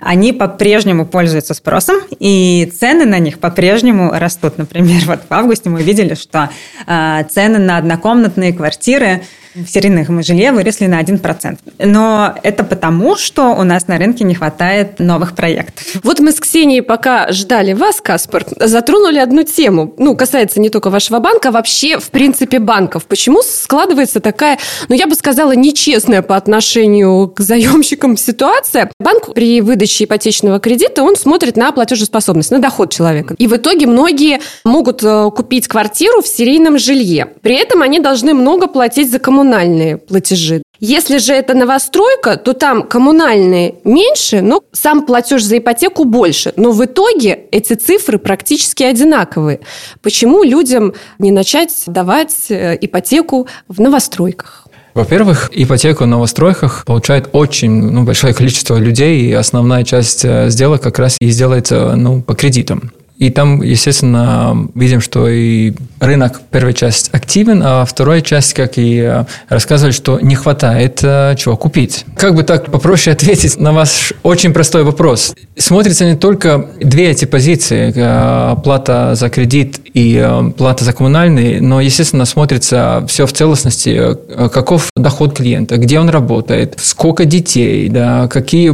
Они 0.00 0.32
по-прежнему 0.32 1.06
пользуются 1.06 1.54
спросом, 1.54 1.96
и 2.18 2.72
цены 2.78 3.04
на 3.04 3.18
них 3.18 3.38
по-прежнему 3.38 4.10
растут. 4.12 4.58
Например, 4.58 5.02
вот 5.06 5.20
в 5.28 5.32
августе 5.32 5.70
мы 5.70 5.82
видели, 5.82 6.14
что 6.14 6.50
э, 6.86 7.24
цены 7.30 7.58
на 7.58 7.78
однокомнатные 7.78 8.52
квартиры 8.52 9.22
в 9.54 9.66
серийных 9.66 10.08
жилье 10.24 10.52
выросли 10.52 10.86
на 10.86 11.00
1%. 11.00 11.58
Но 11.78 12.34
это 12.42 12.64
потому, 12.64 13.16
что 13.16 13.50
у 13.50 13.62
нас 13.62 13.88
на 13.88 13.98
рынке 13.98 14.24
не 14.24 14.34
хватает 14.34 14.98
новых 14.98 15.34
проектов. 15.34 15.84
Вот 16.02 16.20
мы 16.20 16.32
с 16.32 16.40
Ксенией 16.40 16.82
пока 16.82 17.30
ждали 17.32 17.72
вас, 17.72 18.00
Каспар, 18.00 18.44
затронули 18.58 19.18
одну 19.18 19.44
тему. 19.44 19.94
Ну, 19.98 20.16
касается 20.16 20.60
не 20.60 20.70
только 20.70 20.90
вашего 20.90 21.20
банка, 21.20 21.48
а 21.48 21.52
вообще, 21.52 21.98
в 21.98 22.10
принципе, 22.10 22.58
банков. 22.58 23.06
Почему 23.06 23.42
складывается 23.42 24.20
такая, 24.20 24.58
ну, 24.88 24.94
я 24.94 25.06
бы 25.06 25.14
сказала, 25.14 25.52
нечестная 25.52 26.22
по 26.22 26.36
отношению 26.36 27.28
к 27.28 27.40
заемщикам 27.40 28.16
ситуация? 28.16 28.90
Банк 28.98 29.34
при 29.34 29.60
выдаче 29.60 30.04
ипотечного 30.04 30.58
кредита, 30.58 31.02
он 31.02 31.16
смотрит 31.16 31.56
на 31.56 31.72
платежеспособность, 31.72 32.50
на 32.50 32.58
доход 32.58 32.92
человека. 32.92 33.34
И 33.38 33.46
в 33.46 33.56
итоге 33.56 33.86
многие 33.86 34.40
могут 34.64 35.02
э, 35.02 35.30
купить 35.30 35.68
квартиру 35.68 36.22
в 36.22 36.28
серийном 36.28 36.78
жилье. 36.78 37.28
При 37.42 37.54
этом 37.54 37.82
они 37.82 38.00
должны 38.00 38.34
много 38.34 38.66
платить 38.66 39.10
за 39.10 39.18
коммунальные 39.18 39.43
коммунальные 39.44 39.98
платежи. 39.98 40.62
Если 40.80 41.18
же 41.18 41.32
это 41.32 41.54
новостройка, 41.54 42.36
то 42.36 42.52
там 42.52 42.82
коммунальные 42.82 43.74
меньше, 43.84 44.40
но 44.40 44.62
сам 44.72 45.06
платеж 45.06 45.42
за 45.42 45.58
ипотеку 45.58 46.04
больше. 46.04 46.52
Но 46.56 46.72
в 46.72 46.84
итоге 46.84 47.40
эти 47.52 47.74
цифры 47.74 48.18
практически 48.18 48.82
одинаковые. 48.82 49.60
Почему 50.02 50.42
людям 50.42 50.94
не 51.18 51.30
начать 51.30 51.84
давать 51.86 52.50
э, 52.50 52.78
ипотеку 52.80 53.46
в 53.68 53.80
новостройках? 53.80 54.66
Во-первых, 54.94 55.50
ипотеку 55.52 56.04
в 56.04 56.06
новостройках 56.06 56.84
получает 56.86 57.28
очень 57.32 57.70
ну, 57.70 58.04
большое 58.04 58.32
количество 58.32 58.76
людей, 58.78 59.22
и 59.22 59.32
основная 59.32 59.84
часть 59.84 60.24
э, 60.24 60.48
сделок 60.48 60.82
как 60.82 60.98
раз 60.98 61.16
и 61.20 61.30
сделается 61.30 61.96
ну, 61.96 62.22
по 62.22 62.34
кредитам. 62.34 62.92
И 63.16 63.30
там, 63.30 63.62
естественно, 63.62 64.68
видим, 64.74 65.00
что 65.00 65.28
и 65.28 65.72
рынок, 66.00 66.40
первая 66.50 66.72
часть, 66.72 67.10
активен, 67.12 67.62
а 67.64 67.84
вторая 67.84 68.20
часть, 68.22 68.54
как 68.54 68.76
и 68.76 68.98
э, 68.98 69.24
рассказывали, 69.48 69.92
что 69.92 70.18
не 70.18 70.34
хватает 70.34 70.98
э, 71.02 71.36
чего 71.38 71.56
купить. 71.56 72.04
Как 72.16 72.34
бы 72.34 72.42
так 72.42 72.72
попроще 72.72 73.14
ответить 73.14 73.56
на 73.58 73.72
ваш 73.72 74.14
очень 74.24 74.52
простой 74.52 74.82
вопрос. 74.82 75.32
Смотрится 75.56 76.04
не 76.04 76.16
только 76.16 76.70
две 76.80 77.10
эти 77.10 77.24
позиции, 77.24 77.92
э, 77.94 78.56
плата 78.62 79.14
за 79.14 79.28
кредит 79.28 79.80
и 79.94 80.28
плата 80.56 80.84
за 80.84 80.92
коммунальный, 80.92 81.60
но, 81.60 81.80
естественно, 81.80 82.24
смотрится 82.24 83.04
все 83.06 83.26
в 83.26 83.32
целостности, 83.32 84.16
каков 84.48 84.88
доход 84.96 85.36
клиента, 85.36 85.76
где 85.76 86.00
он 86.00 86.08
работает, 86.08 86.74
сколько 86.78 87.24
детей, 87.26 87.88
да, 87.88 88.26
какие 88.26 88.70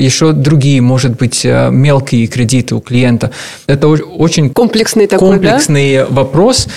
еще 0.00 0.32
другие, 0.32 0.80
может 0.80 1.16
быть, 1.16 1.44
мелкие 1.44 2.26
кредиты 2.26 2.74
у 2.74 2.80
клиента. 2.80 3.30
Это 3.68 3.83
это 3.84 4.04
очень 4.04 4.50
комплексный 4.50 5.06
такой, 5.06 5.30
комплексный 5.30 5.98
да? 5.98 6.06
вопрос. 6.08 6.68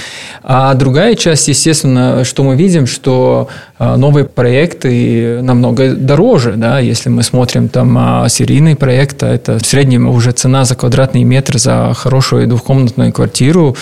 А 0.44 0.74
другая 0.76 1.16
часть, 1.16 1.48
естественно, 1.48 2.24
что 2.24 2.44
мы 2.44 2.56
видим, 2.56 2.88
что 2.88 3.50
а, 3.80 3.98
новые 3.98 4.26
проекты 4.26 5.42
намного 5.42 5.94
дороже, 5.94 6.54
да, 6.56 6.80
если 6.80 7.10
мы 7.10 7.24
смотрим 7.24 7.68
там 7.70 7.98
а, 7.98 8.30
серийный 8.30 8.76
проект, 8.76 9.24
а 9.24 9.34
это 9.34 9.60
в 9.60 9.66
среднем 9.66 10.08
уже 10.08 10.32
цена 10.32 10.64
за 10.64 10.76
квадратный 10.76 11.24
метр 11.24 11.58
за 11.58 11.94
хорошую 11.94 12.48
двухкомнатную 12.48 13.12
квартиру 13.12 13.76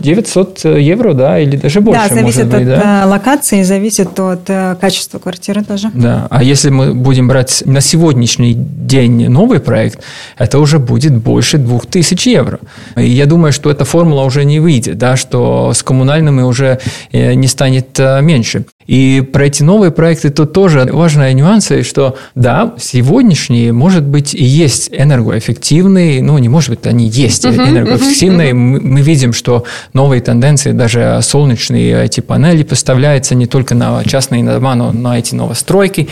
900 0.00 0.64
евро, 0.64 1.12
да, 1.12 1.38
или 1.38 1.56
даже 1.56 1.80
больше. 1.80 2.08
Да, 2.08 2.14
зависит 2.14 2.46
быть, 2.46 2.62
от 2.62 2.66
да? 2.66 3.02
Э, 3.04 3.06
локации, 3.06 3.62
зависит 3.62 4.18
от 4.18 4.48
э, 4.48 4.76
качества 4.80 5.18
квартиры 5.18 5.64
тоже. 5.64 5.90
Да, 5.94 6.26
а 6.30 6.42
если 6.42 6.70
мы 6.70 6.94
будем 6.94 7.28
брать 7.28 7.62
на 7.66 7.80
сегодняшний 7.80 8.54
день 8.54 9.28
новый 9.28 9.60
проект, 9.60 10.00
это 10.36 10.58
уже 10.58 10.78
будет 10.78 11.14
больше 11.14 11.58
2000 11.58 12.28
евро. 12.28 12.60
И 12.96 13.08
я 13.08 13.26
думаю, 13.26 13.52
что 13.52 13.70
эта 13.70 13.84
формула 13.84 14.22
уже 14.22 14.44
не 14.44 14.60
выйдет, 14.60 14.98
да, 14.98 15.16
что 15.16 15.72
с 15.74 15.82
коммунальными 15.82 16.42
уже 16.42 16.78
э, 17.12 17.34
не 17.34 17.46
станет 17.46 17.98
меньше. 17.98 18.64
И 18.88 19.20
про 19.20 19.46
эти 19.46 19.62
новые 19.62 19.90
проекты 19.92 20.30
тут 20.30 20.54
тоже 20.54 20.88
важная 20.90 21.34
нюансы, 21.34 21.82
что 21.82 22.16
да, 22.34 22.74
сегодняшние, 22.78 23.70
может 23.70 24.02
быть, 24.02 24.34
и 24.34 24.42
есть 24.42 24.88
энергоэффективные, 24.90 26.22
ну, 26.22 26.38
не 26.38 26.48
может 26.48 26.70
быть, 26.70 26.86
они 26.86 27.06
есть 27.06 27.44
uh-huh, 27.44 27.68
энергоэффективные. 27.68 28.52
Uh-huh, 28.52 28.76
uh-huh. 28.76 28.80
Мы 28.80 29.02
видим, 29.02 29.34
что 29.34 29.64
новые 29.92 30.22
тенденции, 30.22 30.72
даже 30.72 31.20
солнечные 31.22 32.02
эти 32.02 32.20
панели 32.20 32.62
поставляются 32.62 33.34
не 33.34 33.44
только 33.44 33.74
на 33.74 34.02
частные 34.04 34.42
дома, 34.42 34.74
но 34.74 34.90
на 34.90 35.18
эти 35.18 35.34
новостройки. 35.34 36.08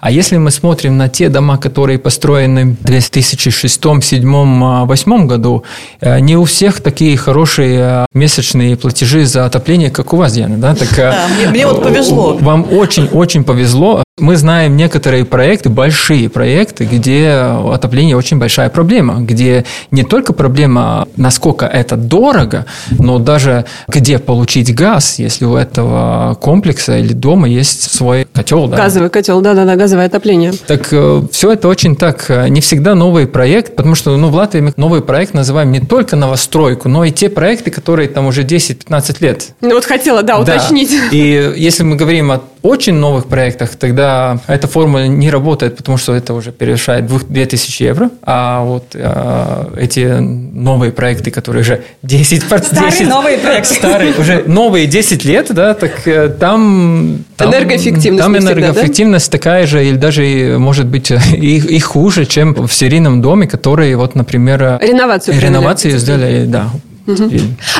А 0.00 0.10
если 0.10 0.38
мы 0.38 0.50
смотрим 0.50 0.96
на 0.96 1.08
те 1.08 1.28
дома, 1.28 1.58
которые 1.58 1.98
построены 1.98 2.64
в 2.64 2.84
2006, 2.84 3.80
2007, 3.80 4.22
2008 4.22 5.26
году, 5.26 5.64
э, 6.00 6.20
не 6.20 6.36
у 6.36 6.44
всех 6.44 6.80
такие 6.80 7.16
хорошие 7.18 7.78
э, 7.80 8.06
месячные 8.14 8.76
платежи 8.76 9.26
за 9.26 9.44
отопление, 9.44 9.90
как 9.90 10.14
у 10.14 10.16
вас, 10.16 10.32
Диана. 10.32 10.56
Да? 10.56 10.74
Так, 10.74 10.98
э, 10.98 11.10
да, 11.10 11.28
мне, 11.36 11.48
мне 11.50 11.66
вот 11.66 11.82
повезло. 11.82 12.38
Вам 12.40 12.66
очень-очень 12.72 13.44
повезло. 13.44 14.02
Мы 14.20 14.36
знаем 14.36 14.76
некоторые 14.76 15.24
проекты, 15.24 15.68
большие 15.68 16.28
проекты, 16.28 16.84
где 16.84 17.30
отопление 17.30 18.16
очень 18.16 18.38
большая 18.38 18.68
проблема, 18.68 19.20
где 19.20 19.64
не 19.90 20.02
только 20.02 20.32
проблема, 20.32 21.08
насколько 21.16 21.66
это 21.66 21.96
дорого, 21.96 22.66
но 22.90 23.18
даже 23.18 23.64
где 23.88 24.18
получить 24.18 24.74
газ, 24.74 25.18
если 25.18 25.44
у 25.44 25.56
этого 25.56 26.36
комплекса 26.40 26.98
или 26.98 27.12
дома 27.12 27.48
есть 27.48 27.90
свой 27.90 28.26
котел. 28.32 28.68
Да? 28.68 28.76
Газовый 28.76 29.10
котел, 29.10 29.40
да-да-да, 29.40 29.76
газовое 29.76 30.06
отопление. 30.06 30.52
Так 30.66 30.88
э, 30.92 31.22
все 31.32 31.52
это 31.52 31.68
очень 31.68 31.96
так, 31.96 32.26
э, 32.28 32.48
не 32.48 32.60
всегда 32.60 32.94
новый 32.94 33.26
проект, 33.26 33.76
потому 33.76 33.94
что 33.94 34.16
ну, 34.16 34.28
в 34.28 34.34
Латвии 34.34 34.60
мы 34.60 34.72
новый 34.76 35.02
проект 35.02 35.34
называем 35.34 35.72
не 35.72 35.80
только 35.80 36.16
новостройку, 36.16 36.88
но 36.88 37.04
и 37.04 37.10
те 37.10 37.28
проекты, 37.28 37.70
которые 37.70 38.08
там 38.08 38.26
уже 38.26 38.42
10-15 38.42 39.16
лет. 39.20 39.48
Ну 39.60 39.74
вот 39.74 39.84
хотела, 39.84 40.22
да, 40.22 40.38
уточнить. 40.38 40.90
Да. 40.90 41.16
И 41.16 41.54
если 41.56 41.82
мы 41.82 41.96
говорим 41.96 42.32
о 42.32 42.40
очень 42.62 42.94
новых 42.94 43.26
проектах, 43.26 43.76
тогда 43.76 44.38
эта 44.46 44.66
формула 44.68 45.06
не 45.06 45.30
работает, 45.30 45.76
потому 45.76 45.98
что 45.98 46.14
это 46.14 46.34
уже 46.34 46.52
превышает 46.52 47.06
2000 47.06 47.82
евро. 47.82 48.10
А 48.22 48.62
вот 48.64 48.94
а, 48.94 49.72
эти 49.76 50.06
новые 50.18 50.92
проекты, 50.92 51.30
которые 51.30 51.62
уже 51.62 51.82
10... 52.02 52.42
Старые 52.42 52.90
10, 52.90 53.08
новые 53.08 53.38
проекты. 53.38 53.74
Старые, 53.74 54.14
уже 54.14 54.44
новые 54.46 54.86
10 54.86 55.24
лет, 55.24 55.46
да, 55.50 55.74
так 55.74 56.06
э, 56.06 56.28
там... 56.28 57.24
там 57.36 57.50
энергоэффективность 57.50 58.22
Там 58.22 58.36
энергоэффективность 58.36 59.24
всегда, 59.24 59.38
да? 59.38 59.42
такая 59.42 59.66
же, 59.66 59.86
или 59.86 59.96
даже, 59.96 60.56
может 60.58 60.86
быть, 60.86 61.10
и, 61.10 61.56
и 61.56 61.80
хуже, 61.80 62.26
чем 62.26 62.54
в 62.54 62.72
серийном 62.72 63.22
доме, 63.22 63.46
который, 63.46 63.94
вот, 63.94 64.14
например... 64.14 64.78
Реновацию. 64.80 65.40
Реновацию 65.40 65.98
сделали, 65.98 66.44
да, 66.46 66.70
Угу. 67.14 67.30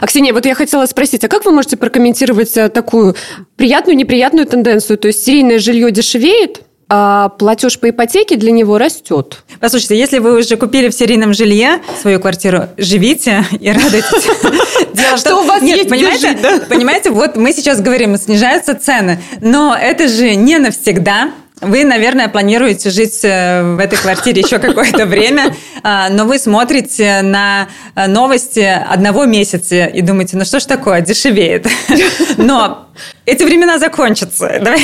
А, 0.01 0.07
Ксения, 0.07 0.33
вот 0.33 0.47
я 0.47 0.55
хотела 0.55 0.87
спросить, 0.87 1.25
а 1.25 1.29
как 1.29 1.45
вы 1.45 1.53
можете 1.53 1.77
прокомментировать 1.77 2.57
э, 2.57 2.69
такую 2.69 3.17
приятную, 3.57 3.97
неприятную 3.97 4.47
тенденцию? 4.47 4.99
То 4.99 5.09
есть 5.09 5.25
серийное 5.25 5.59
жилье 5.59 5.91
дешевеет, 5.91 6.63
а 6.93 7.29
платеж 7.29 7.79
по 7.79 7.89
ипотеке 7.89 8.35
для 8.37 8.51
него 8.51 8.77
растет. 8.77 9.45
Послушайте, 9.61 9.97
если 9.97 10.19
вы 10.19 10.37
уже 10.41 10.57
купили 10.57 10.89
в 10.89 10.93
серийном 10.93 11.33
жилье 11.35 11.81
свою 12.01 12.19
квартиру, 12.19 12.65
живите 12.77 13.45
и 13.61 13.71
радуйтесь. 13.71 14.29
Дело 14.95 15.17
что 15.17 15.37
у 15.41 15.45
вас 15.45 15.63
Нет, 15.63 15.89
понимаете, 15.89 16.37
понимаете, 16.69 17.11
вот 17.11 17.37
мы 17.37 17.53
сейчас 17.53 17.81
говорим, 17.81 18.17
снижаются 18.17 18.75
цены, 18.75 19.21
но 19.41 19.77
это 19.81 20.09
же 20.09 20.35
не 20.35 20.59
навсегда. 20.59 21.31
Вы, 21.61 21.85
наверное, 21.85 22.29
планируете 22.29 22.91
жить 22.91 23.21
э, 23.23 23.63
в 23.63 23.79
этой 23.79 23.99
квартире 23.99 24.41
еще 24.41 24.59
какое-то 24.61 25.07
время, 25.07 25.55
а, 25.83 26.09
но 26.09 26.25
вы 26.25 26.39
смотрите 26.39 27.21
на 27.23 27.69
э, 27.95 28.07
новости 28.07 28.61
одного 28.61 29.27
месяца 29.27 29.87
и 29.87 30.01
думаете, 30.01 30.37
ну 30.37 30.45
что 30.45 30.61
ж 30.61 30.65
такое, 30.65 31.01
дешевеет. 31.03 31.67
Но 32.39 32.90
эти 33.27 33.45
времена 33.45 33.79
закончатся. 33.79 34.61
Давай. 34.61 34.81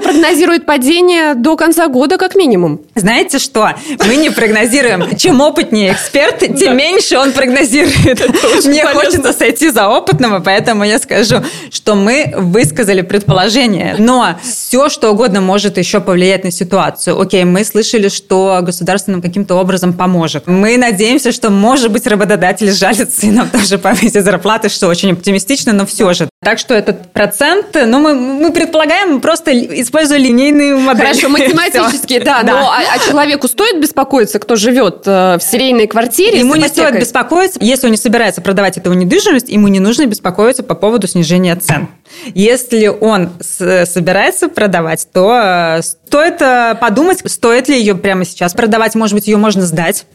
Прогнозирует 0.00 0.66
падение 0.66 1.34
до 1.34 1.56
конца 1.56 1.86
года 1.88 2.16
как 2.16 2.34
минимум. 2.34 2.80
Знаете 2.94 3.38
что? 3.38 3.70
Мы 4.06 4.16
не 4.16 4.30
прогнозируем. 4.30 5.16
Чем 5.16 5.40
опытнее 5.40 5.92
эксперт, 5.92 6.38
тем 6.38 6.76
меньше 6.76 7.18
он 7.18 7.32
прогнозирует. 7.32 8.64
Мне 8.66 8.84
хочется 8.86 9.32
сойти 9.32 9.70
за 9.70 9.88
опытного, 9.88 10.40
поэтому 10.40 10.84
я 10.84 10.98
скажу, 10.98 11.36
что 11.70 11.94
мы 11.94 12.32
высказали 12.36 13.02
предположение. 13.02 13.96
Но 13.98 14.36
все, 14.42 14.88
что 14.88 15.10
угодно 15.10 15.40
может 15.40 15.76
еще 15.78 16.00
повлиять 16.00 16.44
на 16.44 16.50
ситуацию. 16.50 17.20
Окей, 17.20 17.44
мы 17.44 17.64
слышали, 17.64 18.08
что 18.08 18.60
государство 18.62 19.12
нам 19.12 19.22
каким-то 19.22 19.56
образом 19.56 19.92
поможет. 19.92 20.46
Мы 20.46 20.76
надеемся, 20.76 21.32
что, 21.32 21.50
может 21.50 21.90
быть, 21.92 22.06
работодатель 22.06 22.72
жалится 22.72 23.26
и 23.26 23.30
нам 23.30 23.48
тоже 23.50 23.78
повысит 23.78 24.24
зарплаты, 24.24 24.68
что 24.68 24.88
очень 24.88 25.12
оптимистично, 25.12 25.72
но 25.72 25.86
все 25.86 26.12
же. 26.14 26.28
Так 26.42 26.58
что 26.58 26.74
этот 26.74 27.12
процент, 27.12 27.49
ну, 27.86 27.98
мы, 27.98 28.14
мы 28.14 28.52
предполагаем, 28.52 29.20
просто 29.20 29.52
используя 29.80 30.18
линейные 30.18 30.74
модели. 30.76 31.06
Хорошо, 31.06 31.28
математически, 31.28 32.18
да, 32.18 32.42
да. 32.42 32.52
Но 32.52 32.70
а, 32.70 32.80
а 32.94 32.98
человеку 32.98 33.48
стоит 33.48 33.80
беспокоиться, 33.80 34.38
кто 34.38 34.56
живет 34.56 35.02
э, 35.06 35.38
в 35.38 35.40
серийной 35.42 35.86
квартире? 35.86 36.38
Ему 36.40 36.56
не 36.56 36.68
стоит 36.68 36.98
беспокоиться, 36.98 37.58
если 37.62 37.86
он 37.86 37.92
не 37.92 37.98
собирается 37.98 38.40
продавать 38.40 38.78
эту 38.78 38.92
недвижимость, 38.92 39.48
ему 39.48 39.68
не 39.68 39.80
нужно 39.80 40.06
беспокоиться 40.06 40.62
по 40.62 40.74
поводу 40.74 41.06
снижения 41.06 41.56
цен. 41.56 41.88
Если 42.34 42.88
он 42.88 43.30
собирается 43.40 44.48
продавать, 44.48 45.08
то 45.12 45.78
э, 45.78 45.82
стоит 45.82 46.40
э, 46.42 46.74
подумать, 46.80 47.22
стоит 47.30 47.68
ли 47.68 47.78
ее 47.78 47.94
прямо 47.94 48.24
сейчас 48.24 48.52
продавать. 48.52 48.94
Может 48.94 49.14
быть, 49.14 49.26
ее 49.28 49.36
можно 49.36 49.62
сдать 49.62 50.06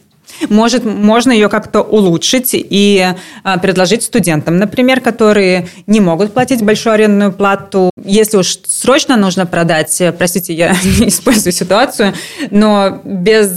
может, 0.49 0.85
можно 0.85 1.31
ее 1.31 1.49
как-то 1.49 1.81
улучшить 1.81 2.51
и 2.53 3.13
а, 3.43 3.57
предложить 3.57 4.03
студентам, 4.03 4.57
например, 4.57 5.01
которые 5.01 5.67
не 5.87 5.99
могут 5.99 6.33
платить 6.33 6.63
большую 6.63 6.93
арендную 6.93 7.31
плату. 7.31 7.91
Если 8.03 8.37
уж 8.37 8.59
срочно 8.67 9.17
нужно 9.17 9.45
продать, 9.45 10.01
простите, 10.17 10.53
я 10.53 10.75
не 10.99 11.09
использую 11.09 11.53
ситуацию, 11.53 12.13
но 12.51 13.01
без 13.03 13.51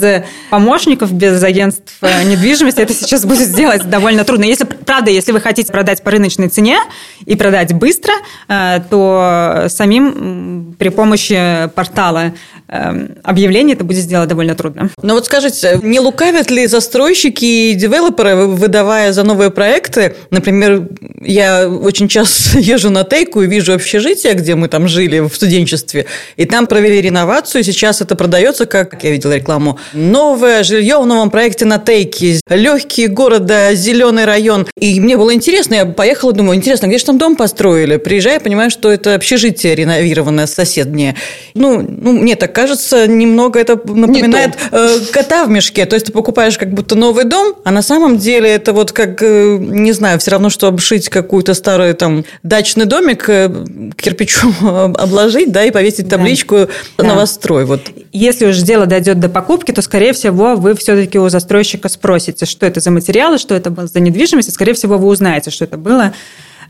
помощников, 0.50 1.12
без 1.12 1.42
агентств 1.42 1.94
э, 2.00 2.24
недвижимости 2.24 2.80
это 2.80 2.94
сейчас 2.94 3.24
будет 3.24 3.48
сделать 3.48 3.88
довольно 3.88 4.24
трудно. 4.24 4.44
Если, 4.44 4.64
правда, 4.64 5.10
если 5.10 5.32
вы 5.32 5.40
хотите 5.40 5.72
продать 5.72 6.02
по 6.02 6.10
рыночной 6.10 6.48
цене 6.48 6.78
и 7.24 7.36
продать 7.36 7.72
быстро, 7.74 8.12
э, 8.48 8.80
то 8.90 9.66
самим 9.68 10.74
при 10.78 10.88
помощи 10.88 11.68
портала 11.74 12.32
Эм, 12.70 13.16
объявление 13.22 13.74
это 13.74 13.84
будет 13.84 14.02
сделать 14.02 14.28
довольно 14.28 14.54
трудно. 14.54 14.90
Но 15.00 15.14
вот 15.14 15.24
скажите, 15.24 15.80
не 15.82 16.00
лукавят 16.00 16.50
ли 16.50 16.67
застройщики 16.68 17.44
и 17.44 17.74
девелоперы, 17.74 18.46
выдавая 18.46 19.12
за 19.12 19.24
новые 19.24 19.50
проекты? 19.50 20.14
Например, 20.30 20.88
я 21.20 21.68
очень 21.68 22.08
часто 22.08 22.58
езжу 22.58 22.90
на 22.90 23.04
Тейку 23.04 23.42
и 23.42 23.46
вижу 23.46 23.72
общежитие, 23.74 24.34
где 24.34 24.54
мы 24.54 24.68
там 24.68 24.88
жили 24.88 25.20
в 25.20 25.34
студенчестве, 25.34 26.06
и 26.36 26.44
там 26.44 26.66
провели 26.66 27.00
реновацию, 27.00 27.64
сейчас 27.64 28.00
это 28.00 28.14
продается, 28.14 28.66
как 28.66 29.02
я 29.02 29.10
видела 29.10 29.34
рекламу, 29.34 29.78
новое 29.92 30.62
жилье 30.62 30.98
в 30.98 31.06
новом 31.06 31.30
проекте 31.30 31.64
на 31.64 31.78
Тейке, 31.78 32.40
легкие 32.48 33.08
города, 33.08 33.74
зеленый 33.74 34.24
район. 34.24 34.66
И 34.78 35.00
мне 35.00 35.16
было 35.16 35.34
интересно, 35.34 35.74
я 35.74 35.86
поехала, 35.86 36.32
думаю, 36.32 36.56
интересно, 36.56 36.86
где 36.86 36.98
же 36.98 37.04
там 37.04 37.18
дом 37.18 37.36
построили? 37.36 37.96
Приезжаю, 37.96 38.40
понимаю, 38.40 38.70
что 38.70 38.90
это 38.90 39.14
общежитие 39.14 39.74
реновированное 39.74 40.46
соседнее. 40.46 41.16
Ну, 41.54 41.82
ну 41.82 42.12
мне 42.12 42.36
так 42.36 42.52
кажется, 42.52 43.06
немного 43.06 43.58
это 43.58 43.74
напоминает 43.84 44.52
э, 44.70 44.98
кота 45.10 45.44
в 45.44 45.50
мешке. 45.50 45.86
То 45.86 45.94
есть 45.94 46.06
ты 46.06 46.12
покупаешь 46.12 46.47
как 46.56 46.72
будто 46.72 46.94
новый 46.94 47.24
дом, 47.24 47.54
а 47.64 47.70
на 47.70 47.82
самом 47.82 48.18
деле 48.18 48.48
это 48.50 48.72
вот 48.72 48.92
как, 48.92 49.22
э, 49.22 49.58
не 49.58 49.92
знаю, 49.92 50.18
все 50.18 50.30
равно, 50.30 50.48
что 50.50 50.68
обшить 50.68 51.08
какую-то 51.08 51.54
старую 51.54 51.94
там 51.94 52.24
дачный 52.42 52.86
домик, 52.86 53.28
э, 53.28 53.50
кирпичом 53.96 54.54
обложить, 54.96 55.52
да, 55.52 55.64
и 55.64 55.70
повесить 55.70 56.08
табличку 56.08 56.68
да. 56.96 57.04
новострой. 57.04 57.64
Вот. 57.64 57.82
Если 58.12 58.46
уж 58.46 58.56
дело 58.58 58.86
дойдет 58.86 59.20
до 59.20 59.28
покупки, 59.28 59.72
то, 59.72 59.82
скорее 59.82 60.12
всего, 60.12 60.56
вы 60.56 60.74
все-таки 60.74 61.18
у 61.18 61.28
застройщика 61.28 61.88
спросите, 61.88 62.46
что 62.46 62.64
это 62.64 62.80
за 62.80 62.90
материалы, 62.90 63.38
что 63.38 63.54
это 63.54 63.70
было 63.70 63.86
за 63.86 64.00
недвижимость, 64.00 64.48
и, 64.48 64.52
скорее 64.52 64.74
всего, 64.74 64.96
вы 64.96 65.08
узнаете, 65.08 65.50
что 65.50 65.64
это 65.64 65.76
было 65.76 66.14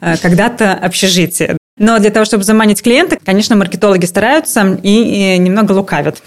э, 0.00 0.16
когда-то 0.16 0.72
общежитие. 0.72 1.56
Но 1.78 1.98
для 1.98 2.10
того, 2.10 2.24
чтобы 2.24 2.42
заманить 2.42 2.82
клиента, 2.82 3.18
конечно, 3.24 3.54
маркетологи 3.54 4.04
стараются 4.04 4.78
и 4.82 5.38
немного 5.38 5.72
лукавят. 5.72 6.20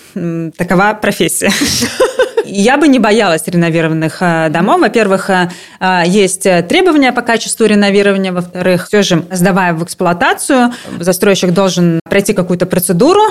Такова 0.57 0.97
профессия. 0.99 1.51
Я 2.51 2.77
бы 2.77 2.89
не 2.89 2.99
боялась 2.99 3.43
реновированных 3.45 4.17
э, 4.19 4.49
домов. 4.49 4.81
Во-первых, 4.81 5.29
э, 5.29 5.49
э, 5.79 6.03
есть 6.05 6.43
требования 6.43 7.13
по 7.13 7.21
качеству 7.21 7.65
реновирования. 7.65 8.33
Во-вторых, 8.33 8.87
все 8.87 9.03
же, 9.03 9.23
сдавая 9.31 9.73
в 9.73 9.83
эксплуатацию, 9.85 10.73
застройщик 10.99 11.51
должен 11.51 12.01
пройти 12.03 12.33
какую-то 12.33 12.65
процедуру, 12.65 13.21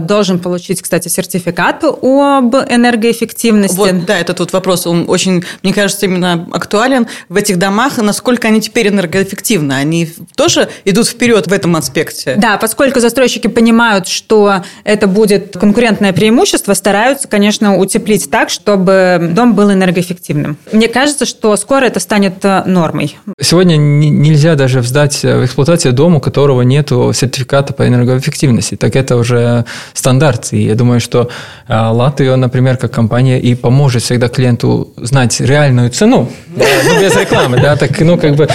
должен 0.00 0.38
получить, 0.38 0.82
кстати, 0.82 1.08
сертификат 1.08 1.84
об 1.84 2.54
энергоэффективности. 2.54 3.76
Вот, 3.76 4.04
да, 4.04 4.18
это 4.18 4.34
тут 4.34 4.52
вопрос, 4.52 4.86
он 4.86 5.06
очень, 5.08 5.42
мне 5.62 5.72
кажется, 5.72 6.04
именно 6.04 6.46
актуален 6.52 7.06
в 7.30 7.36
этих 7.36 7.58
домах. 7.58 7.96
Насколько 7.96 8.48
они 8.48 8.60
теперь 8.60 8.88
энергоэффективны? 8.88 9.72
Они 9.72 10.10
тоже 10.34 10.68
идут 10.84 11.08
вперед 11.08 11.46
в 11.46 11.52
этом 11.52 11.76
аспекте? 11.76 12.34
Да, 12.36 12.58
поскольку 12.58 13.00
застройщики 13.00 13.46
понимают, 13.46 14.06
что 14.06 14.62
это 14.84 15.06
будет 15.06 15.56
конкурентное 15.56 16.12
преимущество, 16.12 16.74
стараются, 16.74 17.26
конечно, 17.28 17.78
утеплить 17.78 18.30
так, 18.30 18.50
чтобы 18.66 19.30
дом 19.30 19.54
был 19.54 19.72
энергоэффективным. 19.72 20.56
Мне 20.72 20.88
кажется, 20.88 21.24
что 21.24 21.56
скоро 21.56 21.84
это 21.84 22.00
станет 22.00 22.44
э, 22.44 22.64
нормой. 22.66 23.16
Сегодня 23.40 23.76
нельзя 23.76 24.56
даже 24.56 24.82
сдать 24.82 25.22
в 25.22 25.44
эксплуатацию 25.44 25.92
дому, 25.92 26.18
у 26.18 26.20
которого 26.20 26.62
нет 26.62 26.88
сертификата 26.88 27.72
по 27.72 27.86
энергоэффективности. 27.86 28.74
Так 28.74 28.96
это 28.96 29.18
уже 29.18 29.66
стандарт. 29.94 30.48
И 30.52 30.64
я 30.64 30.74
думаю, 30.74 30.98
что 30.98 31.30
э, 31.68 31.74
Латвия, 31.76 32.34
например, 32.34 32.76
как 32.76 32.90
компания, 32.90 33.38
и 33.40 33.54
поможет 33.54 34.02
всегда 34.02 34.28
клиенту 34.28 34.92
знать 34.96 35.40
реальную 35.40 35.90
цену. 35.90 36.28
ну, 36.56 37.00
без 37.00 37.14
рекламы, 37.14 37.60
да, 37.60 37.76
так, 37.76 38.00
ну, 38.00 38.18
как 38.18 38.34
бы, 38.34 38.48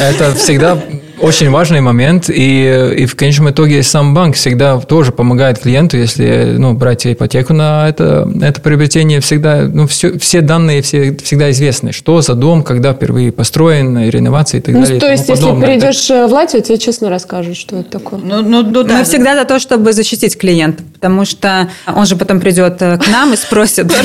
это 0.00 0.34
всегда 0.34 0.78
очень 1.20 1.50
важный 1.50 1.80
момент, 1.80 2.28
и, 2.28 2.94
и 2.96 3.06
в 3.06 3.14
конечном 3.16 3.50
итоге 3.50 3.82
сам 3.82 4.14
банк 4.14 4.36
всегда 4.36 4.78
тоже 4.80 5.12
помогает 5.12 5.58
клиенту, 5.58 5.96
если 5.96 6.56
ну, 6.58 6.74
брать 6.74 7.06
ипотеку 7.06 7.52
на 7.52 7.88
это, 7.88 8.30
это 8.40 8.60
приобретение, 8.60 9.20
всегда, 9.20 9.62
ну, 9.62 9.86
все, 9.86 10.18
все 10.18 10.40
данные 10.40 10.82
все, 10.82 11.16
всегда 11.22 11.50
известны, 11.50 11.92
что 11.92 12.20
за 12.22 12.34
дом, 12.34 12.62
когда 12.62 12.92
впервые 12.92 13.32
построен, 13.32 14.10
реновации 14.10 14.58
и 14.58 14.60
так 14.60 14.74
ну, 14.74 14.82
далее. 14.82 15.00
То 15.00 15.10
есть, 15.10 15.28
если 15.28 15.60
придешь 15.60 16.10
это... 16.10 16.26
в 16.26 16.32
Латвию, 16.32 16.62
тебе 16.62 16.78
честно 16.78 17.08
расскажут, 17.08 17.56
что 17.56 17.78
это 17.78 17.90
такое. 17.90 18.20
Ну, 18.22 18.42
ну, 18.42 18.62
ну, 18.62 18.82
да. 18.82 18.98
Мы 18.98 19.04
всегда 19.04 19.36
за 19.36 19.44
то, 19.44 19.58
чтобы 19.58 19.92
защитить 19.92 20.36
клиента, 20.36 20.82
потому 20.94 21.24
что 21.24 21.68
он 21.86 22.06
же 22.06 22.16
потом 22.16 22.40
придет 22.40 22.80
э, 22.80 22.98
к 22.98 23.08
нам 23.08 23.32
и 23.32 23.36
спросит. 23.36 23.92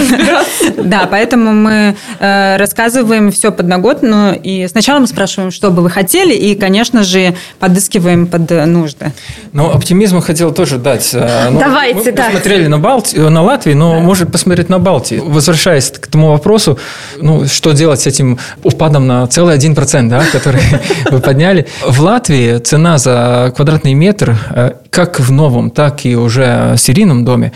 Да, 0.77 1.07
поэтому 1.09 1.53
мы 1.53 1.95
э, 2.19 2.57
рассказываем 2.57 3.31
все 3.31 3.51
подноготно, 3.51 4.37
и 4.41 4.67
сначала 4.67 4.99
мы 4.99 5.07
спрашиваем, 5.07 5.51
что 5.51 5.71
бы 5.71 5.81
вы 5.81 5.89
хотели, 5.89 6.33
и, 6.33 6.55
конечно 6.55 6.96
же, 7.03 7.35
подыскиваем 7.59 8.27
под 8.27 8.49
нужды. 8.67 9.11
Ну, 9.53 9.69
оптимизм 9.71 10.21
хотел 10.21 10.53
тоже 10.53 10.77
дать. 10.77 11.09
Э, 11.13 11.49
ну, 11.49 11.59
Давайте, 11.59 11.95
мы 11.95 12.11
да. 12.11 12.25
посмотрели 12.25 12.67
на, 12.67 12.79
Балтию, 12.79 13.29
на 13.29 13.41
Латвию, 13.41 13.77
но 13.77 13.93
да. 13.93 13.99
может 13.99 14.31
посмотреть 14.31 14.69
на 14.69 14.79
Балтию. 14.79 15.23
Возвращаясь 15.25 15.91
к 15.91 16.07
тому 16.07 16.29
вопросу, 16.29 16.77
ну, 17.17 17.45
что 17.47 17.71
делать 17.71 18.01
с 18.01 18.07
этим 18.07 18.39
упадом 18.63 19.07
на 19.07 19.27
целый 19.27 19.53
один 19.53 19.75
процент, 19.75 20.09
да, 20.09 20.23
который 20.31 20.61
вы 21.11 21.19
подняли. 21.19 21.67
В 21.85 22.01
Латвии 22.01 22.57
цена 22.59 22.97
за 22.97 23.53
квадратный 23.55 23.93
метр, 23.93 24.35
э, 24.49 24.71
как 24.89 25.19
в 25.19 25.31
новом, 25.31 25.69
так 25.69 26.05
и 26.05 26.15
уже 26.15 26.73
в 26.75 26.77
серийном 26.77 27.25
доме, 27.25 27.51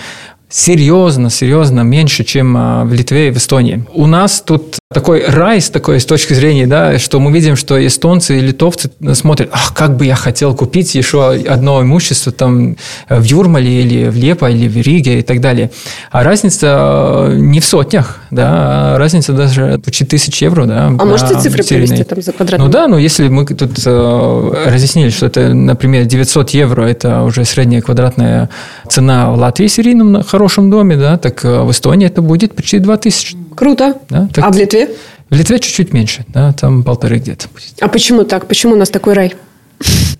серьезно, 0.52 1.30
серьезно 1.30 1.82
меньше, 1.82 2.24
чем 2.24 2.56
э, 2.56 2.84
в 2.84 2.94
Литве 2.94 3.30
и 3.30 3.32
в 3.32 3.38
Эстонии. 3.38 3.86
У 3.94 4.06
нас 4.06 4.42
тут 4.42 4.78
такой 4.94 5.26
рай 5.26 5.62
с 5.62 5.70
такой 5.70 6.00
с 6.00 6.06
точки 6.06 6.34
зрения, 6.34 6.68
да, 6.68 7.00
что 7.00 7.20
мы 7.20 7.32
видим, 7.32 7.56
что 7.56 7.84
эстонцы 7.86 8.38
и 8.38 8.42
литовцы 8.42 8.92
смотрят, 9.14 9.50
ах, 9.54 9.74
как 9.74 9.96
бы 9.96 10.06
я 10.06 10.16
хотел 10.16 10.54
купить 10.54 10.94
еще 10.94 11.32
одно 11.32 11.82
имущество 11.82 12.32
там 12.32 12.76
в 13.10 13.24
Юрмале 13.24 13.82
или 13.82 14.10
в 14.10 14.16
Лепо 14.16 14.50
или 14.52 14.68
в 14.68 14.76
Риге 14.76 15.20
и 15.20 15.22
так 15.22 15.40
далее. 15.40 15.72
А 16.12 16.24
разница 16.24 17.30
э, 17.30 17.36
не 17.38 17.62
в 17.62 17.66
сотнях, 17.66 18.20
да, 18.30 18.96
а 18.96 18.98
разница 18.98 19.32
даже 19.32 19.80
почти 19.84 20.04
тысяч 20.04 20.42
евро, 20.42 20.66
да. 20.66 20.88
А 20.88 21.06
можете 21.06 21.40
цифры 21.40 21.64
привести 21.64 22.04
там 22.04 22.22
за 22.22 22.34
квадратный? 22.34 22.66
Ну 22.66 22.72
да, 22.72 22.88
но 22.88 22.98
если 22.98 23.30
мы 23.30 23.46
тут 23.46 23.80
э, 23.86 24.64
разъяснили, 24.66 25.10
что 25.10 25.28
это, 25.28 25.54
например, 25.54 26.06
900 26.06 26.50
евро, 26.50 26.84
это 26.84 27.24
уже 27.24 27.46
средняя 27.46 27.82
квадратная 27.82 28.50
цена 28.90 29.32
в 29.32 29.38
Латвии 29.38 29.68
серийном 29.68 30.24
хорошем 30.42 30.72
доме, 30.72 30.98
да, 30.98 31.20
так 31.20 31.46
э, 31.46 31.62
в 31.62 31.70
Эстонии 31.70 32.08
это 32.08 32.24
будет 32.24 32.56
почти 32.56 32.80
2000. 32.80 33.38
Круто. 33.56 33.98
Да, 34.10 34.28
так, 34.34 34.44
а 34.44 34.52
в 34.52 34.58
Литве? 34.58 34.90
В 35.30 35.36
Литве 35.36 35.60
чуть-чуть 35.60 35.94
меньше, 35.94 36.26
да, 36.30 36.52
там 36.54 36.84
полторы 36.84 37.18
где-то. 37.18 37.46
А 37.80 37.88
почему 37.88 38.24
так? 38.24 38.48
Почему 38.48 38.74
у 38.74 38.76
нас 38.76 38.90
такой 38.90 39.14
рай? 39.14 39.36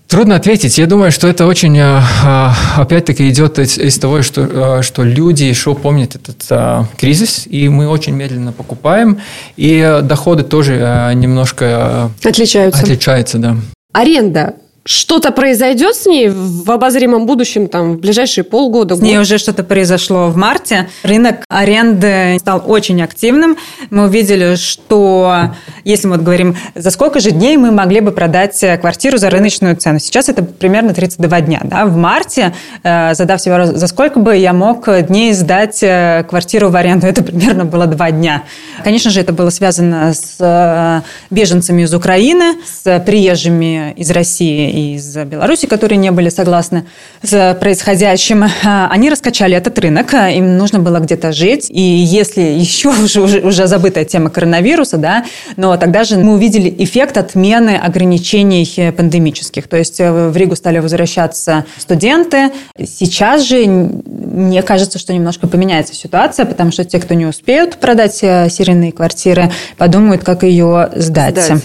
Трудно 0.06 0.36
ответить. 0.36 0.78
Я 0.78 0.86
думаю, 0.86 1.10
что 1.10 1.26
это 1.26 1.46
очень, 1.46 1.76
а, 1.80 2.04
а, 2.24 2.54
опять-таки, 2.76 3.28
идет 3.28 3.58
из, 3.58 3.78
из 3.78 3.98
того, 3.98 4.22
что, 4.22 4.80
что 4.82 5.02
люди 5.02 5.42
еще 5.42 5.74
помнят 5.74 6.14
этот 6.14 6.46
а, 6.50 6.86
кризис, 6.96 7.48
и 7.48 7.68
мы 7.68 7.88
очень 7.88 8.14
медленно 8.14 8.52
покупаем, 8.52 9.18
и 9.56 10.00
доходы 10.04 10.44
тоже 10.44 11.12
немножко 11.16 12.12
отличаются. 12.22 12.80
Отличаются, 12.80 13.38
да. 13.38 13.56
Аренда 13.92 14.54
Что-то 14.84 15.30
произойдет 15.30 15.94
с 15.94 16.06
ней 16.06 16.28
в 16.28 16.68
обозримом 16.68 17.24
будущем, 17.24 17.68
там, 17.68 17.94
в 17.94 18.00
ближайшие 18.00 18.42
полгода, 18.42 18.96
С 18.96 19.00
ней 19.00 19.18
уже 19.18 19.38
что-то 19.38 19.62
произошло 19.62 20.28
в 20.28 20.36
марте. 20.36 20.88
Рынок 21.04 21.44
аренды 21.48 22.36
стал 22.40 22.64
очень 22.66 23.00
активным. 23.00 23.56
Мы 23.90 24.06
увидели, 24.06 24.56
что 24.56 25.52
если 25.84 26.08
мы 26.08 26.16
вот 26.16 26.24
говорим, 26.24 26.56
за 26.74 26.90
сколько 26.90 27.20
же 27.20 27.30
дней 27.30 27.56
мы 27.56 27.70
могли 27.70 28.00
бы 28.00 28.10
продать 28.10 28.64
квартиру 28.80 29.18
за 29.18 29.30
рыночную 29.30 29.76
цену. 29.76 30.00
Сейчас 30.00 30.28
это 30.28 30.42
примерно 30.42 30.94
32 30.94 31.40
дня. 31.42 31.60
Да? 31.62 31.86
В 31.86 31.96
марте, 31.96 32.52
э, 32.82 33.14
задав 33.14 33.40
себе 33.40 33.54
вопрос, 33.54 33.76
за 33.76 33.86
сколько 33.86 34.18
бы 34.18 34.36
я 34.36 34.52
мог 34.52 34.88
дней 35.06 35.32
сдать 35.32 35.80
э, 35.82 36.24
квартиру 36.28 36.70
в 36.70 36.76
аренду, 36.76 37.06
это 37.06 37.22
примерно 37.22 37.64
было 37.64 37.86
два 37.86 38.10
дня. 38.10 38.42
Конечно 38.82 39.12
же, 39.12 39.20
это 39.20 39.32
было 39.32 39.50
связано 39.50 40.12
с 40.12 40.36
э, 40.40 41.02
беженцами 41.30 41.82
из 41.82 41.94
Украины, 41.94 42.56
с 42.64 42.98
приезжими 43.06 43.92
из 43.96 44.10
России 44.10 44.71
из 44.72 45.16
Беларуси, 45.16 45.66
которые 45.66 45.98
не 45.98 46.10
были 46.10 46.30
согласны 46.30 46.84
с 47.22 47.56
происходящим, 47.60 48.44
а, 48.64 48.88
они 48.90 49.10
раскачали 49.10 49.56
этот 49.56 49.78
рынок, 49.78 50.14
а, 50.14 50.30
им 50.30 50.56
нужно 50.56 50.78
было 50.78 50.98
где-то 50.98 51.32
жить. 51.32 51.68
И 51.70 51.80
если 51.80 52.40
еще 52.40 52.88
уже, 53.04 53.20
уже, 53.20 53.40
уже 53.40 53.66
забытая 53.66 54.04
тема 54.04 54.30
коронавируса, 54.30 54.96
да, 54.96 55.24
но 55.56 55.76
тогда 55.76 56.04
же 56.04 56.16
мы 56.16 56.34
увидели 56.34 56.74
эффект 56.78 57.16
отмены 57.18 57.76
ограничений 57.76 58.92
пандемических. 58.96 59.68
То 59.68 59.76
есть 59.76 60.00
э, 60.00 60.10
в 60.10 60.36
Ригу 60.36 60.56
стали 60.56 60.78
возвращаться 60.78 61.64
студенты. 61.78 62.50
Сейчас 62.78 63.42
же, 63.42 63.66
мне 63.66 64.62
кажется, 64.62 64.98
что 64.98 65.12
немножко 65.12 65.46
поменяется 65.46 65.94
ситуация, 65.94 66.46
потому 66.46 66.72
что 66.72 66.84
те, 66.84 66.98
кто 66.98 67.14
не 67.14 67.26
успеют 67.26 67.76
продать 67.76 68.18
э, 68.22 68.48
серийные 68.48 68.92
квартиры, 68.92 69.50
подумают, 69.76 70.24
как 70.24 70.42
ее 70.42 70.90
сдать. 70.94 71.42
сдать. 71.42 71.62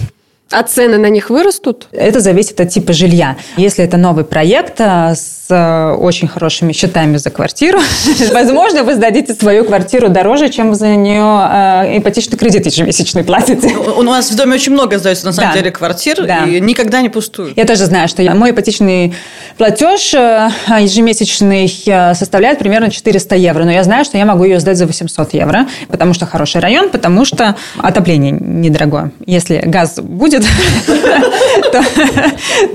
А 0.49 0.63
цены 0.63 0.97
на 0.97 1.07
них 1.07 1.29
вырастут? 1.29 1.87
Это 1.91 2.21
зависит 2.21 2.61
от 2.61 2.69
типа 2.69 2.93
жилья. 2.93 3.35
Если 3.57 3.83
это 3.83 3.97
новый 3.97 4.23
проект 4.23 4.79
а, 4.79 5.13
с 5.13 5.47
э, 5.49 5.91
очень 5.91 6.29
хорошими 6.29 6.71
счетами 6.71 7.17
за 7.17 7.31
квартиру, 7.31 7.79
возможно, 8.33 8.83
вы 8.83 8.95
сдадите 8.95 9.33
свою 9.33 9.65
квартиру 9.65 10.07
дороже, 10.07 10.47
чем 10.49 10.73
за 10.73 10.95
нее 10.95 11.91
э, 11.91 11.97
ипотечный 11.97 12.37
кредит 12.37 12.65
ежемесячный 12.65 13.25
платите. 13.25 13.75
У 13.75 14.01
нас 14.03 14.31
в 14.31 14.35
доме 14.37 14.53
очень 14.53 14.71
много 14.71 14.97
сдается, 14.99 15.25
на 15.25 15.33
самом 15.33 15.53
деле, 15.53 15.69
квартир, 15.71 16.25
и 16.47 16.61
никогда 16.61 17.01
не 17.01 17.09
пустуют. 17.09 17.57
Я 17.57 17.65
тоже 17.65 17.85
знаю, 17.85 18.07
что 18.07 18.23
мой 18.33 18.51
ипотечный 18.51 19.13
платеж 19.57 20.13
ежемесячный 20.13 21.67
составляет 22.15 22.59
примерно 22.59 22.89
400 22.89 23.35
евро, 23.35 23.65
но 23.65 23.71
я 23.71 23.83
знаю, 23.83 24.05
что 24.05 24.17
я 24.17 24.25
могу 24.25 24.45
ее 24.45 24.61
сдать 24.61 24.77
за 24.77 24.85
800 24.85 25.33
евро, 25.33 25.67
потому 25.89 26.13
что 26.13 26.25
хороший 26.25 26.61
район, 26.61 26.89
потому 26.89 27.25
что 27.25 27.55
отопление 27.77 28.31
недорогое. 28.31 29.11
Если 29.25 29.61
газ 29.65 29.99
будет, 29.99 30.36
будет, 30.37 31.71
то 31.71 31.83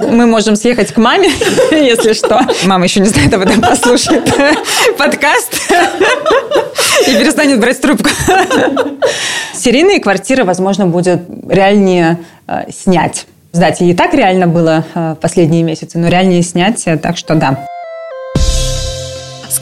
мы 0.08 0.26
можем 0.26 0.56
съехать 0.56 0.92
к 0.92 0.96
маме, 0.96 1.30
если 1.70 2.12
что. 2.12 2.40
Мама 2.64 2.84
еще 2.84 3.00
не 3.00 3.08
знает 3.08 3.32
об 3.34 3.42
этом, 3.42 3.60
послушает 3.60 4.24
подкаст 4.98 5.54
и 7.06 7.12
перестанет 7.12 7.60
брать 7.60 7.80
трубку. 7.80 8.10
Серийные 9.54 10.00
квартиры, 10.00 10.44
возможно, 10.44 10.86
будет 10.86 11.22
реальнее 11.48 12.18
э, 12.46 12.70
снять. 12.70 13.26
Сдать 13.52 13.82
и 13.82 13.94
так 13.94 14.14
реально 14.14 14.46
было 14.46 14.84
э, 14.94 15.16
последние 15.20 15.62
месяцы, 15.62 15.98
но 15.98 16.08
реальнее 16.08 16.42
снять, 16.42 16.82
э, 16.86 16.96
так 16.96 17.16
что 17.16 17.34
да. 17.34 17.66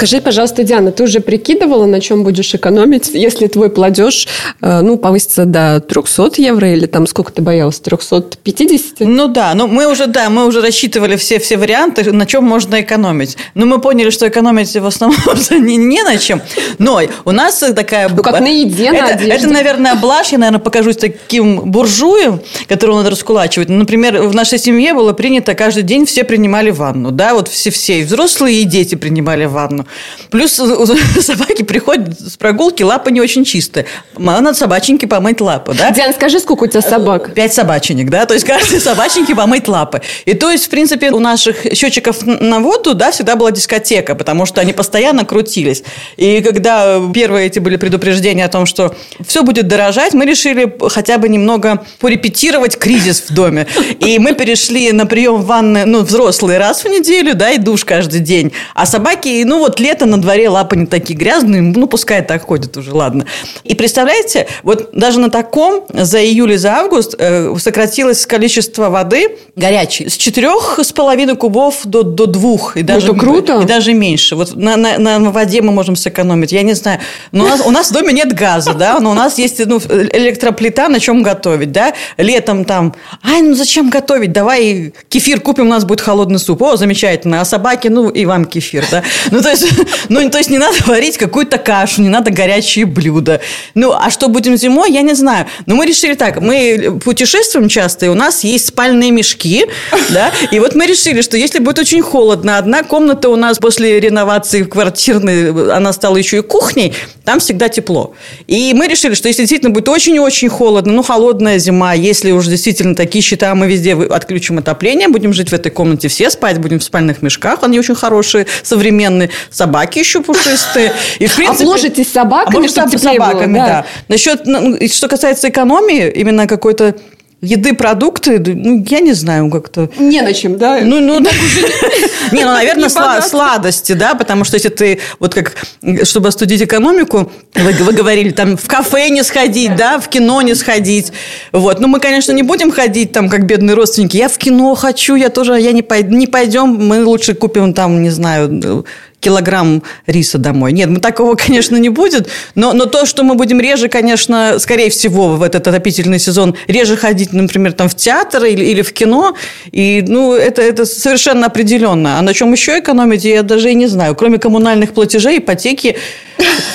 Скажи, 0.01 0.23
пожалуйста, 0.23 0.63
Диана, 0.63 0.93
ты 0.93 1.03
уже 1.03 1.21
прикидывала, 1.21 1.85
на 1.85 2.01
чем 2.01 2.25
будешь 2.25 2.55
экономить, 2.55 3.11
если 3.13 3.49
твой 3.49 3.69
платеж 3.69 4.27
э, 4.63 4.81
ну, 4.81 4.97
повысится 4.97 5.45
до 5.45 5.79
300 5.87 6.41
евро 6.41 6.73
или 6.73 6.87
там 6.87 7.07
сколько 7.07 7.31
ты 7.33 7.43
боялась, 7.43 7.79
350? 7.81 9.01
Ну 9.01 9.29
да, 9.29 9.53
ну 9.55 9.67
мы 9.67 9.87
уже, 9.87 10.07
да, 10.07 10.31
мы 10.31 10.47
уже 10.47 10.63
рассчитывали 10.63 11.17
все, 11.17 11.39
все 11.39 11.59
варианты, 11.59 12.13
на 12.13 12.25
чем 12.25 12.45
можно 12.45 12.81
экономить. 12.81 13.37
Но 13.53 13.67
мы 13.67 13.79
поняли, 13.79 14.09
что 14.09 14.27
экономить 14.27 14.75
в 14.75 14.87
основном 14.87 15.21
не, 15.67 15.77
не 15.77 16.03
на 16.03 16.17
чем. 16.17 16.41
Но 16.79 17.03
у 17.27 17.33
нас 17.33 17.59
такая... 17.59 18.09
Ну 18.09 18.23
как 18.23 18.41
на 18.41 18.49
еде, 18.49 18.87
это, 18.87 19.03
на 19.03 19.09
одежде. 19.09 19.33
Это, 19.33 19.49
наверное, 19.49 19.97
блажь, 19.97 20.33
я, 20.33 20.39
наверное, 20.39 20.61
покажусь 20.61 20.97
таким 20.97 21.61
буржуем, 21.71 22.41
которого 22.69 22.97
надо 22.97 23.11
раскулачивать. 23.11 23.69
Например, 23.69 24.23
в 24.23 24.35
нашей 24.35 24.59
семье 24.59 24.95
было 24.95 25.13
принято 25.13 25.55
каждый 25.55 25.83
день 25.83 26.07
все 26.07 26.25
принимали 26.25 26.71
ванну, 26.71 27.11
да, 27.11 27.35
вот 27.35 27.49
все-все, 27.49 28.01
и 28.01 28.05
взрослые, 28.05 28.63
и 28.63 28.65
дети 28.65 28.95
принимали 28.95 29.45
ванну. 29.45 29.85
Плюс 30.31 30.53
собаки 31.21 31.63
приходят 31.63 32.21
с 32.21 32.37
прогулки, 32.37 32.83
лапы 32.83 33.11
не 33.11 33.21
очень 33.21 33.45
чистые. 33.45 33.87
Надо 34.17 34.55
собаченьки 34.55 35.07
помыть 35.07 35.41
лапы, 35.41 35.75
да? 35.75 35.91
Диан, 35.91 36.13
скажи, 36.15 36.41
сколько 36.41 36.65
у 36.65 36.67
тебя 36.67 36.83
собак? 36.83 37.35
Пять 37.35 37.53
собаченек, 37.53 38.11
да? 38.11 38.27
То 38.27 38.35
есть, 38.35 38.47
каждой 38.47 38.81
собаченьке 38.81 39.35
помыть 39.35 39.69
лапы. 39.69 40.03
И 40.25 40.35
то 40.35 40.51
есть, 40.51 40.67
в 40.67 40.69
принципе, 40.71 41.11
у 41.11 41.19
наших 41.19 41.65
счетчиков 41.75 42.25
на 42.25 42.61
воду, 42.61 42.95
да, 42.95 43.11
всегда 43.11 43.37
была 43.37 43.51
дискотека, 43.51 44.15
потому 44.15 44.47
что 44.47 44.61
они 44.61 44.73
постоянно 44.73 45.25
крутились. 45.25 45.83
И 46.17 46.41
когда 46.41 47.01
первые 47.13 47.47
эти 47.47 47.59
были 47.59 47.77
предупреждения 47.77 48.45
о 48.45 48.49
том, 48.49 48.67
что 48.67 48.95
все 49.27 49.43
будет 49.43 49.69
дорожать, 49.69 50.15
мы 50.15 50.27
решили 50.27 50.73
хотя 50.89 51.19
бы 51.19 51.29
немного 51.29 51.85
порепетировать 51.99 52.79
кризис 52.79 53.25
в 53.29 53.35
доме. 53.35 53.67
И 54.01 54.19
мы 54.19 54.35
перешли 54.35 54.93
на 54.93 55.07
прием 55.07 55.37
в 55.37 55.47
ванны, 55.47 55.85
ну, 55.85 56.03
взрослые 56.03 56.59
раз 56.59 56.85
в 56.85 56.89
неделю, 56.89 57.35
да, 57.35 57.51
и 57.51 57.59
душ 57.59 57.85
каждый 57.85 58.21
день. 58.21 58.53
А 58.75 58.87
собаки, 58.87 59.43
ну, 59.45 59.59
вот 59.59 59.80
лето 59.81 60.07
на 60.07 60.21
дворе, 60.21 60.49
лапы 60.49 60.77
не 60.77 60.87
такие 60.87 61.19
грязные, 61.19 61.63
ну, 61.63 61.87
пускай 61.87 62.23
так 62.23 62.43
ходят 62.43 62.77
уже, 62.77 62.95
ладно. 62.95 63.27
И 63.65 63.75
представляете, 63.75 64.47
вот 64.63 64.91
даже 64.93 65.21
на 65.21 65.31
таком 65.31 65.85
за 65.93 66.23
июль 66.23 66.53
и 66.53 66.57
за 66.57 66.75
август 66.75 67.15
э, 67.19 67.55
сократилось 67.59 68.27
количество 68.27 68.91
воды 68.91 69.37
горячей 69.57 70.09
с 70.09 70.17
четырех 70.17 70.79
с 70.83 70.93
половиной 70.93 71.37
кубов 71.37 71.81
до, 71.85 72.03
до 72.03 72.27
двух. 72.27 72.77
И 72.77 72.83
даже, 72.83 73.09
Это 73.09 73.19
круто. 73.19 73.61
И 73.61 73.67
даже 73.67 73.95
меньше. 73.95 74.37
Вот 74.37 74.55
на, 74.55 74.77
на, 74.77 74.99
на 74.99 75.31
воде 75.31 75.63
мы 75.63 75.73
можем 75.73 75.97
сэкономить. 75.97 76.53
Я 76.53 76.63
не 76.63 76.75
знаю. 76.75 77.01
Но 77.33 77.45
у 77.45 77.49
нас, 77.49 77.61
у 77.65 77.71
нас 77.71 77.91
в 77.91 77.93
доме 77.93 78.13
нет 78.13 78.33
газа, 78.33 78.75
да, 78.75 79.01
но 79.01 79.11
у 79.11 79.15
нас 79.15 79.39
есть 79.39 79.65
ну, 79.67 79.79
электроплита, 79.79 80.89
на 80.89 81.01
чем 81.01 81.23
готовить, 81.23 81.73
да. 81.73 81.93
Летом 82.17 82.65
там, 82.65 82.95
ай, 83.23 83.43
ну 83.43 83.55
зачем 83.55 83.91
готовить? 83.91 84.33
Давай 84.33 84.93
кефир 85.09 85.41
купим, 85.41 85.67
у 85.67 85.71
нас 85.71 85.85
будет 85.85 86.01
холодный 86.01 86.39
суп. 86.39 86.63
О, 86.63 86.77
замечательно. 86.77 87.41
А 87.41 87.45
собаки, 87.45 87.89
ну 87.89 88.09
и 88.09 88.25
вам 88.27 88.45
кефир, 88.45 88.85
да. 88.91 89.03
Ну, 89.31 89.41
то 89.41 89.51
есть, 89.51 89.60
ну, 90.09 90.29
то 90.31 90.39
есть 90.39 90.51
не 90.51 90.59
надо 90.59 90.77
варить 90.87 91.17
какую-то 91.19 91.59
кашу, 91.59 92.03
не 92.03 92.09
надо 92.09 92.31
горячие 92.31 92.87
блюда. 92.87 93.41
Ну, 93.75 93.93
а 93.93 94.11
что 94.11 94.29
будем 94.29 94.57
зимой, 94.57 94.93
я 94.93 95.03
не 95.03 95.15
знаю. 95.15 95.47
Но 95.67 95.75
мы 95.77 95.87
решили 95.87 96.15
так, 96.15 96.41
мы 96.41 96.99
путешествуем 97.05 97.69
часто, 97.69 98.07
и 98.07 98.09
у 98.09 98.15
нас 98.15 98.45
есть 98.45 98.67
спальные 98.69 99.11
мешки, 99.11 99.67
да, 100.11 100.33
и 100.51 100.59
вот 100.59 100.75
мы 100.75 100.87
решили, 100.87 101.23
что 101.23 101.37
если 101.37 101.59
будет 101.59 101.79
очень 101.79 102.03
холодно, 102.03 102.59
одна 102.59 102.83
комната 102.83 103.29
у 103.29 103.37
нас 103.37 103.59
после 103.59 104.01
реновации 104.01 104.63
квартирной, 104.63 105.75
она 105.75 105.93
стала 105.93 106.17
еще 106.17 106.39
и 106.39 106.43
кухней, 106.43 106.95
там 107.25 107.41
всегда 107.41 107.69
тепло. 107.69 108.15
И 108.47 108.73
мы 108.75 108.89
решили, 108.89 109.15
что 109.15 109.29
если 109.29 109.43
действительно 109.43 109.71
будет 109.71 109.89
очень-очень 109.89 110.49
холодно, 110.49 110.93
ну, 110.93 111.03
холодная 111.03 111.59
зима, 111.59 111.95
если 111.95 112.31
уже 112.33 112.51
действительно 112.51 112.95
такие 112.95 113.23
счета, 113.23 113.55
мы 113.55 113.67
везде 113.67 113.95
отключим 113.95 114.59
отопление, 114.59 115.09
будем 115.09 115.33
жить 115.33 115.51
в 115.51 115.53
этой 115.53 115.71
комнате 115.71 116.09
все, 116.09 116.31
спать 116.31 116.59
будем 116.59 116.79
в 116.79 116.85
спальных 116.85 117.23
мешках, 117.23 117.61
они 117.63 117.79
очень 117.79 117.95
хорошие, 117.95 118.47
современные, 118.63 119.31
собаки 119.51 119.99
еще 119.99 120.23
пушистые. 120.23 120.93
И, 121.19 121.27
в 121.27 121.35
принципе, 121.37 121.65
Обложитесь 121.65 122.13
собаками, 122.13 122.67
чтобы 122.67 122.99
собаками, 122.99 123.55
было, 123.55 123.67
да. 123.67 123.67
да. 123.67 123.87
Насчет, 124.09 124.47
ну, 124.47 124.77
что 124.89 125.09
касается 125.09 125.49
экономии, 125.49 126.11
именно 126.11 126.47
какой-то 126.47 126.95
еды, 127.43 127.75
продукты, 127.75 128.39
ну, 128.39 128.85
я 128.87 129.01
не 129.01 129.15
знаю, 129.15 129.51
как-то... 129.51 129.91
Не 129.99 130.21
на 130.21 130.35
чем, 130.35 130.59
да? 130.59 130.81
Ну, 130.83 131.01
ну. 131.01 131.21
Не, 132.33 132.45
ну, 132.45 132.53
наверное, 132.53 132.89
сладости, 132.89 133.93
да, 133.93 134.15
потому 134.15 134.45
что 134.45 134.57
если 134.57 134.69
ты, 134.69 135.01
вот 135.19 135.35
как, 135.35 135.57
чтобы 136.05 136.29
остудить 136.29 136.63
экономику, 136.63 137.33
вы, 137.55 137.73
вы 137.73 137.93
говорили, 137.93 138.31
там, 138.31 138.57
в 138.57 138.69
кафе 138.69 139.09
не 139.09 139.23
сходить, 139.23 139.75
да, 139.75 139.99
в 139.99 140.09
кино 140.09 140.43
не 140.43 140.55
сходить, 140.55 141.13
вот. 141.53 141.81
Ну, 141.81 141.89
мы, 141.89 141.99
конечно, 141.99 142.33
не 142.33 142.43
будем 142.43 142.71
ходить, 142.71 143.13
там, 143.13 143.29
как 143.31 143.47
бедные 143.47 143.75
родственники, 143.75 144.17
я 144.17 144.29
в 144.29 144.37
кино 144.37 144.75
хочу, 144.75 145.15
я 145.15 145.31
тоже, 145.31 145.59
я 145.59 145.73
не, 145.73 145.83
пойду, 145.83 146.15
не 146.15 146.27
пойдем, 146.27 146.69
мы 146.87 147.05
лучше 147.05 147.35
купим, 147.35 147.73
там, 147.73 148.03
не 148.03 148.11
знаю, 148.11 148.85
килограмм 149.21 149.83
риса 150.07 150.39
домой. 150.39 150.73
Нет, 150.73 150.89
мы 150.89 150.99
такого, 151.01 151.35
конечно, 151.35 151.77
не 151.77 151.89
будет, 151.89 152.29
но, 152.55 152.73
но 152.73 152.87
то, 152.87 153.07
что 153.07 153.23
мы 153.23 153.35
будем 153.35 153.61
реже, 153.61 153.89
конечно, 153.89 154.59
скорее 154.59 154.91
всего, 154.91 155.37
в 155.37 155.43
этот 155.43 155.69
отопительный 155.69 156.19
сезон 156.19 156.57
реже 156.67 156.97
ходить, 156.97 157.33
например, 157.33 157.73
там 157.73 157.89
в 157.89 157.95
театр 157.95 158.45
или, 158.45 158.65
или 158.65 158.83
в 158.83 158.93
кино, 158.93 159.37
и, 159.71 160.05
ну, 160.07 160.35
это, 160.35 160.63
это 160.63 160.85
совершенно 160.87 161.47
определенно. 161.47 162.19
А 162.19 162.23
на 162.23 162.35
чем 162.35 162.53
еще 162.53 162.79
экономить, 162.79 163.25
я 163.25 163.43
даже 163.43 163.71
и 163.71 163.75
не 163.75 163.87
знаю. 163.87 164.15
Кроме 164.15 164.39
коммунальных 164.39 164.93
платежей, 164.93 165.39
ипотеки, 165.39 165.97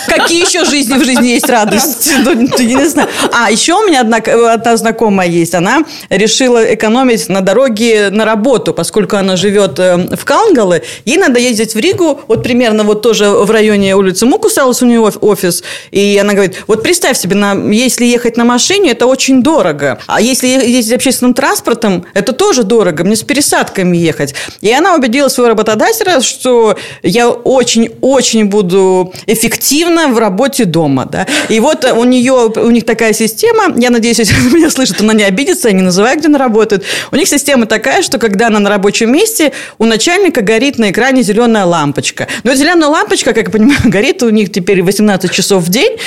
Какие 0.07 0.45
еще 0.45 0.63
жизни 0.65 0.97
в 0.97 1.03
жизни 1.03 1.29
есть 1.29 1.49
радости? 1.49 2.13
Ну, 2.23 2.33
не 2.33 2.85
знаю. 2.87 3.09
А, 3.31 3.51
еще 3.51 3.73
у 3.73 3.87
меня 3.87 4.01
одна, 4.01 4.17
одна 4.17 4.77
знакомая 4.77 5.27
есть. 5.27 5.55
Она 5.55 5.83
решила 6.09 6.73
экономить 6.73 7.29
на 7.29 7.41
дороге 7.41 8.09
на 8.11 8.25
работу, 8.25 8.73
поскольку 8.73 9.15
она 9.17 9.35
живет 9.35 9.79
э, 9.79 9.97
в 10.15 10.23
Калнгале. 10.25 10.83
Ей 11.05 11.17
надо 11.17 11.39
ездить 11.39 11.75
в 11.75 11.79
Ригу 11.79 12.21
вот 12.35 12.43
примерно 12.43 12.83
вот 12.83 13.01
тоже 13.01 13.29
в 13.29 13.49
районе 13.49 13.95
улицы 13.95 14.25
Мукусалус 14.25 14.81
у 14.81 14.85
нее 14.85 14.99
офис, 14.99 15.63
и 15.91 16.17
она 16.21 16.33
говорит, 16.33 16.63
вот 16.67 16.83
представь 16.83 17.17
себе, 17.17 17.35
на, 17.35 17.53
если 17.71 18.05
ехать 18.05 18.37
на 18.37 18.45
машине, 18.45 18.91
это 18.91 19.05
очень 19.05 19.41
дорого, 19.41 19.99
а 20.07 20.21
если 20.21 20.47
ездить 20.47 20.93
общественным 20.93 21.33
транспортом, 21.33 22.05
это 22.13 22.33
тоже 22.33 22.63
дорого, 22.63 23.03
мне 23.03 23.15
с 23.15 23.23
пересадками 23.23 23.97
ехать. 23.97 24.35
И 24.61 24.71
она 24.71 24.95
убедила 24.95 25.29
своего 25.29 25.49
работодателя, 25.49 26.21
что 26.21 26.77
я 27.03 27.29
очень-очень 27.29 28.45
буду 28.45 29.13
эффективна 29.27 30.07
в 30.09 30.19
работе 30.19 30.65
дома, 30.65 31.05
да. 31.05 31.27
И 31.49 31.59
вот 31.59 31.85
у 31.85 32.03
нее, 32.03 32.51
у 32.55 32.69
них 32.69 32.85
такая 32.85 33.13
система, 33.13 33.73
я 33.77 33.89
надеюсь, 33.89 34.19
если 34.25 34.35
меня 34.53 34.69
слышит, 34.69 34.99
она 35.01 35.13
не 35.13 35.23
обидится, 35.23 35.69
я 35.69 35.73
не 35.73 35.83
называю, 35.83 36.17
где 36.17 36.27
она 36.27 36.37
работает. 36.37 36.83
У 37.11 37.15
них 37.15 37.27
система 37.27 37.65
такая, 37.65 38.01
что 38.01 38.17
когда 38.17 38.47
она 38.47 38.59
на 38.59 38.69
рабочем 38.69 39.11
месте, 39.11 39.53
у 39.77 39.85
начальника 39.85 40.41
горит 40.41 40.77
на 40.77 40.91
экране 40.91 41.21
зеленая 41.21 41.65
лампочка. 41.65 42.24
Но 42.43 42.55
зеленая 42.55 42.89
лампочка, 42.89 43.33
как 43.33 43.45
я 43.45 43.51
понимаю, 43.51 43.79
горит 43.85 44.23
у 44.23 44.29
них 44.29 44.51
теперь 44.51 44.81
18 44.83 45.31
часов 45.31 45.63
в 45.63 45.69
день. 45.69 45.97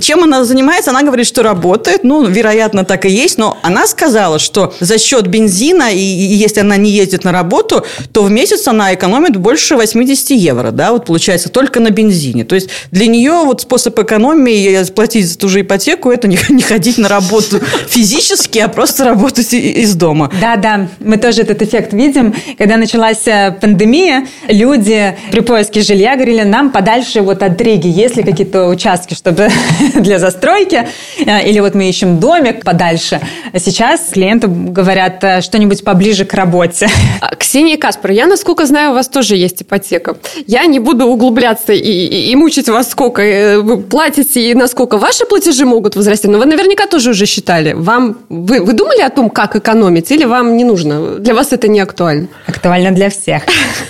Чем 0.00 0.22
она 0.22 0.44
занимается? 0.44 0.90
Она 0.90 1.02
говорит, 1.02 1.26
что 1.26 1.42
работает. 1.42 2.04
Ну, 2.04 2.24
вероятно, 2.26 2.84
так 2.84 3.04
и 3.04 3.10
есть. 3.10 3.38
Но 3.38 3.58
она 3.62 3.86
сказала, 3.86 4.38
что 4.38 4.74
за 4.80 4.98
счет 4.98 5.26
бензина, 5.26 5.92
и, 5.92 5.98
и 5.98 6.34
если 6.34 6.60
она 6.60 6.76
не 6.76 6.90
ездит 6.90 7.24
на 7.24 7.32
работу, 7.32 7.84
то 8.12 8.22
в 8.22 8.30
месяц 8.30 8.66
она 8.68 8.94
экономит 8.94 9.36
больше 9.36 9.76
80 9.76 10.30
евро. 10.30 10.70
Да, 10.70 10.92
вот 10.92 11.06
получается, 11.06 11.48
только 11.48 11.80
на 11.80 11.90
бензине. 11.90 12.44
То 12.44 12.54
есть 12.54 12.68
для 12.90 13.06
нее 13.06 13.42
вот 13.44 13.62
способ 13.62 13.98
экономии 13.98 14.84
платить 14.92 15.28
за 15.28 15.38
ту 15.38 15.48
же 15.48 15.60
ипотеку, 15.60 16.10
это 16.10 16.28
не, 16.28 16.38
не 16.48 16.62
ходить 16.62 16.98
на 16.98 17.08
работу 17.08 17.60
физически, 17.88 18.58
а 18.58 18.68
просто 18.68 19.04
работать 19.04 19.52
из 19.52 19.94
дома. 19.94 20.30
Да, 20.40 20.56
да, 20.56 20.88
мы 21.00 21.16
тоже 21.16 21.42
этот 21.42 21.62
эффект 21.62 21.92
видим. 21.92 22.34
Когда 22.58 22.76
началась 22.76 23.26
э, 23.26 23.56
пандемия, 23.60 24.26
люди 24.48 25.16
при 25.30 25.40
поиске 25.40 25.65
жилья 25.74 26.14
говорили, 26.14 26.42
нам 26.42 26.70
подальше 26.70 27.20
вот 27.20 27.42
от 27.42 27.60
Риги, 27.60 27.88
есть 27.88 28.16
ли 28.16 28.22
какие-то 28.22 28.68
участки, 28.68 29.14
чтобы 29.14 29.48
для 29.94 30.18
застройки, 30.18 30.88
э, 31.18 31.48
или 31.48 31.60
вот 31.60 31.74
мы 31.74 31.88
ищем 31.88 32.18
домик 32.18 32.64
подальше. 32.64 33.20
Сейчас 33.54 34.00
клиенты 34.12 34.48
говорят 34.48 35.22
э, 35.22 35.40
что-нибудь 35.40 35.84
поближе 35.84 36.24
к 36.24 36.34
работе. 36.34 36.88
А, 37.18 37.34
Ксения 37.34 37.78
Каспар, 37.78 38.10
я, 38.10 38.26
насколько 38.26 38.66
знаю, 38.66 38.90
у 38.90 38.94
вас 38.94 39.08
тоже 39.08 39.36
есть 39.36 39.62
ипотека. 39.62 40.16
Я 40.46 40.66
не 40.66 40.80
буду 40.80 41.06
углубляться 41.06 41.72
и, 41.72 41.78
и, 41.78 42.30
и 42.30 42.36
мучить 42.36 42.68
вас, 42.68 42.90
сколько 42.90 43.22
вы 43.62 43.82
платите 43.82 44.50
и 44.50 44.54
насколько 44.54 44.98
ваши 44.98 45.24
платежи 45.24 45.64
могут 45.64 45.96
возрасти. 45.96 46.28
Но 46.28 46.38
вы 46.38 46.44
наверняка 46.44 46.86
тоже 46.86 47.10
уже 47.10 47.24
считали. 47.26 47.72
Вам, 47.72 48.18
вы, 48.28 48.60
вы 48.60 48.72
думали 48.74 49.00
о 49.00 49.08
том, 49.08 49.30
как 49.30 49.56
экономить, 49.56 50.10
или 50.10 50.24
вам 50.24 50.56
не 50.56 50.64
нужно? 50.64 51.18
Для 51.18 51.34
вас 51.34 51.52
это 51.52 51.68
не 51.68 51.80
актуально? 51.80 52.28
Актуально 52.46 52.90
для 52.90 53.08
всех. 53.08 53.42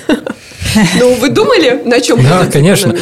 Ну, 0.98 1.14
вы 1.14 1.30
думали, 1.30 1.82
на 1.84 2.00
чем 2.00 2.22
Да, 2.22 2.46
конечно. 2.46 2.94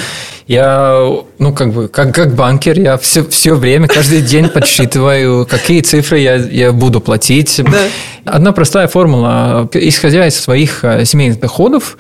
Я, 0.47 1.11
ну, 1.39 1.55
как 1.55 1.73
бы, 1.73 1.89
как, 1.89 2.15
как 2.15 2.35
банкер, 2.35 2.79
я 2.79 2.99
все, 2.99 3.25
все 3.25 3.55
время, 3.55 3.89
каждый 3.89 4.21
день 4.21 4.49
подсчитываю, 4.49 5.47
какие 5.47 5.81
цифры 5.81 6.19
я, 6.19 6.35
я 6.35 6.73
буду 6.73 7.01
платить. 7.01 7.63
Да. 7.65 7.79
Одна 8.27 8.53
простая 8.53 8.87
формула. 8.87 9.69
Исходя 9.73 10.27
из 10.27 10.37
своих 10.39 10.85
э, 10.85 11.07
семейных 11.07 11.41
доходов, 11.41 11.97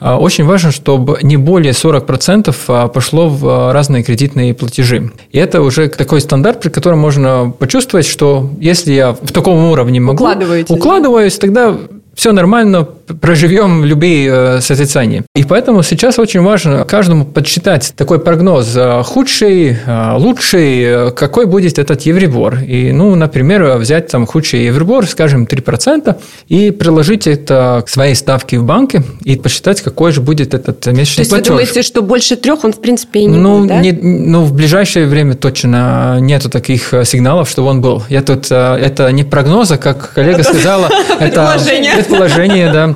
э, 0.00 0.08
очень 0.12 0.44
важно, 0.44 0.70
чтобы 0.70 1.18
не 1.22 1.36
более 1.36 1.72
40% 1.72 2.54
э, 2.68 2.88
пошло 2.94 3.28
в 3.28 3.72
разные 3.72 4.04
кредитные 4.04 4.54
платежи. 4.54 5.10
И 5.32 5.38
это 5.38 5.60
уже 5.60 5.88
такой 5.88 6.20
стандарт, 6.20 6.60
при 6.60 6.68
котором 6.68 7.00
можно 7.00 7.52
почувствовать, 7.58 8.06
что 8.06 8.50
если 8.60 8.92
я 8.92 9.12
в 9.12 9.32
таком 9.32 9.64
уровне 9.64 9.98
могу, 9.98 10.24
укладываюсь, 10.68 11.38
тогда 11.38 11.76
все 12.14 12.32
нормально, 12.32 12.86
проживем 13.14 13.84
любые 13.84 14.30
э, 14.30 14.60
созерцания. 14.60 15.24
И 15.34 15.44
поэтому 15.44 15.82
сейчас 15.82 16.18
очень 16.18 16.40
важно 16.40 16.84
каждому 16.84 17.24
подсчитать 17.24 17.92
такой 17.96 18.18
прогноз 18.18 18.72
э, 18.76 19.02
худший, 19.04 19.76
э, 19.84 20.12
лучший, 20.16 21.12
какой 21.12 21.46
будет 21.46 21.78
этот 21.78 22.02
евробор. 22.02 22.58
И, 22.66 22.92
ну, 22.92 23.14
например, 23.14 23.78
взять 23.78 24.08
там 24.08 24.26
худший 24.26 24.64
евробор, 24.66 25.06
скажем, 25.06 25.44
3%, 25.44 26.16
и 26.48 26.70
приложить 26.70 27.26
это 27.26 27.82
к 27.86 27.88
своей 27.88 28.14
ставке 28.14 28.58
в 28.58 28.64
банке 28.64 29.02
и 29.24 29.36
посчитать, 29.36 29.80
какой 29.80 30.12
же 30.12 30.20
будет 30.20 30.54
этот 30.54 30.86
месячный 30.86 31.24
То 31.24 31.30
платеж. 31.30 31.30
То 31.30 31.36
есть 31.36 31.48
вы 31.48 31.54
думаете, 31.54 31.82
что 31.82 32.02
больше 32.02 32.36
трех 32.36 32.64
он, 32.64 32.72
в 32.72 32.80
принципе, 32.80 33.20
и 33.20 33.26
не 33.26 33.36
ну, 33.36 33.58
будет, 33.58 33.68
да? 33.68 33.80
Не, 33.80 33.92
ну, 33.92 34.44
в 34.44 34.52
ближайшее 34.52 35.06
время 35.06 35.34
точно 35.34 36.18
нету 36.20 36.50
таких 36.50 36.92
сигналов, 37.04 37.48
что 37.48 37.64
он 37.64 37.80
был. 37.80 38.02
Я 38.08 38.22
тут, 38.22 38.50
это 38.50 39.10
не 39.12 39.24
прогноза, 39.24 39.76
как 39.76 40.12
коллега 40.14 40.42
сказала, 40.42 40.90
это 41.20 41.58
предположение, 41.94 42.72
да. 42.72 42.94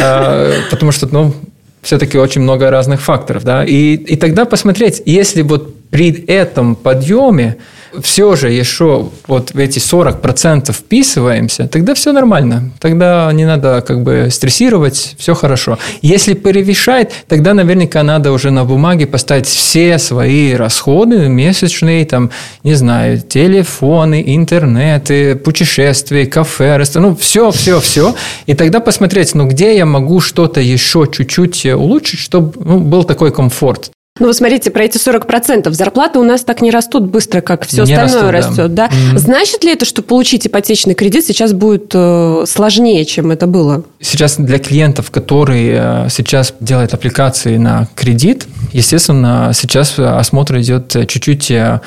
А, 0.00 0.52
потому 0.70 0.92
что, 0.92 1.06
ну, 1.10 1.34
все-таки 1.82 2.18
очень 2.18 2.40
много 2.40 2.70
разных 2.70 3.00
факторов, 3.00 3.44
да, 3.44 3.64
и, 3.64 3.94
и 3.94 4.16
тогда 4.16 4.44
посмотреть, 4.44 5.02
если 5.04 5.42
вот 5.42 5.74
при 5.90 6.24
этом 6.26 6.74
подъеме 6.74 7.58
все 8.02 8.36
же 8.36 8.50
еще 8.50 9.10
вот 9.26 9.52
в 9.52 9.58
эти 9.58 9.78
40% 9.78 10.72
вписываемся, 10.72 11.68
тогда 11.68 11.94
все 11.94 12.12
нормально. 12.12 12.70
Тогда 12.80 13.30
не 13.32 13.44
надо 13.44 13.82
как 13.86 14.02
бы 14.02 14.28
стрессировать, 14.30 15.14
все 15.18 15.34
хорошо. 15.34 15.78
Если 16.02 16.34
перевешает, 16.34 17.12
тогда 17.28 17.54
наверняка 17.54 18.02
надо 18.02 18.32
уже 18.32 18.50
на 18.50 18.64
бумаге 18.64 19.06
поставить 19.06 19.46
все 19.46 19.98
свои 19.98 20.54
расходы 20.54 21.28
месячные, 21.28 22.04
там, 22.06 22.30
не 22.62 22.74
знаю, 22.74 23.20
телефоны, 23.20 24.22
интернеты, 24.26 25.36
путешествия, 25.36 26.26
кафе, 26.26 26.78
ресторан, 26.78 27.10
ну, 27.10 27.16
все, 27.16 27.50
все, 27.50 27.80
все. 27.80 28.14
И 28.46 28.54
тогда 28.54 28.80
посмотреть, 28.80 29.34
ну, 29.34 29.46
где 29.46 29.76
я 29.76 29.86
могу 29.86 30.20
что-то 30.20 30.60
еще 30.60 31.06
чуть-чуть 31.10 31.66
улучшить, 31.66 32.20
чтобы 32.20 32.52
ну, 32.64 32.80
был 32.80 33.04
такой 33.04 33.32
комфорт. 33.32 33.90
Ну, 34.20 34.28
вы 34.28 34.32
смотрите, 34.32 34.70
про 34.70 34.84
эти 34.84 34.96
40%. 34.96 35.72
Зарплаты 35.72 36.20
у 36.20 36.22
нас 36.22 36.44
так 36.44 36.62
не 36.62 36.70
растут 36.70 37.02
быстро, 37.10 37.40
как 37.40 37.66
все 37.66 37.82
не 37.82 37.94
остальное 37.94 38.30
растут, 38.30 38.58
растет. 38.58 38.74
Да? 38.74 38.86
Mm-hmm. 38.86 39.18
Значит 39.18 39.64
ли 39.64 39.72
это, 39.72 39.84
что 39.84 40.02
получить 40.02 40.46
ипотечный 40.46 40.94
кредит 40.94 41.26
сейчас 41.26 41.52
будет 41.52 41.90
э, 41.94 42.44
сложнее, 42.46 43.04
чем 43.06 43.32
это 43.32 43.48
было? 43.48 43.82
Сейчас 44.00 44.36
для 44.36 44.60
клиентов, 44.60 45.10
которые 45.10 46.06
э, 46.06 46.08
сейчас 46.10 46.54
делают 46.60 46.94
аппликации 46.94 47.56
на 47.56 47.88
кредит, 47.96 48.46
естественно, 48.72 49.50
сейчас 49.52 49.98
осмотр 49.98 50.60
идет 50.60 50.92
чуть-чуть 50.92 51.50
э, 51.50 51.80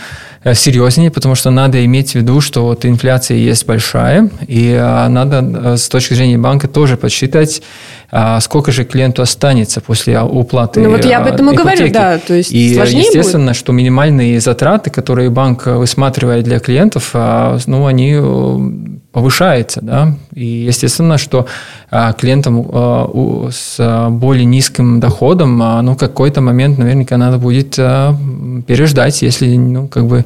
серьезнее, 0.53 1.11
потому 1.11 1.35
что 1.35 1.49
надо 1.49 1.85
иметь 1.85 2.11
в 2.11 2.15
виду, 2.15 2.41
что 2.41 2.65
вот 2.65 2.85
инфляция 2.85 3.37
есть 3.37 3.65
большая, 3.65 4.29
и 4.45 4.73
надо 5.09 5.77
с 5.77 5.87
точки 5.87 6.13
зрения 6.13 6.37
банка 6.37 6.67
тоже 6.67 6.97
подсчитать, 6.97 7.61
а 8.09 8.39
сколько 8.39 8.71
же 8.71 8.85
клиенту 8.85 9.21
останется 9.21 9.81
после 9.81 10.19
уплаты 10.21 10.79
Ну 10.79 10.91
вот 10.91 11.03
я 11.03 11.19
об 11.19 11.27
этом 11.27 11.51
и 11.51 11.55
говорю, 11.55 11.91
да, 11.91 12.17
то 12.19 12.33
есть 12.33 12.51
И 12.51 12.73
сложнее 12.73 13.01
естественно, 13.01 13.47
будет? 13.47 13.57
что 13.57 13.73
минимальные 13.73 14.39
затраты, 14.39 14.89
которые 14.89 15.29
банк 15.29 15.65
высматривает 15.65 16.45
для 16.45 16.59
клиентов, 16.59 17.11
а, 17.13 17.57
ну, 17.65 17.85
они 17.85 18.15
э, 18.17 18.57
повышаются, 19.11 19.81
да, 19.81 20.15
и 20.33 20.45
естественно, 20.45 21.17
что 21.17 21.47
а, 21.91 22.13
клиентам 22.13 23.51
с 23.51 24.07
более 24.09 24.45
низким 24.45 25.01
доходом, 25.01 25.57
ну, 25.57 25.95
какой-то 25.95 26.39
момент 26.39 26.77
наверняка 26.77 27.17
надо 27.17 27.37
будет 27.37 27.75
переждать, 27.75 29.21
если, 29.21 29.55
ну, 29.55 29.87
как 29.87 30.05
бы 30.05 30.23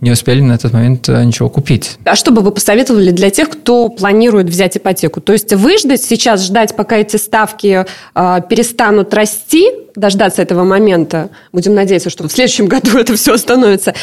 не 0.00 0.10
успели 0.10 0.40
на 0.40 0.54
этот 0.54 0.72
момент 0.72 1.08
ничего 1.08 1.48
купить. 1.48 1.98
А 2.04 2.16
что 2.16 2.30
бы 2.30 2.42
вы 2.42 2.52
посоветовали 2.52 3.10
для 3.10 3.30
тех, 3.30 3.50
кто 3.50 3.88
планирует 3.88 4.48
взять 4.48 4.76
ипотеку? 4.76 5.20
То 5.20 5.32
есть 5.32 5.52
выждать 5.52 6.02
сейчас, 6.02 6.44
ждать, 6.44 6.74
пока 6.76 6.96
эти 6.96 7.16
ставки 7.16 7.84
э, 8.14 8.40
перестанут 8.48 9.12
расти, 9.14 9.70
дождаться 9.94 10.42
этого 10.42 10.64
момента. 10.64 11.30
Будем 11.52 11.74
надеяться, 11.74 12.10
что 12.10 12.26
в 12.28 12.32
следующем 12.32 12.66
году 12.68 12.98
это 12.98 13.16
все 13.16 13.34
остановится. 13.34 13.94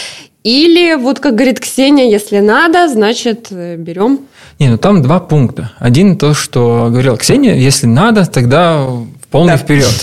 Или, 0.43 0.95
вот 0.95 1.20
как 1.20 1.36
говорит 1.36 1.60
Ксения, 1.60 2.10
если 2.10 2.39
надо, 2.39 2.88
значит, 2.88 3.48
э, 3.50 3.76
берем. 3.76 4.22
Не, 4.60 4.70
ну 4.70 4.78
там 4.78 5.02
два 5.02 5.20
пункта. 5.20 5.72
Один 5.78 6.18
то, 6.18 6.34
что 6.34 6.88
говорила 6.89 7.18
Ксения, 7.18 7.56
если 7.56 7.86
надо, 7.86 8.26
тогда 8.26 8.88
полный 9.32 9.53
да. 9.53 9.57
вперед. 9.57 9.93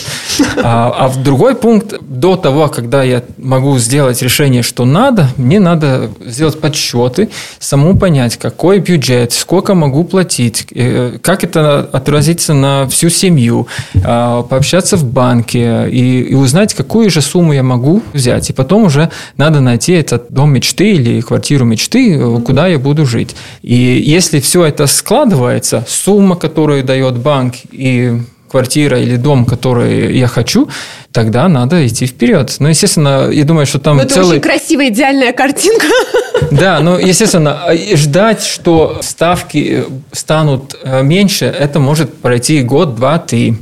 А, 0.63 0.95
а 0.99 1.09
в 1.09 1.23
другой 1.23 1.55
пункт, 1.55 1.95
до 2.01 2.37
того, 2.37 2.69
когда 2.69 3.03
я 3.03 3.23
могу 3.39 3.79
сделать 3.79 4.21
решение, 4.23 4.63
что 4.63 4.85
надо, 4.85 5.29
мне 5.37 5.61
надо 5.61 6.11
сделать 6.25 6.61
подсчеты, 6.61 7.29
саму 7.59 7.97
понять, 7.97 8.37
какой 8.37 8.81
бюджет, 8.81 9.33
сколько 9.33 9.75
могу 9.75 10.05
платить, 10.05 10.67
э, 10.75 11.19
как 11.23 11.45
это 11.45 11.89
отразится 11.93 12.55
на 12.55 12.89
всю 12.89 13.11
семью, 13.11 13.69
а, 14.05 14.43
пообщаться 14.43 14.97
в 14.97 15.05
банке 15.05 15.89
и, 15.89 16.23
и 16.23 16.35
узнать, 16.35 16.75
какую 16.75 17.11
же 17.11 17.21
сумму 17.21 17.53
я 17.53 17.63
могу 17.63 18.03
взять. 18.13 18.51
И 18.51 18.53
потом 18.53 18.85
уже 18.85 19.11
надо 19.37 19.61
найти 19.61 19.93
этот 19.93 20.31
дом 20.31 20.53
мечты 20.53 20.93
или 20.93 21.21
квартиру 21.21 21.65
мечты, 21.65 22.17
э, 22.17 22.41
куда 22.41 22.67
я 22.67 22.79
буду 22.79 23.07
жить. 23.07 23.37
И 23.63 23.75
если 23.75 24.41
все 24.41 24.65
это 24.65 24.87
складывается, 24.87 25.85
сумма, 25.89 26.37
которую 26.37 26.85
дает 26.85 27.19
банк 27.19 27.55
и 27.71 28.21
квартира 28.55 29.01
или 29.01 29.17
дом, 29.17 29.47
который 29.47 30.17
я 30.17 30.29
хочу, 30.29 30.69
тогда 31.11 31.49
надо 31.49 31.85
идти 31.85 32.07
вперед. 32.07 32.55
Ну, 32.61 32.69
естественно, 32.69 33.29
я 33.29 33.43
думаю, 33.43 33.67
что 33.67 33.81
там 33.81 33.97
но 33.97 34.05
это 34.05 34.15
целый... 34.15 34.39
очень 34.39 34.41
красивая, 34.43 34.89
идеальная 34.91 35.33
картинка. 35.33 35.87
Да, 36.51 36.81
ну, 36.81 36.99
естественно, 36.99 37.63
ждать, 37.95 38.45
что 38.45 38.99
ставки 39.03 39.85
станут 40.13 40.77
э, 40.83 41.03
меньше, 41.03 41.47
это 41.47 41.81
может 41.81 42.13
пройти 42.15 42.63
год, 42.63 42.95
два, 42.97 43.19
три. 43.19 43.57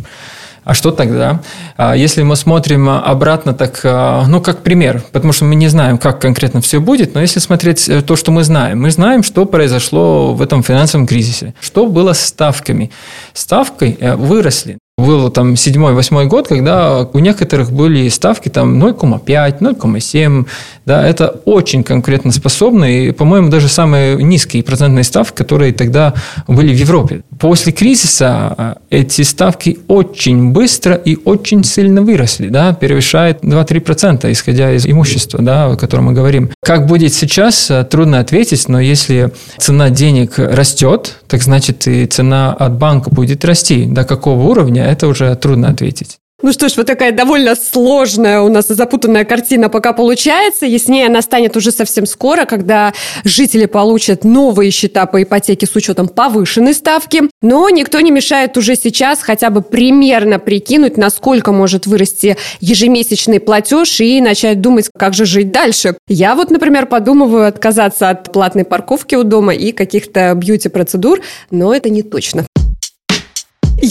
А 0.65 0.75
что 0.75 0.93
тогда? 0.93 1.41
А 1.77 1.97
если 1.97 2.23
мы 2.23 2.37
смотрим 2.37 2.89
обратно, 2.89 3.53
так, 3.53 3.81
а, 3.85 4.25
ну, 4.29 4.41
как 4.41 4.63
пример, 4.63 5.03
потому 5.13 5.33
что 5.33 5.45
мы 5.45 5.57
не 5.57 5.69
знаем, 5.69 5.99
как 5.99 6.21
конкретно 6.21 6.61
все 6.61 6.81
будет, 6.81 7.15
но 7.15 7.21
если 7.21 7.41
смотреть 7.41 7.89
э, 7.89 8.03
то, 8.03 8.15
что 8.15 8.31
мы 8.31 8.45
знаем, 8.45 8.81
мы 8.81 8.91
знаем, 8.91 9.23
что 9.23 9.45
произошло 9.45 10.35
в 10.35 10.43
этом 10.43 10.63
финансовом 10.63 11.07
кризисе, 11.07 11.55
что 11.61 11.87
было 11.87 12.13
с 12.13 12.21
ставками. 12.21 12.91
Ставкой 13.33 13.97
э, 13.99 14.15
выросли 14.15 14.79
был 15.03 15.31
там 15.31 15.57
седьмой, 15.57 15.95
восьмой 15.95 16.27
год, 16.27 16.49
когда 16.49 17.07
у 17.13 17.19
некоторых 17.19 17.73
были 17.73 18.09
ставки 18.09 18.49
там 18.49 18.83
0,5, 18.83 19.59
0,7. 19.59 20.47
Да, 20.85 21.07
это 21.07 21.29
очень 21.45 21.85
конкретно 21.85 22.33
способные, 22.33 23.09
и, 23.09 23.13
по-моему, 23.13 23.51
даже 23.51 23.69
самые 23.69 24.17
низкие 24.17 24.63
процентные 24.65 25.05
ставки, 25.05 25.37
которые 25.37 25.73
тогда 25.73 26.15
были 26.49 26.75
в 26.75 26.77
Европе. 26.77 27.23
После 27.39 27.73
кризиса 27.73 28.29
а, 28.29 28.77
эти 28.91 29.23
ставки 29.23 29.79
очень 29.89 30.51
быстро 30.51 30.95
и 30.95 31.17
очень 31.25 31.63
сильно 31.65 32.03
выросли, 32.03 32.49
да, 32.49 32.73
превышает 32.73 33.43
2-3%, 33.43 34.31
исходя 34.33 34.73
из 34.73 34.87
имущества, 34.87 35.41
да, 35.41 35.67
о 35.67 35.77
котором 35.77 36.07
мы 36.07 36.13
говорим. 36.13 36.51
Как 36.63 36.87
будет 36.87 37.15
сейчас, 37.15 37.71
а, 37.71 37.85
трудно 37.85 38.19
ответить, 38.19 38.69
но 38.69 38.81
если 38.81 39.33
цена 39.59 39.91
денег 39.91 40.39
растет, 40.39 41.19
так 41.29 41.43
значит 41.43 41.87
и 41.87 42.07
цена 42.07 42.53
от 42.53 42.75
банка 42.75 43.11
будет 43.11 43.45
расти. 43.45 43.87
До 43.87 44.05
какого 44.05 44.43
уровня, 44.49 44.83
это 44.93 45.09
уже 45.09 45.35
трудно 45.37 45.69
ответить. 45.69 46.19
Ну 46.43 46.51
что 46.51 46.69
ж, 46.69 46.77
вот 46.77 46.87
такая 46.87 47.13
довольно 47.13 47.55
сложная 47.55 48.41
у 48.41 48.49
нас 48.49 48.67
запутанная 48.67 49.25
картина 49.25 49.69
пока 49.69 49.93
получается. 49.93 50.67
Яснее 50.67 51.07
она 51.07 51.23
станет 51.23 51.57
уже 51.57 51.71
совсем 51.71 52.05
скоро, 52.05 52.47
когда 52.47 52.93
жители 53.23 53.67
получат 53.67 54.25
новые 54.25 54.73
счета 54.73 55.07
по 55.07 55.23
ипотеке 55.23 55.67
с 55.67 55.77
учетом 55.77 56.09
повышенной 56.09 56.75
ставки. 56.75 57.23
Но 57.43 57.71
никто 57.71 58.01
не 58.01 58.11
мешает 58.11 58.57
уже 58.57 58.75
сейчас 58.75 59.23
хотя 59.23 59.51
бы 59.51 59.63
примерно 59.63 60.41
прикинуть, 60.41 60.97
насколько 60.97 61.53
может 61.53 61.87
вырасти 61.87 62.37
ежемесячный 62.59 63.39
платеж 63.39 64.01
и 64.01 64.21
начать 64.21 64.61
думать, 64.61 64.91
как 64.99 65.15
же 65.15 65.27
жить 65.27 65.53
дальше. 65.53 65.97
Я 66.09 66.35
вот, 66.35 66.51
например, 66.51 66.87
подумываю 66.87 67.47
отказаться 67.47 68.11
от 68.11 68.33
платной 68.33 68.65
парковки 68.65 69.15
у 69.15 69.23
дома 69.23 69.55
и 69.55 69.71
каких-то 69.71 70.35
бьюти-процедур, 70.35 71.21
но 71.53 71.73
это 71.73 71.89
не 71.89 72.03
точно. 72.03 72.47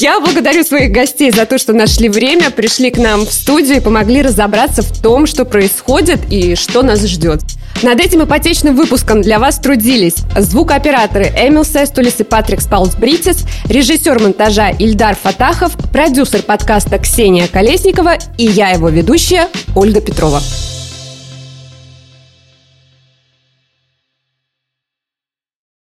Я 0.01 0.19
благодарю 0.19 0.63
своих 0.63 0.91
гостей 0.91 1.29
за 1.29 1.45
то, 1.45 1.59
что 1.59 1.73
нашли 1.73 2.09
время, 2.09 2.49
пришли 2.49 2.89
к 2.89 2.97
нам 2.97 3.23
в 3.23 3.31
студию 3.31 3.77
и 3.77 3.81
помогли 3.81 4.23
разобраться 4.23 4.81
в 4.81 4.99
том, 4.99 5.27
что 5.27 5.45
происходит 5.45 6.21
и 6.31 6.55
что 6.55 6.81
нас 6.81 7.05
ждет. 7.05 7.41
Над 7.83 7.99
этим 7.99 8.23
ипотечным 8.23 8.75
выпуском 8.75 9.21
для 9.21 9.37
вас 9.37 9.59
трудились 9.59 10.15
звукооператоры 10.35 11.25
Эмил 11.25 11.63
Сестулис 11.63 12.19
и 12.19 12.23
Патрик 12.23 12.61
Спаулс-Бритис, 12.61 13.45
режиссер 13.65 14.19
монтажа 14.19 14.71
Ильдар 14.71 15.15
Фатахов, 15.15 15.73
продюсер 15.93 16.41
подкаста 16.41 16.97
Ксения 16.97 17.47
Колесникова 17.47 18.15
и 18.39 18.45
я, 18.45 18.69
его 18.69 18.89
ведущая, 18.89 19.49
Ольга 19.75 20.01
Петрова. 20.01 20.41